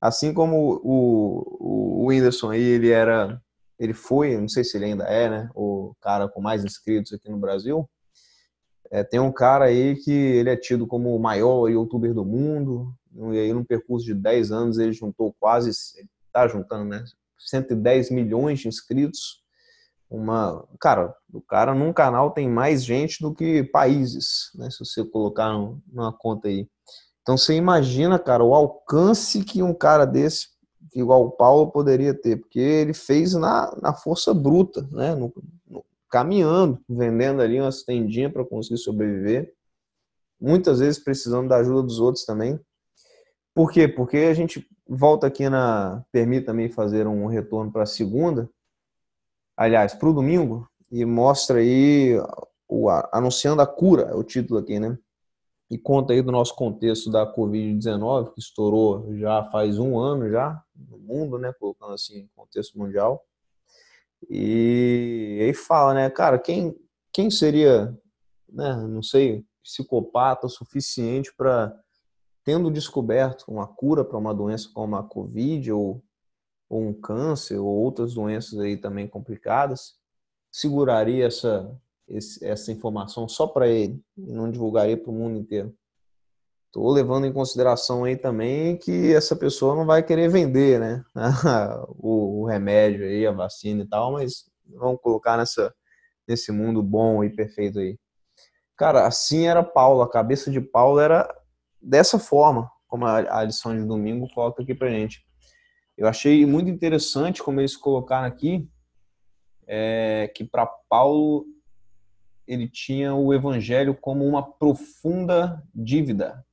Assim 0.00 0.32
como 0.32 0.80
o, 0.82 2.02
o 2.04 2.06
Whindersson 2.06 2.50
aí, 2.50 2.62
ele 2.62 2.90
era, 2.90 3.40
ele 3.78 3.94
foi, 3.94 4.36
não 4.36 4.48
sei 4.48 4.62
se 4.62 4.76
ele 4.76 4.86
ainda 4.86 5.04
é, 5.04 5.28
né, 5.28 5.50
o 5.54 5.94
cara 6.00 6.28
com 6.28 6.40
mais 6.40 6.64
inscritos 6.64 7.12
aqui 7.12 7.30
no 7.30 7.38
Brasil, 7.38 7.88
é, 8.90 9.02
tem 9.02 9.18
um 9.18 9.32
cara 9.32 9.64
aí 9.64 9.96
que 9.96 10.12
ele 10.12 10.50
é 10.50 10.56
tido 10.56 10.86
como 10.86 11.14
o 11.14 11.18
maior 11.18 11.68
youtuber 11.68 12.14
do 12.14 12.24
mundo, 12.24 12.94
e 13.32 13.38
aí 13.38 13.52
num 13.52 13.64
percurso 13.64 14.06
de 14.06 14.14
10 14.14 14.52
anos 14.52 14.78
ele 14.78 14.92
juntou 14.92 15.34
quase, 15.40 15.70
tá 16.32 16.46
juntando, 16.46 16.84
né, 16.84 17.04
110 17.38 18.10
milhões 18.10 18.60
de 18.60 18.68
inscritos, 18.68 19.42
uma. 20.10 20.66
Cara, 20.80 21.14
o 21.32 21.40
cara 21.40 21.74
num 21.74 21.92
canal 21.92 22.30
tem 22.30 22.48
mais 22.48 22.84
gente 22.84 23.20
do 23.20 23.34
que 23.34 23.64
países, 23.64 24.50
né? 24.54 24.70
Se 24.70 24.78
você 24.78 25.04
colocar 25.04 25.52
numa 25.86 26.12
conta 26.12 26.48
aí. 26.48 26.68
Então 27.22 27.36
você 27.36 27.54
imagina, 27.54 28.18
cara, 28.18 28.44
o 28.44 28.54
alcance 28.54 29.42
que 29.42 29.62
um 29.62 29.74
cara 29.74 30.04
desse, 30.04 30.48
igual 30.94 31.24
o 31.24 31.30
Paulo, 31.30 31.72
poderia 31.72 32.14
ter, 32.14 32.36
porque 32.36 32.60
ele 32.60 32.94
fez 32.94 33.34
na, 33.34 33.76
na 33.82 33.92
força 33.92 34.32
bruta, 34.32 34.88
né? 34.92 35.14
No, 35.14 35.32
no, 35.68 35.84
caminhando, 36.08 36.80
vendendo 36.88 37.42
ali 37.42 37.60
umas 37.60 37.82
tendinhas 37.82 38.32
para 38.32 38.44
conseguir 38.44 38.78
sobreviver. 38.78 39.52
Muitas 40.40 40.78
vezes 40.78 41.02
precisando 41.02 41.48
da 41.48 41.56
ajuda 41.56 41.82
dos 41.82 41.98
outros 41.98 42.24
também. 42.24 42.60
Por 43.54 43.72
quê? 43.72 43.88
Porque 43.88 44.18
a 44.18 44.34
gente 44.34 44.64
volta 44.88 45.26
aqui 45.26 45.48
na. 45.48 46.04
Permita-me 46.12 46.68
fazer 46.68 47.06
um 47.06 47.26
retorno 47.26 47.72
para 47.72 47.82
a 47.82 47.86
segunda 47.86 48.48
aliás, 49.56 49.94
para 49.94 50.08
o 50.08 50.12
domingo, 50.12 50.68
e 50.90 51.04
mostra 51.04 51.58
aí 51.58 52.16
o, 52.68 52.88
anunciando 53.12 53.62
a 53.62 53.66
cura, 53.66 54.02
é 54.04 54.14
o 54.14 54.22
título 54.22 54.60
aqui, 54.60 54.78
né? 54.78 54.96
e 55.70 55.76
conta 55.76 56.12
aí 56.12 56.22
do 56.22 56.30
nosso 56.30 56.54
contexto 56.54 57.10
da 57.10 57.32
Covid-19, 57.32 58.32
que 58.32 58.40
estourou 58.40 59.16
já 59.16 59.44
faz 59.50 59.78
um 59.78 59.98
ano 59.98 60.30
já 60.30 60.62
no 60.74 60.98
mundo, 60.98 61.38
né, 61.38 61.52
colocando 61.58 61.92
assim, 61.92 62.28
contexto 62.36 62.78
mundial. 62.78 63.24
E 64.30 65.38
aí 65.42 65.52
fala, 65.52 65.94
né, 65.94 66.10
cara, 66.10 66.38
quem, 66.38 66.74
quem 67.12 67.30
seria, 67.30 67.96
né, 68.48 68.76
não 68.88 69.02
sei, 69.02 69.44
psicopata 69.62 70.46
o 70.46 70.50
suficiente 70.50 71.34
para, 71.36 71.76
tendo 72.44 72.70
descoberto 72.70 73.44
uma 73.48 73.66
cura 73.66 74.04
para 74.04 74.18
uma 74.18 74.32
doença 74.32 74.70
como 74.72 74.94
a 74.94 75.02
Covid 75.02 75.72
ou, 75.72 76.02
ou 76.68 76.82
um 76.82 76.92
câncer 76.92 77.58
ou 77.58 77.66
outras 77.66 78.14
doenças 78.14 78.58
aí 78.58 78.76
também 78.76 79.06
complicadas, 79.06 79.94
seguraria 80.50 81.26
essa, 81.26 81.70
essa 82.42 82.72
informação 82.72 83.28
só 83.28 83.46
para 83.46 83.68
ele 83.68 84.02
e 84.16 84.32
não 84.32 84.50
divulgaria 84.50 84.96
para 84.96 85.10
o 85.10 85.14
mundo 85.14 85.38
inteiro. 85.38 85.74
Estou 86.66 86.92
levando 86.92 87.26
em 87.26 87.32
consideração 87.32 88.04
aí 88.04 88.16
também 88.16 88.76
que 88.76 89.12
essa 89.14 89.34
pessoa 89.34 89.74
não 89.74 89.86
vai 89.86 90.02
querer 90.02 90.28
vender, 90.28 90.78
né? 90.78 91.04
o, 91.98 92.42
o, 92.42 92.46
remédio 92.46 93.04
aí, 93.04 93.26
a 93.26 93.32
vacina 93.32 93.82
e 93.82 93.88
tal, 93.88 94.12
mas 94.12 94.44
vamos 94.66 95.00
colocar 95.00 95.38
nessa, 95.38 95.74
nesse 96.28 96.52
mundo 96.52 96.82
bom 96.82 97.24
e 97.24 97.34
perfeito 97.34 97.78
aí. 97.78 97.98
Cara, 98.76 99.06
assim 99.06 99.46
era 99.46 99.62
Paulo, 99.62 100.02
a 100.02 100.10
cabeça 100.10 100.50
de 100.50 100.60
Paulo 100.60 101.00
era 101.00 101.26
dessa 101.80 102.18
forma, 102.18 102.70
como 102.86 103.06
a, 103.06 103.38
a 103.38 103.44
lição 103.44 103.74
de 103.74 103.82
domingo 103.84 104.28
coloca 104.34 104.62
aqui 104.62 104.74
pra 104.74 104.90
gente. 104.90 105.25
Eu 105.96 106.06
achei 106.06 106.44
muito 106.44 106.70
interessante 106.70 107.42
como 107.42 107.60
eles 107.60 107.76
colocaram 107.76 108.26
aqui 108.26 108.68
é, 109.66 110.30
que 110.34 110.44
para 110.44 110.66
Paulo 110.66 111.46
ele 112.46 112.68
tinha 112.68 113.14
o 113.14 113.34
evangelho 113.34 113.94
como 113.94 114.24
uma 114.24 114.42
profunda 114.42 115.62
dívida 115.74 116.44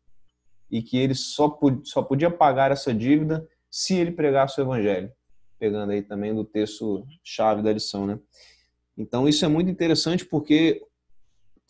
e 0.71 0.81
que 0.81 0.97
ele 0.97 1.13
só, 1.13 1.59
só 1.83 2.01
podia 2.01 2.31
pagar 2.31 2.71
essa 2.71 2.93
dívida 2.93 3.47
se 3.69 3.95
ele 3.95 4.11
pregasse 4.11 4.59
o 4.59 4.63
evangelho. 4.63 5.11
Pegando 5.59 5.91
aí 5.91 6.01
também 6.01 6.33
do 6.33 6.43
texto 6.43 7.05
chave 7.23 7.61
da 7.61 7.71
lição, 7.71 8.07
né? 8.07 8.19
Então 8.97 9.27
isso 9.27 9.45
é 9.45 9.47
muito 9.47 9.69
interessante 9.69 10.25
porque, 10.25 10.83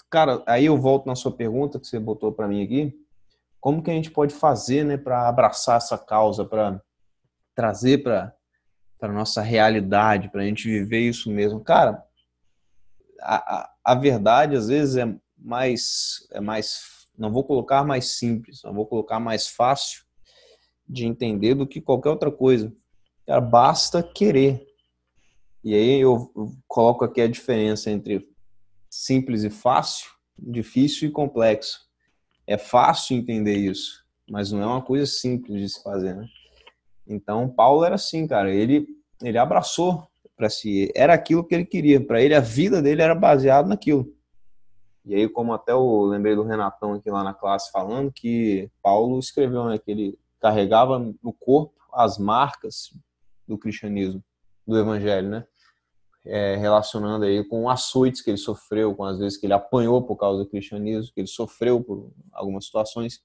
cara, 0.09 0.41
aí 0.45 0.65
eu 0.65 0.77
volto 0.77 1.05
na 1.05 1.15
sua 1.15 1.31
pergunta 1.31 1.79
que 1.79 1.87
você 1.87 1.99
botou 1.99 2.31
para 2.31 2.47
mim 2.47 2.63
aqui, 2.63 2.93
como 3.59 3.83
que 3.83 3.91
a 3.91 3.93
gente 3.93 4.11
pode 4.11 4.33
fazer, 4.33 4.83
né, 4.83 4.97
para 4.97 5.27
abraçar 5.27 5.77
essa 5.77 5.97
causa, 5.97 6.43
para 6.43 6.81
trazer 7.55 8.03
para 8.03 8.33
para 8.99 9.11
nossa 9.11 9.41
realidade, 9.41 10.29
para 10.29 10.43
a 10.43 10.45
gente 10.45 10.63
viver 10.63 11.01
isso 11.01 11.29
mesmo, 11.29 11.59
cara? 11.59 12.01
A, 13.19 13.35
a, 13.35 13.73
a 13.83 13.95
verdade 13.95 14.55
às 14.55 14.69
vezes 14.69 14.95
é 14.95 15.13
mais 15.37 16.25
é 16.31 16.39
mais 16.39 17.03
não 17.17 17.31
vou 17.31 17.43
colocar 17.43 17.83
mais 17.83 18.17
simples, 18.17 18.61
não 18.63 18.73
vou 18.73 18.85
colocar 18.85 19.19
mais 19.19 19.47
fácil 19.47 20.03
de 20.87 21.05
entender 21.05 21.53
do 21.53 21.67
que 21.67 21.81
qualquer 21.81 22.09
outra 22.09 22.31
coisa. 22.31 22.73
Cara, 23.25 23.41
basta 23.41 24.01
querer. 24.01 24.65
E 25.63 25.73
aí 25.73 26.01
eu 26.01 26.31
coloco 26.67 27.05
aqui 27.05 27.21
a 27.21 27.27
diferença 27.27 27.89
entre 27.89 28.27
simples 28.89 29.43
e 29.43 29.49
fácil, 29.49 30.09
difícil 30.37 31.09
e 31.09 31.11
complexo. 31.11 31.79
É 32.45 32.57
fácil 32.57 33.15
entender 33.15 33.55
isso, 33.55 34.03
mas 34.29 34.51
não 34.51 34.61
é 34.61 34.65
uma 34.65 34.81
coisa 34.81 35.05
simples 35.05 35.61
de 35.61 35.69
se 35.69 35.81
fazer, 35.81 36.15
né? 36.15 36.27
Então, 37.07 37.49
Paulo 37.49 37.83
era 37.83 37.95
assim, 37.95 38.27
cara, 38.27 38.53
ele 38.53 38.87
ele 39.23 39.37
abraçou 39.37 40.07
para 40.35 40.49
si. 40.49 40.91
Era 40.95 41.13
aquilo 41.13 41.43
que 41.43 41.55
ele 41.55 41.65
queria. 41.65 42.05
Para 42.05 42.21
ele, 42.21 42.35
a 42.35 42.39
vida 42.39 42.81
dele 42.81 43.01
era 43.01 43.15
baseada 43.15 43.67
naquilo. 43.67 44.13
E 45.05 45.15
aí, 45.15 45.27
como 45.27 45.53
até 45.53 45.71
eu 45.71 46.05
lembrei 46.05 46.35
do 46.35 46.43
Renatão 46.43 46.93
aqui 46.93 47.09
lá 47.09 47.23
na 47.23 47.33
classe 47.33 47.71
falando, 47.71 48.11
que 48.11 48.69
Paulo 48.81 49.19
escreveu 49.19 49.65
né, 49.65 49.77
que 49.77 49.91
ele 49.91 50.19
carregava 50.39 50.99
no 50.99 51.33
corpo 51.33 51.73
as 51.93 52.17
marcas 52.17 52.89
do 53.47 53.57
cristianismo, 53.57 54.23
do 54.65 54.77
evangelho, 54.77 55.29
né? 55.29 55.45
É, 56.25 56.55
relacionando 56.55 57.25
aí 57.25 57.43
com 57.43 57.69
açoites 57.69 58.21
que 58.21 58.29
ele 58.29 58.37
sofreu, 58.37 58.95
com 58.95 59.03
as 59.03 59.19
vezes 59.19 59.37
que 59.37 59.45
ele 59.45 59.53
apanhou 59.53 60.01
por 60.01 60.15
causa 60.15 60.41
do 60.41 60.49
cristianismo, 60.49 61.13
que 61.13 61.19
ele 61.19 61.27
sofreu 61.27 61.83
por 61.83 62.11
algumas 62.31 62.65
situações. 62.65 63.21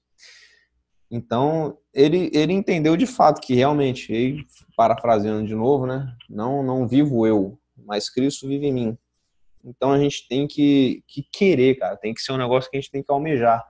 Então, 1.11 1.77
ele, 1.93 2.29
ele 2.33 2.53
entendeu 2.53 2.95
de 2.95 3.07
fato 3.07 3.41
que 3.41 3.55
realmente, 3.55 4.13
ele, 4.13 4.45
parafraseando 4.77 5.47
de 5.47 5.55
novo, 5.55 5.87
né? 5.87 6.15
Não, 6.29 6.61
não 6.61 6.87
vivo 6.87 7.25
eu, 7.25 7.59
mas 7.75 8.09
Cristo 8.09 8.47
vive 8.47 8.67
em 8.67 8.73
mim. 8.73 8.97
Então 9.63 9.91
a 9.91 9.99
gente 9.99 10.27
tem 10.27 10.47
que, 10.47 11.03
que 11.07 11.23
querer, 11.23 11.75
cara. 11.75 11.97
Tem 11.97 12.13
que 12.13 12.21
ser 12.21 12.31
um 12.31 12.37
negócio 12.37 12.69
que 12.69 12.77
a 12.77 12.79
gente 12.79 12.91
tem 12.91 13.03
que 13.03 13.11
almejar. 13.11 13.65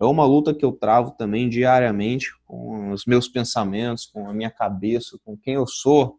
É 0.00 0.04
uma 0.04 0.24
luta 0.24 0.54
que 0.54 0.64
eu 0.64 0.72
travo 0.72 1.12
também 1.12 1.48
diariamente 1.48 2.28
com 2.44 2.90
os 2.90 3.04
meus 3.06 3.28
pensamentos, 3.28 4.06
com 4.06 4.28
a 4.28 4.34
minha 4.34 4.50
cabeça, 4.50 5.18
com 5.24 5.36
quem 5.36 5.54
eu 5.54 5.66
sou, 5.66 6.18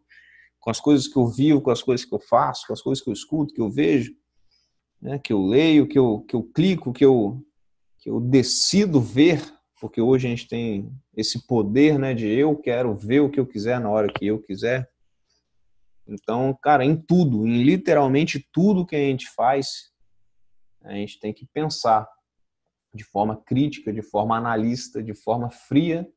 com 0.58 0.70
as 0.70 0.80
coisas 0.80 1.06
que 1.06 1.16
eu 1.16 1.28
vivo, 1.28 1.60
com 1.60 1.70
as 1.70 1.82
coisas 1.82 2.04
que 2.04 2.14
eu 2.14 2.18
faço, 2.18 2.66
com 2.66 2.72
as 2.72 2.82
coisas 2.82 3.02
que 3.02 3.08
eu 3.08 3.14
escuto, 3.14 3.54
que 3.54 3.60
eu 3.60 3.70
vejo, 3.70 4.12
né, 5.00 5.18
que 5.18 5.32
eu 5.32 5.40
leio, 5.42 5.86
que 5.86 5.98
eu, 5.98 6.20
que 6.22 6.34
eu 6.34 6.42
clico, 6.42 6.92
que 6.92 7.04
eu, 7.04 7.40
que 7.98 8.10
eu 8.10 8.20
decido 8.20 9.00
ver 9.00 9.42
porque 9.80 10.00
hoje 10.00 10.26
a 10.26 10.30
gente 10.30 10.48
tem 10.48 10.90
esse 11.14 11.46
poder, 11.46 11.98
né, 11.98 12.14
de 12.14 12.26
eu 12.26 12.56
quero 12.56 12.94
ver 12.94 13.20
o 13.20 13.30
que 13.30 13.38
eu 13.38 13.46
quiser 13.46 13.80
na 13.80 13.90
hora 13.90 14.12
que 14.12 14.26
eu 14.26 14.40
quiser. 14.40 14.90
Então, 16.06 16.56
cara, 16.62 16.84
em 16.84 16.96
tudo, 16.96 17.46
em 17.46 17.62
literalmente 17.62 18.46
tudo 18.52 18.86
que 18.86 18.96
a 18.96 19.00
gente 19.00 19.28
faz, 19.34 19.92
a 20.82 20.92
gente 20.92 21.18
tem 21.18 21.32
que 21.32 21.46
pensar 21.46 22.08
de 22.94 23.04
forma 23.04 23.36
crítica, 23.36 23.92
de 23.92 24.02
forma 24.02 24.36
analista, 24.36 25.02
de 25.02 25.14
forma 25.14 25.50
fria 25.50 26.08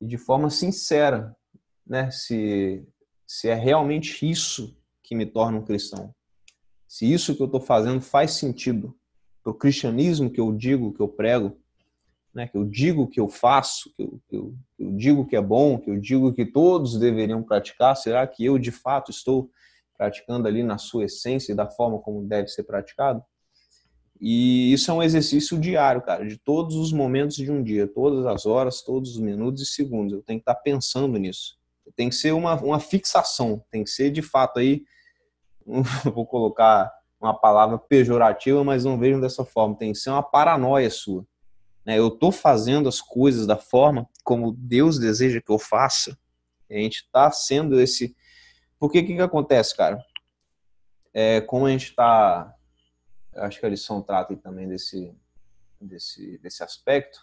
e 0.00 0.06
de 0.06 0.18
forma 0.18 0.50
sincera, 0.50 1.34
né, 1.86 2.10
se 2.10 2.86
se 3.32 3.48
é 3.48 3.54
realmente 3.54 4.28
isso 4.28 4.76
que 5.04 5.14
me 5.14 5.24
torna 5.24 5.56
um 5.56 5.64
cristão. 5.64 6.12
Se 6.88 7.10
isso 7.10 7.36
que 7.36 7.40
eu 7.40 7.46
estou 7.46 7.60
fazendo 7.60 8.00
faz 8.00 8.32
sentido 8.32 8.98
para 9.40 9.52
o 9.52 9.54
cristianismo 9.54 10.28
que 10.28 10.40
eu 10.40 10.52
digo, 10.52 10.92
que 10.92 11.00
eu 11.00 11.06
prego, 11.06 11.56
né, 12.34 12.46
que 12.46 12.56
eu 12.56 12.64
digo 12.64 13.08
que 13.08 13.18
eu 13.18 13.28
faço, 13.28 13.92
que 13.96 14.02
eu, 14.02 14.20
que, 14.28 14.36
eu, 14.36 14.54
que 14.76 14.84
eu, 14.84 14.92
digo 14.92 15.26
que 15.26 15.36
é 15.36 15.42
bom, 15.42 15.78
que 15.78 15.90
eu 15.90 15.98
digo 15.98 16.32
que 16.32 16.46
todos 16.46 16.98
deveriam 16.98 17.42
praticar, 17.42 17.96
será 17.96 18.26
que 18.26 18.44
eu 18.44 18.58
de 18.58 18.70
fato 18.70 19.10
estou 19.10 19.50
praticando 19.96 20.46
ali 20.46 20.62
na 20.62 20.78
sua 20.78 21.04
essência 21.04 21.52
e 21.52 21.56
da 21.56 21.68
forma 21.68 21.98
como 21.98 22.26
deve 22.26 22.48
ser 22.48 22.62
praticado? 22.62 23.22
E 24.20 24.72
isso 24.72 24.90
é 24.90 24.94
um 24.94 25.02
exercício 25.02 25.58
diário, 25.58 26.02
cara, 26.02 26.26
de 26.26 26.36
todos 26.36 26.76
os 26.76 26.92
momentos 26.92 27.36
de 27.36 27.50
um 27.50 27.62
dia, 27.62 27.88
todas 27.88 28.26
as 28.26 28.44
horas, 28.46 28.82
todos 28.82 29.12
os 29.12 29.18
minutos 29.18 29.62
e 29.62 29.66
segundos. 29.66 30.12
Eu 30.12 30.22
tenho 30.22 30.38
que 30.38 30.42
estar 30.42 30.56
pensando 30.56 31.18
nisso. 31.18 31.58
Tem 31.96 32.10
que 32.10 32.14
ser 32.14 32.32
uma, 32.32 32.54
uma 32.60 32.78
fixação, 32.78 33.64
tem 33.70 33.82
que 33.82 33.90
ser 33.90 34.10
de 34.10 34.22
fato 34.22 34.58
aí, 34.58 34.84
vou 36.14 36.26
colocar 36.26 36.92
uma 37.20 37.34
palavra 37.34 37.78
pejorativa, 37.78 38.62
mas 38.62 38.84
não 38.84 38.98
vejam 38.98 39.20
dessa 39.20 39.44
forma, 39.44 39.74
tem 39.74 39.92
que 39.92 39.98
ser 39.98 40.10
uma 40.10 40.22
paranoia 40.22 40.88
sua 40.90 41.26
né? 41.90 41.98
eu 41.98 42.08
estou 42.08 42.30
fazendo 42.30 42.88
as 42.88 43.00
coisas 43.00 43.46
da 43.46 43.56
forma 43.56 44.08
como 44.22 44.52
Deus 44.52 44.98
deseja 44.98 45.40
que 45.40 45.50
eu 45.50 45.58
faça, 45.58 46.16
a 46.70 46.74
gente 46.74 46.98
está 46.98 47.30
sendo 47.32 47.80
esse. 47.80 48.16
Porque 48.78 49.00
o 49.00 49.06
que, 49.06 49.14
que 49.16 49.20
acontece, 49.20 49.76
cara? 49.76 50.00
É, 51.12 51.40
como 51.40 51.66
a 51.66 51.70
gente 51.70 51.86
está. 51.86 52.54
Acho 53.34 53.58
que 53.58 53.66
a 53.66 53.68
lição 53.68 54.00
trata 54.00 54.36
também 54.36 54.68
desse, 54.68 55.12
desse, 55.80 56.38
desse 56.38 56.62
aspecto, 56.62 57.18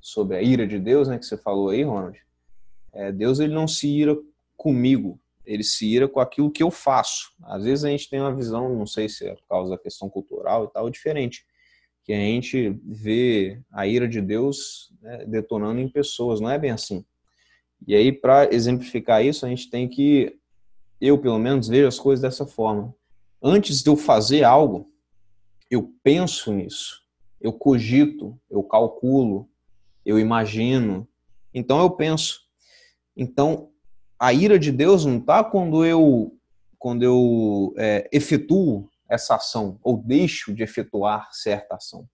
sobre 0.00 0.36
a 0.36 0.42
ira 0.42 0.66
de 0.66 0.78
Deus, 0.78 1.08
né, 1.08 1.18
que 1.18 1.26
você 1.26 1.36
falou 1.36 1.70
aí, 1.70 1.82
Ronald. 1.82 2.18
É, 2.92 3.12
Deus 3.12 3.38
ele 3.38 3.52
não 3.52 3.68
se 3.68 3.88
ira 3.88 4.16
comigo, 4.56 5.20
ele 5.44 5.62
se 5.62 5.86
ira 5.86 6.08
com 6.08 6.20
aquilo 6.20 6.50
que 6.50 6.62
eu 6.62 6.70
faço. 6.70 7.32
Às 7.42 7.64
vezes 7.64 7.84
a 7.84 7.90
gente 7.90 8.08
tem 8.08 8.20
uma 8.20 8.34
visão, 8.34 8.74
não 8.74 8.86
sei 8.86 9.08
se 9.08 9.26
é 9.26 9.34
por 9.34 9.46
causa 9.46 9.70
da 9.70 9.78
questão 9.78 10.08
cultural 10.08 10.64
e 10.64 10.72
tal, 10.72 10.88
diferente 10.88 11.44
que 12.06 12.12
a 12.12 12.18
gente 12.18 12.70
vê 12.84 13.60
a 13.72 13.84
ira 13.84 14.06
de 14.06 14.20
Deus 14.20 14.92
né, 15.02 15.24
detonando 15.26 15.80
em 15.80 15.88
pessoas, 15.88 16.40
não 16.40 16.48
é 16.48 16.56
bem 16.56 16.70
assim. 16.70 17.04
E 17.84 17.96
aí, 17.96 18.12
para 18.12 18.54
exemplificar 18.54 19.24
isso, 19.24 19.44
a 19.44 19.48
gente 19.48 19.68
tem 19.68 19.88
que, 19.88 20.38
eu 21.00 21.18
pelo 21.18 21.36
menos, 21.36 21.66
vejo 21.66 21.88
as 21.88 21.98
coisas 21.98 22.22
dessa 22.22 22.46
forma. 22.46 22.94
Antes 23.42 23.82
de 23.82 23.90
eu 23.90 23.96
fazer 23.96 24.44
algo, 24.44 24.88
eu 25.68 25.92
penso 26.04 26.52
nisso, 26.52 27.02
eu 27.40 27.52
cogito, 27.52 28.38
eu 28.48 28.62
calculo, 28.62 29.48
eu 30.04 30.16
imagino. 30.16 31.08
Então 31.52 31.80
eu 31.80 31.90
penso. 31.90 32.42
Então 33.16 33.70
a 34.16 34.32
ira 34.32 34.60
de 34.60 34.70
Deus 34.70 35.04
não 35.04 35.18
está 35.18 35.42
quando 35.42 35.84
eu 35.84 36.32
quando 36.78 37.02
eu 37.02 37.74
é, 37.76 38.08
efetuo 38.12 38.88
essa 39.08 39.36
ação 39.36 39.78
ou 39.82 39.96
deixo 39.96 40.52
de 40.54 40.62
efetuar 40.62 41.28
certa 41.32 41.76
ação. 41.76 42.08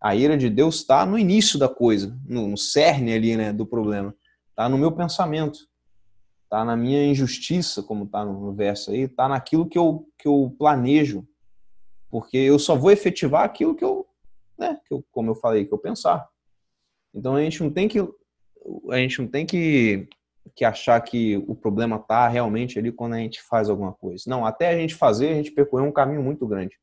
A 0.00 0.14
ira 0.14 0.36
de 0.36 0.50
Deus 0.50 0.76
está 0.76 1.06
no 1.06 1.18
início 1.18 1.58
da 1.58 1.68
coisa, 1.68 2.18
no, 2.26 2.56
cerne 2.56 3.12
ali 3.12 3.36
né, 3.36 3.52
do 3.52 3.66
problema. 3.66 4.14
Está 4.50 4.68
no 4.68 4.78
meu 4.78 4.92
pensamento, 4.92 5.58
está 6.44 6.64
na 6.64 6.76
minha 6.76 7.04
injustiça, 7.04 7.82
como 7.82 8.04
está 8.04 8.24
no 8.24 8.52
verso 8.52 8.90
aí, 8.90 9.02
está 9.02 9.28
naquilo 9.28 9.68
que 9.68 9.78
eu, 9.78 10.08
que 10.18 10.28
eu 10.28 10.54
planejo. 10.58 11.26
Porque 12.10 12.36
eu 12.36 12.58
só 12.58 12.76
vou 12.76 12.90
efetivar 12.90 13.44
aquilo 13.44 13.74
que 13.74 13.84
eu, 13.84 14.06
né, 14.58 14.78
que 14.86 14.94
eu, 14.94 15.04
como 15.10 15.30
eu 15.30 15.34
falei, 15.34 15.64
que 15.64 15.72
eu 15.72 15.78
pensar. 15.78 16.28
Então 17.14 17.34
a 17.34 17.42
gente 17.42 17.62
não 17.62 17.70
tem 17.70 17.88
que 17.88 17.98
a 18.90 18.96
gente 18.96 19.20
não 19.20 19.28
tem 19.28 19.46
que, 19.46 20.08
que 20.56 20.64
achar 20.64 20.98
que 21.02 21.36
o 21.46 21.54
problema 21.54 21.96
está 21.96 22.26
realmente 22.26 22.78
ali 22.78 22.90
quando 22.90 23.12
a 23.12 23.18
gente 23.18 23.42
faz 23.42 23.68
alguma 23.68 23.92
coisa. 23.92 24.24
Não, 24.26 24.46
até 24.46 24.70
a 24.70 24.78
gente 24.78 24.94
fazer, 24.94 25.28
a 25.28 25.34
gente 25.34 25.52
percorreu 25.52 25.84
um 25.86 25.92
caminho 25.92 26.22
muito 26.22 26.46
grande 26.46 26.76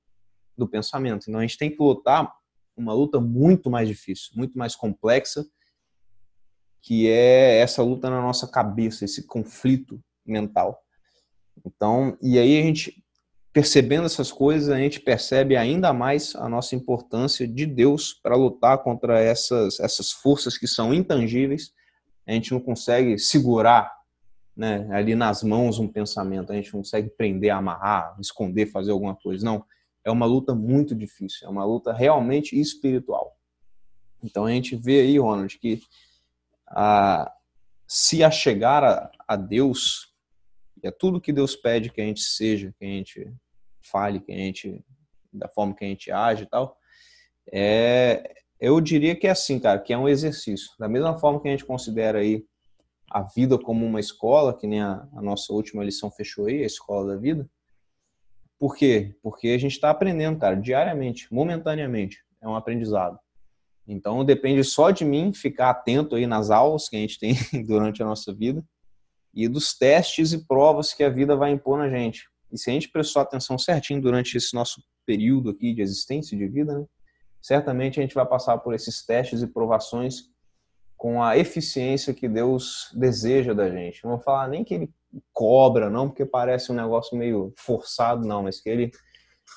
do 0.55 0.67
pensamento. 0.67 1.25
Então 1.27 1.39
a 1.39 1.41
gente 1.41 1.57
tem 1.57 1.71
que 1.71 1.81
lutar 1.81 2.31
uma 2.77 2.93
luta 2.93 3.19
muito 3.19 3.71
mais 3.71 3.87
difícil, 3.87 4.31
muito 4.35 4.55
mais 4.55 4.75
complexa, 4.75 5.43
que 6.83 7.09
é 7.09 7.57
essa 7.57 7.81
luta 7.81 8.11
na 8.11 8.21
nossa 8.21 8.47
cabeça, 8.47 9.05
esse 9.05 9.25
conflito 9.25 9.99
mental. 10.23 10.79
Então, 11.65 12.15
e 12.21 12.37
aí 12.37 12.59
a 12.59 12.61
gente 12.61 13.03
percebendo 13.51 14.05
essas 14.05 14.31
coisas, 14.31 14.69
a 14.69 14.77
gente 14.77 14.99
percebe 14.99 15.55
ainda 15.55 15.93
mais 15.93 16.35
a 16.35 16.47
nossa 16.47 16.75
importância 16.75 17.47
de 17.47 17.65
Deus 17.65 18.13
para 18.13 18.35
lutar 18.35 18.79
contra 18.83 19.19
essas, 19.19 19.79
essas 19.79 20.11
forças 20.11 20.57
que 20.57 20.67
são 20.67 20.93
intangíveis. 20.93 21.71
A 22.25 22.31
gente 22.31 22.51
não 22.51 22.59
consegue 22.59 23.17
segurar 23.17 23.91
né, 24.55 24.87
ali 24.91 25.15
nas 25.15 25.43
mãos 25.43 25.79
um 25.79 25.87
pensamento, 25.87 26.51
a 26.51 26.55
gente 26.55 26.73
não 26.73 26.81
consegue 26.81 27.09
prender, 27.09 27.51
amarrar, 27.51 28.15
esconder, 28.19 28.67
fazer 28.67 28.91
alguma 28.91 29.15
coisa. 29.15 29.43
Não, 29.43 29.65
é 30.05 30.11
uma 30.11 30.25
luta 30.25 30.53
muito 30.53 30.95
difícil, 30.95 31.47
é 31.47 31.49
uma 31.49 31.65
luta 31.65 31.91
realmente 31.93 32.59
espiritual. 32.59 33.35
Então 34.23 34.45
a 34.45 34.51
gente 34.51 34.75
vê 34.75 35.01
aí, 35.01 35.17
Ronald, 35.17 35.57
que 35.59 35.81
a, 36.67 37.31
se 37.87 38.23
achegar 38.23 38.83
a, 38.83 39.11
a 39.27 39.35
Deus, 39.35 40.13
é 40.81 40.91
tudo 40.91 41.21
que 41.21 41.33
Deus 41.33 41.55
pede 41.55 41.89
que 41.89 42.01
a 42.01 42.05
gente 42.05 42.21
seja, 42.21 42.73
que 42.77 42.85
a 42.85 42.87
gente 42.87 43.33
fale, 43.81 44.19
que 44.19 44.31
a 44.31 44.37
gente 44.37 44.83
da 45.31 45.47
forma 45.49 45.73
que 45.73 45.83
a 45.83 45.87
gente 45.87 46.11
age 46.11 46.43
e 46.43 46.45
tal, 46.45 46.77
é, 47.51 48.42
eu 48.63 48.79
diria 48.79 49.13
que 49.13 49.27
é 49.27 49.31
assim, 49.31 49.59
cara, 49.59 49.77
que 49.77 49.91
é 49.91 49.97
um 49.97 50.07
exercício. 50.07 50.69
Da 50.79 50.87
mesma 50.87 51.19
forma 51.19 51.41
que 51.41 51.49
a 51.49 51.51
gente 51.51 51.65
considera 51.65 52.19
aí 52.19 52.45
a 53.11 53.21
vida 53.21 53.57
como 53.57 53.85
uma 53.85 53.99
escola, 53.99 54.57
que 54.57 54.65
nem 54.65 54.79
a, 54.79 55.05
a 55.13 55.21
nossa 55.21 55.51
última 55.51 55.83
lição 55.83 56.09
fechou 56.09 56.45
aí, 56.45 56.63
a 56.63 56.65
escola 56.65 57.13
da 57.13 57.19
vida. 57.19 57.45
Por 58.57 58.77
quê? 58.77 59.17
Porque 59.21 59.49
a 59.49 59.57
gente 59.57 59.73
está 59.73 59.89
aprendendo, 59.89 60.39
cara, 60.39 60.55
diariamente, 60.55 61.27
momentaneamente. 61.29 62.19
É 62.41 62.47
um 62.47 62.55
aprendizado. 62.55 63.19
Então 63.85 64.23
depende 64.23 64.63
só 64.63 64.91
de 64.91 65.03
mim 65.03 65.33
ficar 65.33 65.69
atento 65.69 66.15
aí 66.15 66.25
nas 66.25 66.49
aulas 66.49 66.87
que 66.87 66.95
a 66.95 66.99
gente 66.99 67.19
tem 67.19 67.35
durante 67.67 68.01
a 68.01 68.05
nossa 68.05 68.33
vida 68.33 68.63
e 69.33 69.45
dos 69.49 69.77
testes 69.77 70.31
e 70.31 70.47
provas 70.47 70.93
que 70.93 71.03
a 71.03 71.09
vida 71.09 71.35
vai 71.35 71.51
impor 71.51 71.77
na 71.77 71.89
gente. 71.89 72.29
E 72.49 72.57
se 72.57 72.69
a 72.69 72.73
gente 72.73 72.89
prestou 72.89 73.21
atenção 73.21 73.57
certinho 73.57 74.01
durante 74.01 74.37
esse 74.37 74.53
nosso 74.53 74.81
período 75.05 75.49
aqui 75.49 75.73
de 75.73 75.81
existência 75.81 76.37
de 76.37 76.47
vida, 76.47 76.79
né, 76.79 76.85
certamente 77.43 77.99
a 77.99 78.01
gente 78.01 78.15
vai 78.15 78.25
passar 78.25 78.57
por 78.59 78.73
esses 78.73 79.05
testes 79.05 79.41
e 79.41 79.47
provações 79.47 80.31
com 80.95 81.21
a 81.21 81.37
eficiência 81.37 82.13
que 82.13 82.29
Deus 82.29 82.89
deseja 82.93 83.53
da 83.53 83.69
gente. 83.69 84.01
Não 84.05 84.11
vou 84.11 84.21
falar 84.21 84.47
nem 84.47 84.63
que 84.63 84.73
ele 84.73 84.93
cobra, 85.33 85.89
não, 85.89 86.07
porque 86.07 86.25
parece 86.25 86.71
um 86.71 86.75
negócio 86.75 87.17
meio 87.17 87.53
forçado, 87.57 88.25
não, 88.25 88.43
mas 88.43 88.61
que 88.61 88.69
ele, 88.69 88.91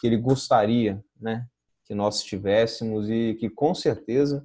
que 0.01 0.07
ele 0.09 0.17
gostaria, 0.17 1.01
né, 1.21 1.47
que 1.85 1.95
nós 1.95 2.25
tivéssemos 2.25 3.09
e 3.09 3.37
que 3.39 3.49
com 3.49 3.73
certeza 3.73 4.45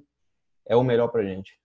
é 0.64 0.76
o 0.76 0.84
melhor 0.84 1.08
para 1.08 1.24
gente. 1.24 1.60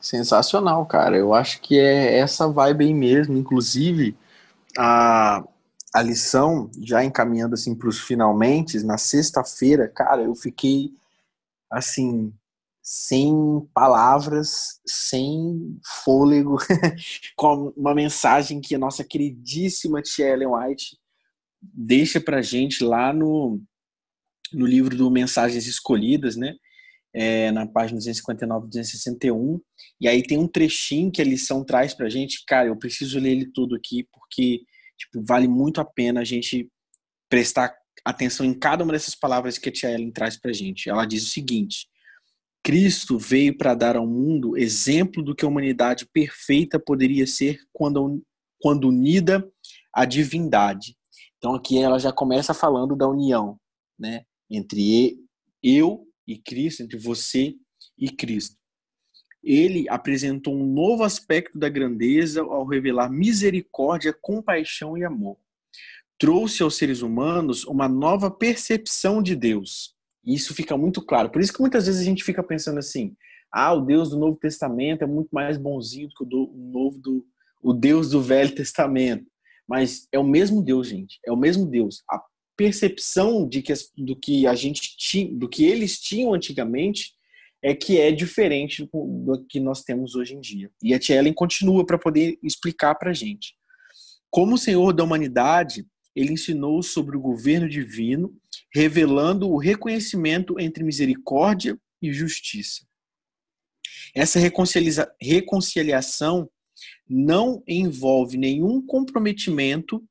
Sensacional, 0.00 0.86
cara. 0.86 1.16
Eu 1.16 1.34
acho 1.34 1.60
que 1.60 1.76
é 1.76 2.18
essa 2.18 2.46
vibe 2.46 2.84
aí 2.84 2.94
mesmo. 2.94 3.36
Inclusive, 3.36 4.16
a, 4.78 5.42
a 5.94 6.02
lição, 6.02 6.68
já 6.82 7.04
encaminhando 7.04 7.54
assim 7.54 7.72
para 7.72 7.88
os 7.88 8.00
finalmente, 8.00 8.82
na 8.82 8.98
sexta-feira, 8.98 9.86
cara, 9.86 10.22
eu 10.22 10.34
fiquei 10.34 10.92
assim, 11.70 12.34
sem 12.82 13.32
palavras, 13.72 14.80
sem 14.84 15.78
fôlego, 16.02 16.58
com 17.36 17.72
uma 17.76 17.94
mensagem 17.94 18.60
que 18.60 18.74
a 18.74 18.78
nossa 18.78 19.04
queridíssima 19.04 20.02
tia 20.02 20.26
Ellen 20.26 20.48
White 20.48 20.98
deixa 21.62 22.20
pra 22.20 22.42
gente 22.42 22.82
lá 22.82 23.12
no, 23.12 23.62
no 24.52 24.66
livro 24.66 24.96
do 24.96 25.08
Mensagens 25.12 25.64
Escolhidas, 25.66 26.34
né? 26.34 26.56
É, 27.16 27.52
na 27.52 27.64
página 27.68 27.98
259, 27.98 28.66
261. 28.66 29.60
E 30.00 30.08
aí 30.08 30.24
tem 30.24 30.36
um 30.36 30.48
trechinho 30.48 31.12
que 31.12 31.22
a 31.22 31.24
lição 31.24 31.64
traz 31.64 31.94
pra 31.94 32.08
gente. 32.08 32.44
Cara, 32.44 32.66
eu 32.66 32.76
preciso 32.76 33.20
ler 33.20 33.30
ele 33.30 33.46
tudo 33.46 33.76
aqui, 33.76 34.08
porque 34.12 34.64
Tipo, 34.98 35.22
vale 35.24 35.48
muito 35.48 35.80
a 35.80 35.84
pena 35.84 36.20
a 36.20 36.24
gente 36.24 36.70
prestar 37.28 37.74
atenção 38.04 38.44
em 38.44 38.54
cada 38.54 38.84
uma 38.84 38.92
dessas 38.92 39.14
palavras 39.14 39.58
que 39.58 39.68
a 39.68 39.72
tia 39.72 39.90
Ellen 39.90 40.12
traz 40.12 40.36
pra 40.36 40.52
gente. 40.52 40.88
Ela 40.88 41.04
diz 41.04 41.24
o 41.24 41.30
seguinte: 41.30 41.88
Cristo 42.62 43.18
veio 43.18 43.56
para 43.56 43.74
dar 43.74 43.96
ao 43.96 44.06
mundo 44.06 44.56
exemplo 44.56 45.22
do 45.22 45.34
que 45.34 45.44
a 45.44 45.48
humanidade 45.48 46.06
perfeita 46.12 46.78
poderia 46.78 47.26
ser 47.26 47.58
quando, 47.72 48.22
quando 48.60 48.88
unida 48.88 49.46
à 49.92 50.04
divindade. 50.04 50.96
Então 51.36 51.54
aqui 51.54 51.78
ela 51.78 51.98
já 51.98 52.12
começa 52.12 52.54
falando 52.54 52.96
da 52.96 53.08
união, 53.08 53.58
né, 53.98 54.24
entre 54.50 55.18
eu 55.62 56.06
e 56.26 56.38
Cristo, 56.38 56.82
entre 56.82 56.98
você 56.98 57.54
e 57.98 58.08
Cristo 58.08 58.56
ele 59.44 59.88
apresentou 59.88 60.54
um 60.54 60.64
novo 60.64 61.04
aspecto 61.04 61.58
da 61.58 61.68
grandeza 61.68 62.40
ao 62.42 62.66
revelar 62.66 63.10
misericórdia, 63.10 64.12
compaixão 64.12 64.96
e 64.96 65.04
amor. 65.04 65.36
Trouxe 66.18 66.62
aos 66.62 66.76
seres 66.76 67.02
humanos 67.02 67.64
uma 67.64 67.88
nova 67.88 68.30
percepção 68.30 69.22
de 69.22 69.36
Deus. 69.36 69.94
E 70.24 70.34
isso 70.34 70.54
fica 70.54 70.76
muito 70.76 71.02
claro. 71.02 71.30
Por 71.30 71.42
isso 71.42 71.52
que 71.52 71.60
muitas 71.60 71.86
vezes 71.86 72.00
a 72.00 72.04
gente 72.04 72.24
fica 72.24 72.42
pensando 72.42 72.78
assim: 72.78 73.14
ah, 73.52 73.74
o 73.74 73.82
Deus 73.82 74.10
do 74.10 74.18
Novo 74.18 74.38
Testamento 74.38 75.02
é 75.02 75.06
muito 75.06 75.28
mais 75.32 75.58
bonzinho 75.58 76.08
do 76.08 76.14
que 76.14 76.24
o, 76.24 76.26
do, 76.26 76.50
o 76.50 76.70
novo 76.72 76.98
do 76.98 77.26
o 77.62 77.72
Deus 77.72 78.10
do 78.10 78.20
Velho 78.20 78.54
Testamento. 78.54 79.24
Mas 79.66 80.06
é 80.12 80.18
o 80.18 80.24
mesmo 80.24 80.62
Deus, 80.62 80.88
gente. 80.88 81.18
É 81.24 81.32
o 81.32 81.36
mesmo 81.36 81.66
Deus. 81.66 82.02
A 82.10 82.22
percepção 82.56 83.48
de 83.48 83.62
que, 83.62 83.72
do 83.96 84.14
que 84.14 84.46
a 84.46 84.54
gente 84.54 84.96
tinha, 84.96 85.34
do 85.34 85.48
que 85.48 85.64
eles 85.64 85.98
tinham 85.98 86.34
antigamente 86.34 87.13
é 87.64 87.74
que 87.74 87.98
é 87.98 88.12
diferente 88.12 88.86
do 88.92 89.42
que 89.48 89.58
nós 89.58 89.82
temos 89.82 90.14
hoje 90.14 90.34
em 90.34 90.40
dia. 90.40 90.70
E 90.82 90.92
a 90.92 90.98
Tia 90.98 91.16
Ellen 91.16 91.32
continua 91.32 91.86
para 91.86 91.98
poder 91.98 92.38
explicar 92.42 92.94
para 92.94 93.10
a 93.10 93.14
gente. 93.14 93.56
Como 94.30 94.58
Senhor 94.58 94.92
da 94.92 95.02
humanidade, 95.02 95.86
ele 96.14 96.34
ensinou 96.34 96.82
sobre 96.82 97.16
o 97.16 97.20
governo 97.20 97.66
divino, 97.66 98.36
revelando 98.70 99.48
o 99.48 99.56
reconhecimento 99.56 100.60
entre 100.60 100.84
misericórdia 100.84 101.80
e 102.02 102.12
justiça. 102.12 102.86
Essa 104.14 104.38
reconciliação 105.18 106.50
não 107.08 107.62
envolve 107.66 108.36
nenhum 108.36 108.84
comprometimento 108.84 110.04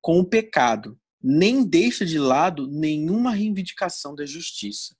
com 0.00 0.20
o 0.20 0.24
pecado, 0.24 0.96
nem 1.20 1.66
deixa 1.66 2.06
de 2.06 2.20
lado 2.20 2.68
nenhuma 2.68 3.32
reivindicação 3.32 4.14
da 4.14 4.24
justiça. 4.24 4.94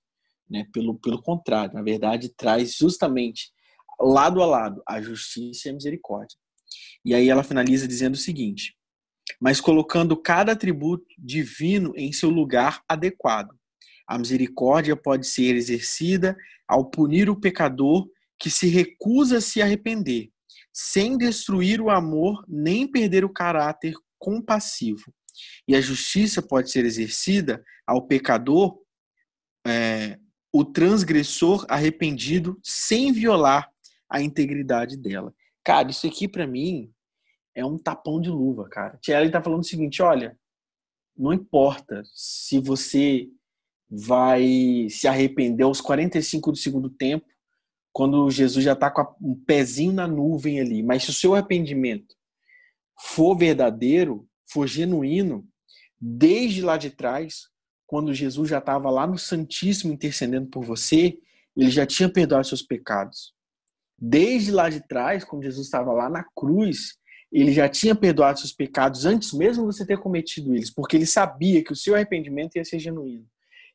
Né? 0.51 0.67
Pelo, 0.73 0.99
pelo 0.99 1.23
contrário, 1.23 1.75
na 1.75 1.83
verdade, 1.83 2.29
traz 2.31 2.75
justamente 2.75 3.53
lado 4.01 4.43
a 4.43 4.47
lado 4.47 4.83
a 4.87 5.01
justiça 5.01 5.69
e 5.69 5.71
a 5.71 5.75
misericórdia. 5.75 6.37
E 7.05 7.15
aí 7.15 7.29
ela 7.29 7.43
finaliza 7.43 7.87
dizendo 7.87 8.15
o 8.15 8.19
seguinte: 8.19 8.75
mas 9.41 9.61
colocando 9.61 10.17
cada 10.17 10.53
atributo 10.53 11.07
divino 11.19 11.93
em 11.97 12.13
seu 12.13 12.31
lugar 12.31 12.83
adequado. 12.89 13.55
A 14.07 14.19
misericórdia 14.19 14.97
pode 14.97 15.27
ser 15.27 15.55
exercida 15.55 16.37
ao 16.67 16.91
punir 16.91 17.31
o 17.31 17.39
pecador 17.39 18.09
que 18.39 18.51
se 18.51 18.69
recusa 18.69 19.39
a 19.39 19.41
se 19.41 19.63
arrepender, 19.63 20.31
sem 20.73 21.17
destruir 21.17 21.81
o 21.81 21.91
amor 21.91 22.45
nem 22.49 22.91
perder 22.91 23.25
o 23.25 23.33
caráter 23.33 23.95
compassivo. 24.19 25.13
E 25.69 25.77
a 25.77 25.81
justiça 25.81 26.43
pode 26.43 26.71
ser 26.71 26.85
exercida 26.85 27.63
ao 27.87 28.07
pecador 28.07 28.79
é, 29.67 30.19
o 30.53 30.65
transgressor 30.65 31.65
arrependido 31.69 32.59
sem 32.63 33.13
violar 33.13 33.71
a 34.09 34.21
integridade 34.21 34.97
dela. 34.97 35.35
Cara, 35.65 35.91
isso 35.91 36.07
aqui 36.07 36.27
para 36.27 36.47
mim 36.47 36.91
é 37.55 37.65
um 37.65 37.79
tapão 37.79 38.21
de 38.21 38.31
luva, 38.31 38.69
cara. 38.69 38.99
Tia 39.01 39.31
tá 39.31 39.43
falando 39.43 39.61
o 39.61 39.67
seguinte, 39.67 40.03
olha, 40.03 40.39
não 41.17 41.33
importa 41.33 42.03
se 42.15 42.59
você 42.59 43.29
vai 43.89 44.89
se 44.89 45.07
arrepender 45.07 45.65
aos 45.65 45.81
45 45.81 46.53
do 46.53 46.57
segundo 46.57 46.89
tempo, 46.89 47.27
quando 47.93 48.31
Jesus 48.31 48.65
já 48.65 48.73
está 48.73 48.91
com 48.91 49.03
um 49.21 49.35
pezinho 49.35 49.93
na 49.93 50.07
nuvem 50.07 50.61
ali, 50.61 50.83
mas 50.83 51.05
se 51.05 51.11
o 51.11 51.15
seu 51.15 51.35
arrependimento 51.35 52.15
for 52.99 53.37
verdadeiro, 53.37 54.29
for 54.49 54.67
genuíno, 54.67 55.47
desde 56.01 56.63
lá 56.63 56.77
de 56.77 56.91
trás, 56.91 57.50
quando 57.91 58.15
Jesus 58.15 58.49
já 58.49 58.59
estava 58.59 58.89
lá 58.89 59.05
no 59.05 59.19
Santíssimo 59.19 59.93
intercedendo 59.93 60.47
por 60.47 60.65
você, 60.65 61.19
ele 61.57 61.71
já 61.73 61.85
tinha 61.85 62.09
perdoado 62.09 62.47
seus 62.47 62.63
pecados. 62.63 63.35
Desde 63.99 64.53
lá 64.53 64.69
de 64.69 64.87
trás, 64.87 65.25
quando 65.25 65.43
Jesus 65.43 65.67
estava 65.67 65.93
lá 65.93 66.09
na 66.09 66.25
cruz, 66.37 66.95
ele 67.33 67.53
já 67.53 67.69
tinha 67.69 67.93
perdoado 67.93 68.39
seus 68.39 68.53
pecados 68.53 69.07
antes 69.07 69.33
mesmo 69.33 69.69
de 69.69 69.75
você 69.75 69.85
ter 69.85 69.99
cometido 69.99 70.55
eles, 70.55 70.71
porque 70.71 70.97
ele 70.97 71.05
sabia 71.05 71.65
que 71.65 71.73
o 71.73 71.77
seu 71.77 71.97
arrependimento 71.97 72.55
ia 72.55 72.65
ser 72.65 72.79
genuíno, 72.79 73.27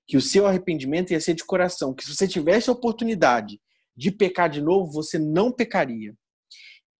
que 0.07 0.15
o 0.15 0.21
seu 0.21 0.47
arrependimento 0.47 1.11
ia 1.11 1.19
ser 1.19 1.33
de 1.33 1.43
coração, 1.43 1.93
que 1.93 2.05
se 2.05 2.15
você 2.15 2.25
tivesse 2.25 2.69
a 2.69 2.73
oportunidade 2.73 3.59
de 3.97 4.11
pecar 4.11 4.49
de 4.49 4.61
novo, 4.61 4.93
você 4.93 5.19
não 5.19 5.51
pecaria. 5.51 6.15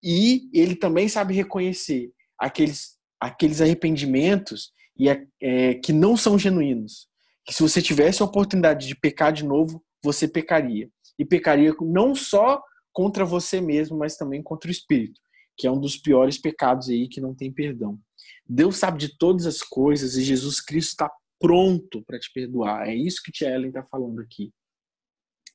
E 0.04 0.50
ele 0.54 0.76
também 0.76 1.08
sabe 1.08 1.34
reconhecer 1.34 2.12
aqueles, 2.38 2.98
aqueles 3.22 3.62
arrependimentos 3.62 4.75
e 4.98 5.10
é, 5.10 5.76
que 5.76 5.92
não 5.92 6.16
são 6.16 6.38
genuínos. 6.38 7.08
Que 7.46 7.54
se 7.54 7.62
você 7.62 7.82
tivesse 7.82 8.22
a 8.22 8.26
oportunidade 8.26 8.88
de 8.88 8.96
pecar 8.96 9.32
de 9.32 9.44
novo, 9.44 9.84
você 10.04 10.28
pecaria. 10.28 10.90
E 11.18 11.26
pecaria 11.26 11.74
não 11.82 12.16
só 12.16 12.62
contra 12.92 13.26
você 13.26 13.60
mesmo, 13.60 13.98
mas 13.98 14.16
também 14.16 14.42
contra 14.42 14.70
o 14.70 14.72
Espírito, 14.72 15.20
que 15.58 15.68
é 15.68 15.72
um 15.72 15.80
dos 15.80 15.98
piores 15.98 16.38
pecados 16.38 16.90
aí 16.90 17.08
que 17.08 17.22
não 17.22 17.36
tem 17.36 17.52
perdão. 17.52 18.00
Deus 18.48 18.78
sabe 18.78 18.98
de 18.98 19.18
todas 19.18 19.46
as 19.46 19.62
coisas 19.62 20.16
e 20.16 20.24
Jesus 20.24 20.62
Cristo 20.62 20.92
está 20.92 21.12
pronto 21.40 22.04
para 22.04 22.20
te 22.20 22.32
perdoar. 22.34 22.88
É 22.88 22.96
isso 22.96 23.22
que 23.24 23.32
Tia 23.32 23.50
Ellen 23.50 23.68
está 23.68 23.84
falando 23.84 24.22
aqui. 24.22 24.52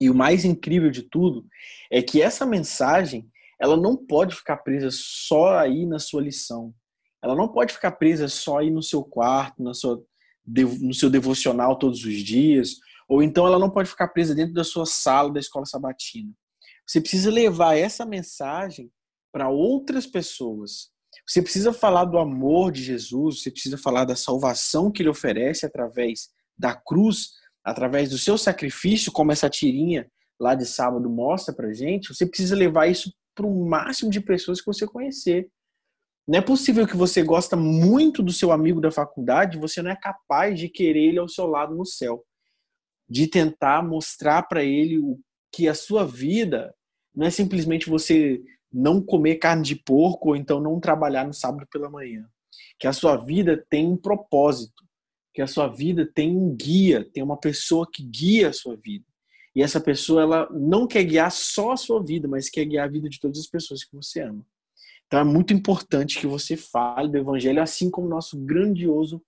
E 0.01 0.09
o 0.09 0.15
mais 0.15 0.45
incrível 0.45 0.91
de 0.91 1.03
tudo 1.03 1.47
é 1.91 2.03
que 2.03 2.23
essa 2.23 2.47
mensagem 2.47 3.29
ela 3.61 3.77
não 3.77 3.95
pode 3.97 4.35
ficar 4.35 4.57
presa 4.59 4.89
só 4.91 5.59
aí 5.59 5.85
na 5.85 5.99
sua 5.99 6.23
lição. 6.23 6.75
Ela 7.23 7.35
não 7.35 7.49
pode 7.49 7.73
ficar 7.73 7.93
presa 7.93 8.29
só 8.29 8.59
aí 8.59 8.71
no 8.71 8.83
seu 8.83 9.03
quarto, 9.03 9.63
na 9.63 9.75
sua, 9.75 10.03
no 10.81 10.95
seu 10.95 11.11
devocional 11.11 11.79
todos 11.79 12.05
os 12.05 12.17
dias, 12.17 12.77
ou 13.09 13.23
então 13.23 13.47
ela 13.47 13.59
não 13.59 13.71
pode 13.71 13.89
ficar 13.89 14.09
presa 14.09 14.35
dentro 14.35 14.55
da 14.55 14.65
sua 14.65 14.87
sala 14.87 15.33
da 15.33 15.41
escola 15.41 15.67
sabatina. 15.67 16.33
Você 16.87 17.01
precisa 17.01 17.31
levar 17.31 17.77
essa 17.77 18.07
mensagem 18.07 18.91
para 19.33 19.49
outras 19.49 20.07
pessoas. 20.07 20.91
Você 21.27 21.43
precisa 21.43 21.73
falar 21.73 22.05
do 22.05 22.19
amor 22.19 22.73
de 22.73 22.83
Jesus, 22.83 23.43
você 23.43 23.51
precisa 23.51 23.77
falar 23.79 24.05
da 24.05 24.17
salvação 24.17 24.91
que 24.91 25.03
ele 25.03 25.09
oferece 25.09 25.67
através 25.67 26.31
da 26.59 26.75
cruz, 26.75 27.31
através 27.65 28.11
do 28.11 28.19
seu 28.19 28.37
sacrifício, 28.37 29.13
como 29.13 29.33
essa 29.33 29.49
tirinha 29.49 30.11
lá 30.41 30.55
de 30.55 30.67
sábado 30.67 31.09
mostra 31.09 31.55
pra 31.55 31.73
gente. 31.73 32.15
Você 32.15 32.27
precisa 32.27 32.57
levar 32.57 32.87
isso 32.87 33.13
para 33.35 33.47
o 33.47 33.69
máximo 33.69 34.11
de 34.11 34.21
pessoas 34.21 34.61
que 34.61 34.67
você 34.67 34.87
conhecer. 34.87 35.49
Não 36.31 36.39
é 36.39 36.41
possível 36.41 36.87
que 36.87 36.97
você 36.97 37.25
gosta 37.25 37.57
muito 37.57 38.23
do 38.23 38.33
seu 38.33 38.53
amigo 38.53 38.81
da 38.81 38.93
faculdade, 38.93 39.59
você 39.59 39.83
não 39.83 39.91
é 39.91 39.97
capaz 39.97 40.57
de 40.57 40.69
querer 40.69 41.09
ele 41.09 41.19
ao 41.19 41.29
seu 41.29 41.45
lado 41.45 41.75
no 41.75 41.85
céu, 41.85 42.25
de 43.09 43.27
tentar 43.27 43.83
mostrar 43.83 44.45
para 44.45 44.63
ele 44.63 44.97
o 45.01 45.19
que 45.53 45.67
a 45.67 45.75
sua 45.75 46.07
vida 46.07 46.73
não 47.13 47.27
é 47.27 47.31
simplesmente 47.31 47.91
você 47.91 48.41
não 48.73 49.03
comer 49.03 49.39
carne 49.39 49.65
de 49.65 49.75
porco 49.75 50.29
ou 50.29 50.37
então 50.37 50.61
não 50.61 50.79
trabalhar 50.79 51.27
no 51.27 51.35
sábado 51.35 51.67
pela 51.69 51.91
manhã. 51.91 52.25
Que 52.79 52.87
a 52.87 52.93
sua 52.93 53.17
vida 53.17 53.67
tem 53.69 53.89
um 53.89 53.97
propósito, 53.97 54.85
que 55.35 55.43
a 55.43 55.49
sua 55.49 55.67
vida 55.67 56.09
tem 56.15 56.37
um 56.37 56.55
guia, 56.55 57.05
tem 57.13 57.25
uma 57.25 57.41
pessoa 57.41 57.89
que 57.93 58.05
guia 58.05 58.51
a 58.51 58.53
sua 58.53 58.77
vida. 58.77 59.05
E 59.53 59.65
essa 59.65 59.81
pessoa 59.81 60.23
ela 60.23 60.49
não 60.53 60.87
quer 60.87 61.03
guiar 61.03 61.33
só 61.33 61.73
a 61.73 61.77
sua 61.77 62.01
vida, 62.01 62.29
mas 62.29 62.49
quer 62.49 62.67
guiar 62.67 62.87
a 62.87 62.91
vida 62.93 63.09
de 63.09 63.19
todas 63.19 63.41
as 63.41 63.49
pessoas 63.49 63.83
que 63.83 63.97
você 63.97 64.21
ama. 64.21 64.47
Então 65.11 65.19
é 65.19 65.25
muito 65.25 65.53
importante 65.53 66.21
que 66.21 66.27
você 66.29 66.57
fale 66.57 67.09
do 67.09 67.19
evangelho, 67.19 67.61
assim 67.61 67.91
como 67.91 68.09
nosso 68.09 68.39
grandioso 68.39 69.21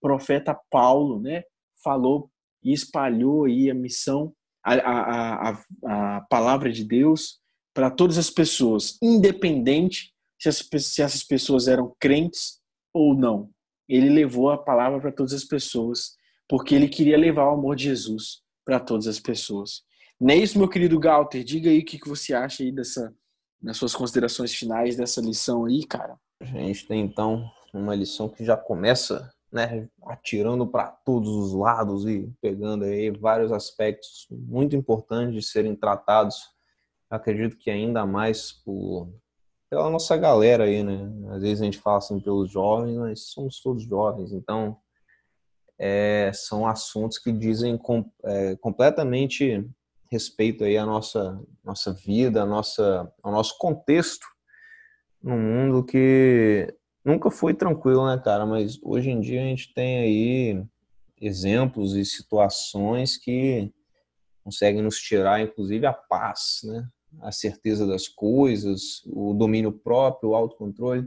profeta 0.00 0.58
Paulo, 0.70 1.20
né, 1.20 1.42
falou 1.84 2.30
e 2.64 2.72
espalhou 2.72 3.44
aí 3.44 3.70
a 3.70 3.74
missão, 3.74 4.32
a, 4.64 4.72
a, 4.76 5.50
a, 5.50 6.16
a 6.16 6.20
palavra 6.22 6.72
de 6.72 6.82
Deus 6.84 7.38
para 7.74 7.90
todas 7.90 8.16
as 8.16 8.30
pessoas, 8.30 8.96
independente 9.02 10.14
se, 10.40 10.48
as, 10.48 10.66
se 10.78 11.02
essas 11.02 11.22
pessoas 11.22 11.68
eram 11.68 11.94
crentes 12.00 12.58
ou 12.90 13.14
não. 13.14 13.50
Ele 13.86 14.08
levou 14.08 14.50
a 14.50 14.56
palavra 14.56 15.00
para 15.00 15.12
todas 15.12 15.34
as 15.34 15.44
pessoas, 15.44 16.16
porque 16.48 16.74
ele 16.74 16.88
queria 16.88 17.18
levar 17.18 17.44
o 17.44 17.54
amor 17.54 17.76
de 17.76 17.84
Jesus 17.84 18.40
para 18.64 18.80
todas 18.80 19.06
as 19.06 19.20
pessoas. 19.20 19.82
Não 20.18 20.32
é 20.32 20.38
isso, 20.38 20.58
meu 20.58 20.68
querido 20.68 20.98
Galter? 20.98 21.44
Diga 21.44 21.68
aí 21.68 21.80
o 21.80 21.84
que, 21.84 21.98
que 21.98 22.08
você 22.08 22.32
acha 22.32 22.62
aí 22.62 22.72
dessa, 22.72 23.14
nas 23.62 23.76
suas 23.76 23.94
considerações 23.94 24.54
finais 24.54 24.96
dessa 24.96 25.20
lição 25.20 25.64
aí, 25.64 25.84
cara. 25.84 26.18
A 26.40 26.44
gente 26.44 26.86
tem 26.86 27.00
então 27.00 27.50
uma 27.72 27.94
lição 27.94 28.28
que 28.28 28.44
já 28.44 28.56
começa, 28.56 29.32
né, 29.52 29.88
atirando 30.06 30.66
para 30.66 30.88
todos 30.88 31.28
os 31.28 31.52
lados 31.52 32.06
e 32.06 32.32
pegando 32.40 32.84
aí 32.84 33.10
vários 33.10 33.52
aspectos 33.52 34.26
muito 34.30 34.74
importantes 34.74 35.34
de 35.34 35.42
serem 35.42 35.76
tratados 35.76 36.48
acredito 37.10 37.58
que 37.58 37.70
ainda 37.70 38.06
mais 38.06 38.52
por 38.52 39.12
pela 39.68 39.88
nossa 39.88 40.16
galera 40.16 40.64
aí, 40.64 40.82
né? 40.82 40.98
Às 41.30 41.42
vezes 41.42 41.62
a 41.62 41.64
gente 41.64 41.78
fala 41.78 41.98
assim 41.98 42.18
pelos 42.18 42.50
jovens, 42.50 42.96
mas 42.96 43.20
somos 43.26 43.60
todos 43.60 43.84
jovens, 43.84 44.32
então 44.32 44.76
é, 45.78 46.32
são 46.34 46.66
assuntos 46.66 47.18
que 47.18 47.30
dizem 47.30 47.78
com, 47.78 48.04
é, 48.24 48.56
completamente 48.56 49.64
respeito 50.10 50.64
aí 50.64 50.76
à 50.76 50.84
nossa 50.84 51.40
nossa 51.64 51.92
vida, 51.92 52.42
à 52.42 52.46
nossa, 52.46 53.10
ao 53.22 53.32
nosso 53.32 53.56
contexto 53.58 54.26
num 55.22 55.38
mundo 55.38 55.84
que 55.84 56.72
nunca 57.04 57.30
foi 57.30 57.54
tranquilo, 57.54 58.06
né, 58.06 58.20
cara? 58.22 58.46
Mas 58.46 58.78
hoje 58.82 59.10
em 59.10 59.20
dia 59.20 59.40
a 59.40 59.44
gente 59.44 59.72
tem 59.74 59.98
aí 59.98 60.64
exemplos 61.20 61.94
e 61.94 62.04
situações 62.04 63.16
que 63.16 63.72
conseguem 64.42 64.82
nos 64.82 64.96
tirar, 64.96 65.40
inclusive, 65.40 65.86
a 65.86 65.92
paz, 65.92 66.60
né? 66.64 66.88
a 67.20 67.32
certeza 67.32 67.86
das 67.86 68.08
coisas, 68.08 69.02
o 69.06 69.34
domínio 69.34 69.72
próprio, 69.72 70.30
o 70.30 70.34
autocontrole. 70.34 71.06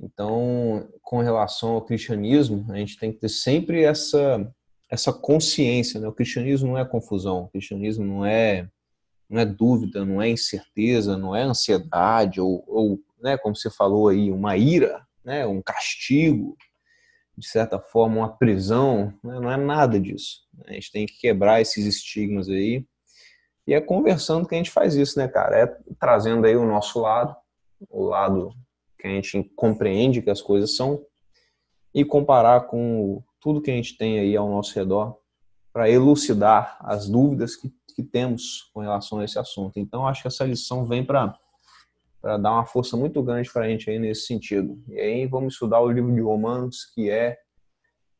Então, 0.00 0.88
com 1.02 1.18
relação 1.18 1.70
ao 1.70 1.84
cristianismo, 1.84 2.66
a 2.70 2.76
gente 2.76 2.98
tem 2.98 3.12
que 3.12 3.18
ter 3.18 3.28
sempre 3.28 3.82
essa 3.82 4.52
essa 4.88 5.12
consciência, 5.12 6.00
né? 6.00 6.08
O 6.08 6.12
cristianismo 6.12 6.68
não 6.68 6.78
é 6.78 6.84
confusão, 6.84 7.44
o 7.44 7.48
cristianismo 7.48 8.04
não 8.04 8.24
é 8.24 8.68
não 9.28 9.40
é 9.40 9.44
dúvida, 9.44 10.06
não 10.06 10.22
é 10.22 10.30
incerteza, 10.30 11.14
não 11.16 11.36
é 11.36 11.42
ansiedade 11.42 12.40
ou, 12.40 12.64
ou 12.66 12.98
né, 13.20 13.36
como 13.36 13.54
você 13.54 13.68
falou 13.68 14.08
aí, 14.08 14.30
uma 14.30 14.56
ira, 14.56 15.06
né, 15.22 15.46
um 15.46 15.60
castigo, 15.60 16.56
de 17.36 17.46
certa 17.46 17.78
forma, 17.78 18.16
uma 18.16 18.36
prisão, 18.36 19.12
né? 19.22 19.38
não 19.38 19.52
é 19.52 19.56
nada 19.58 20.00
disso. 20.00 20.46
A 20.66 20.72
gente 20.72 20.90
tem 20.90 21.04
que 21.04 21.18
quebrar 21.18 21.60
esses 21.60 21.84
estigmas 21.84 22.48
aí 22.48 22.86
e 23.66 23.74
é 23.74 23.82
conversando 23.82 24.48
que 24.48 24.54
a 24.54 24.58
gente 24.58 24.70
faz 24.70 24.94
isso, 24.94 25.18
né, 25.18 25.28
cara? 25.28 25.58
É 25.58 25.66
trazendo 26.00 26.46
aí 26.46 26.56
o 26.56 26.66
nosso 26.66 27.00
lado, 27.00 27.36
o 27.90 28.04
lado 28.04 28.54
que 28.98 29.06
a 29.06 29.10
gente 29.10 29.44
compreende 29.54 30.22
que 30.22 30.30
as 30.30 30.40
coisas 30.40 30.74
são, 30.74 31.04
e 31.94 32.04
comparar 32.04 32.62
com 32.62 33.22
tudo 33.40 33.60
que 33.60 33.70
a 33.70 33.74
gente 33.74 33.96
tem 33.96 34.18
aí 34.18 34.36
ao 34.36 34.48
nosso 34.48 34.74
redor 34.74 35.18
para 35.72 35.88
elucidar 35.88 36.76
as 36.80 37.08
dúvidas 37.08 37.56
que, 37.56 37.72
que 37.94 38.02
temos 38.02 38.70
com 38.72 38.80
relação 38.80 39.18
a 39.18 39.24
esse 39.24 39.38
assunto. 39.38 39.78
Então, 39.78 40.06
acho 40.06 40.22
que 40.22 40.28
essa 40.28 40.44
lição 40.44 40.84
vem 40.84 41.04
para 41.04 41.36
dar 42.22 42.52
uma 42.52 42.66
força 42.66 42.96
muito 42.96 43.22
grande 43.22 43.50
para 43.52 43.66
a 43.66 43.68
gente 43.68 43.88
aí 43.90 43.98
nesse 43.98 44.26
sentido. 44.26 44.82
E 44.88 44.98
aí 44.98 45.26
vamos 45.26 45.54
estudar 45.54 45.80
o 45.80 45.90
livro 45.90 46.12
de 46.12 46.20
Romanos, 46.20 46.84
que 46.94 47.10
é 47.10 47.38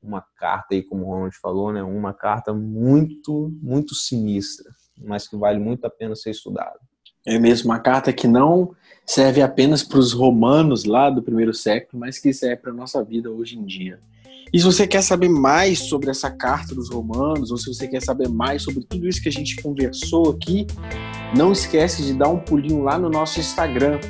uma 0.01 0.25
carta 0.37 0.75
aí, 0.75 0.83
como 0.83 1.05
o 1.05 1.11
Ronald 1.11 1.37
falou, 1.37 1.73
né, 1.73 1.83
uma 1.83 2.15
carta 2.15 2.53
muito, 2.53 3.53
muito 3.61 3.95
sinistra 3.95 4.71
mas 5.03 5.29
que 5.29 5.37
vale 5.37 5.59
muito 5.59 5.85
a 5.85 5.91
pena 5.91 6.15
ser 6.15 6.31
estudado. 6.31 6.79
É 7.27 7.39
mesmo, 7.39 7.71
uma 7.71 7.79
carta 7.79 8.13
que 8.13 8.27
não 8.27 8.75
serve 9.05 9.43
apenas 9.43 9.83
para 9.83 9.99
os 9.99 10.13
romanos 10.13 10.85
lá 10.85 11.11
do 11.11 11.23
primeiro 11.23 11.53
século, 11.53 12.01
mas 12.01 12.19
que 12.19 12.33
serve 12.33 12.57
para 12.57 12.71
a 12.71 12.75
nossa 12.75 13.03
vida 13.05 13.31
hoje 13.31 13.59
em 13.59 13.65
dia. 13.65 14.01
E 14.53 14.59
se 14.59 14.65
você 14.65 14.87
quer 14.87 15.03
saber 15.03 15.29
mais 15.29 15.81
sobre 15.81 16.11
essa 16.11 16.31
carta 16.31 16.75
dos 16.75 16.91
romanos, 16.91 17.51
ou 17.51 17.57
se 17.57 17.73
você 17.73 17.87
quer 17.87 18.03
saber 18.03 18.29
mais 18.29 18.63
sobre 18.63 18.85
tudo 18.85 19.07
isso 19.07 19.23
que 19.23 19.29
a 19.29 19.33
gente 19.33 19.57
conversou 19.57 20.31
aqui, 20.31 20.67
não 21.37 21.53
esquece 21.53 22.03
de 22.03 22.15
dar 22.15 22.29
um 22.29 22.39
pulinho 22.39 22.83
lá 22.83 22.99
no 22.99 23.11
nosso 23.11 23.39
Instagram, 23.39 24.01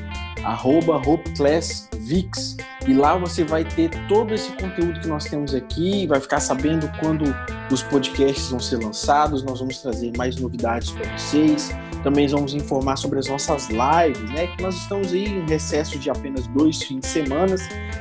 arroba 0.45 0.97
HopeClassVix. 0.97 2.57
E 2.87 2.95
lá 2.95 3.19
você 3.19 3.45
vai 3.45 3.65
ter 3.65 3.91
todo 4.07 4.33
esse 4.33 4.51
conteúdo 4.53 5.01
que 5.01 5.09
nós 5.09 5.25
temos 5.25 5.55
aqui, 5.55 6.07
vai 6.07 6.21
ficar 6.21 6.41
sabendo 6.41 6.91
quando 7.01 7.25
os 7.71 7.83
podcasts 7.83 8.51
vão 8.51 8.61
ser 8.61 8.83
lançados, 8.83 9.43
nós 9.43 9.59
vamos 9.59 9.79
trazer 9.79 10.17
mais 10.17 10.37
novidades 10.37 10.91
para 10.93 11.19
vocês. 11.19 11.71
Também 12.03 12.29
vamos 12.29 12.55
informar 12.55 12.97
sobre 12.97 13.19
as 13.19 13.27
nossas 13.27 13.69
lives, 13.69 14.31
né? 14.31 14.47
Que 14.47 14.63
nós 14.63 14.77
estamos 14.77 15.13
aí 15.13 15.25
em 15.25 15.47
recesso 15.47 15.99
de 15.99 16.09
apenas 16.09 16.47
dois 16.47 16.81
fins 16.81 17.01
de 17.01 17.07
semana, 17.09 17.57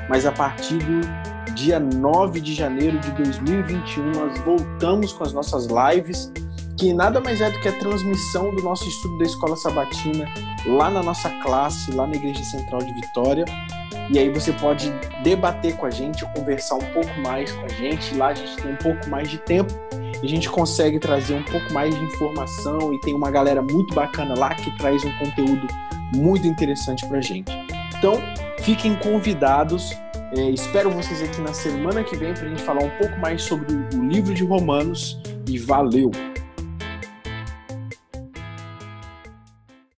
mas 0.08 0.26
a 0.26 0.32
partir 0.32 0.78
do 0.78 1.37
dia 1.58 1.80
9 1.80 2.39
de 2.39 2.53
janeiro 2.53 2.99
de 2.99 3.12
2021 3.14 4.12
nós 4.12 4.39
voltamos 4.41 5.12
com 5.12 5.24
as 5.24 5.34
nossas 5.34 5.66
lives, 5.66 6.32
que 6.78 6.93
nada 6.93 7.20
mais 7.20 7.41
é 7.41 7.49
do 7.49 7.60
que 7.60 7.68
a 7.68 7.72
transmissão 7.72 8.53
do 8.53 8.62
nosso 8.62 8.88
estudo 8.88 9.18
da 9.18 9.26
Escola 9.26 9.55
Sabatina 9.55 10.30
lá 10.68 10.91
na 10.91 11.01
nossa 11.01 11.32
classe, 11.41 11.91
lá 11.91 12.05
na 12.05 12.14
Igreja 12.14 12.43
Central 12.43 12.82
de 12.82 12.93
Vitória. 12.93 13.43
E 14.12 14.20
aí 14.20 14.30
você 14.30 14.53
pode 14.53 14.93
debater 15.24 15.76
com 15.76 15.88
a 15.88 15.89
gente, 15.89 16.24
conversar 16.36 16.76
um 16.76 16.93
pouco 16.93 17.20
mais 17.22 17.51
com 17.51 17.66
a 17.66 17.70
gente. 17.70 18.16
Lá 18.16 18.28
a 18.28 18.34
gente 18.36 18.55
tem 18.58 18.74
um 18.74 18.78
pouco 18.78 19.10
mais 19.10 19.28
de 19.28 19.39
tempo 19.39 19.74
e 20.22 20.26
a 20.28 20.30
gente 20.30 20.47
consegue 20.47 20.99
trazer 20.99 21.34
um 21.34 21.43
pouco 21.43 21.74
mais 21.74 21.93
de 21.93 22.03
informação 22.03 22.93
e 22.93 22.99
tem 23.01 23.16
uma 23.16 23.32
galera 23.32 23.64
muito 23.64 23.95
bacana 23.95 24.38
lá 24.38 24.53
que 24.53 24.70
traz 24.78 25.03
um 25.03 25.12
conteúdo 25.18 25.68
muito 26.16 26.45
interessante 26.45 27.03
pra 27.08 27.20
gente. 27.20 27.51
Então, 27.97 28.22
fiquem 28.60 28.95
convidados. 28.95 29.91
É, 30.36 30.49
espero 30.49 30.91
vocês 30.91 31.21
aqui 31.21 31.39
na 31.39 31.53
semana 31.53 32.03
que 32.03 32.17
vem 32.17 32.34
para 32.34 32.43
a 32.43 32.49
gente 32.49 32.61
falar 32.61 32.84
um 32.84 32.89
pouco 32.97 33.17
mais 33.17 33.41
sobre 33.43 33.73
o 33.95 34.03
livro 34.03 34.34
de 34.34 34.43
Romanos. 34.43 35.21
E 35.47 35.57
valeu! 35.57 36.11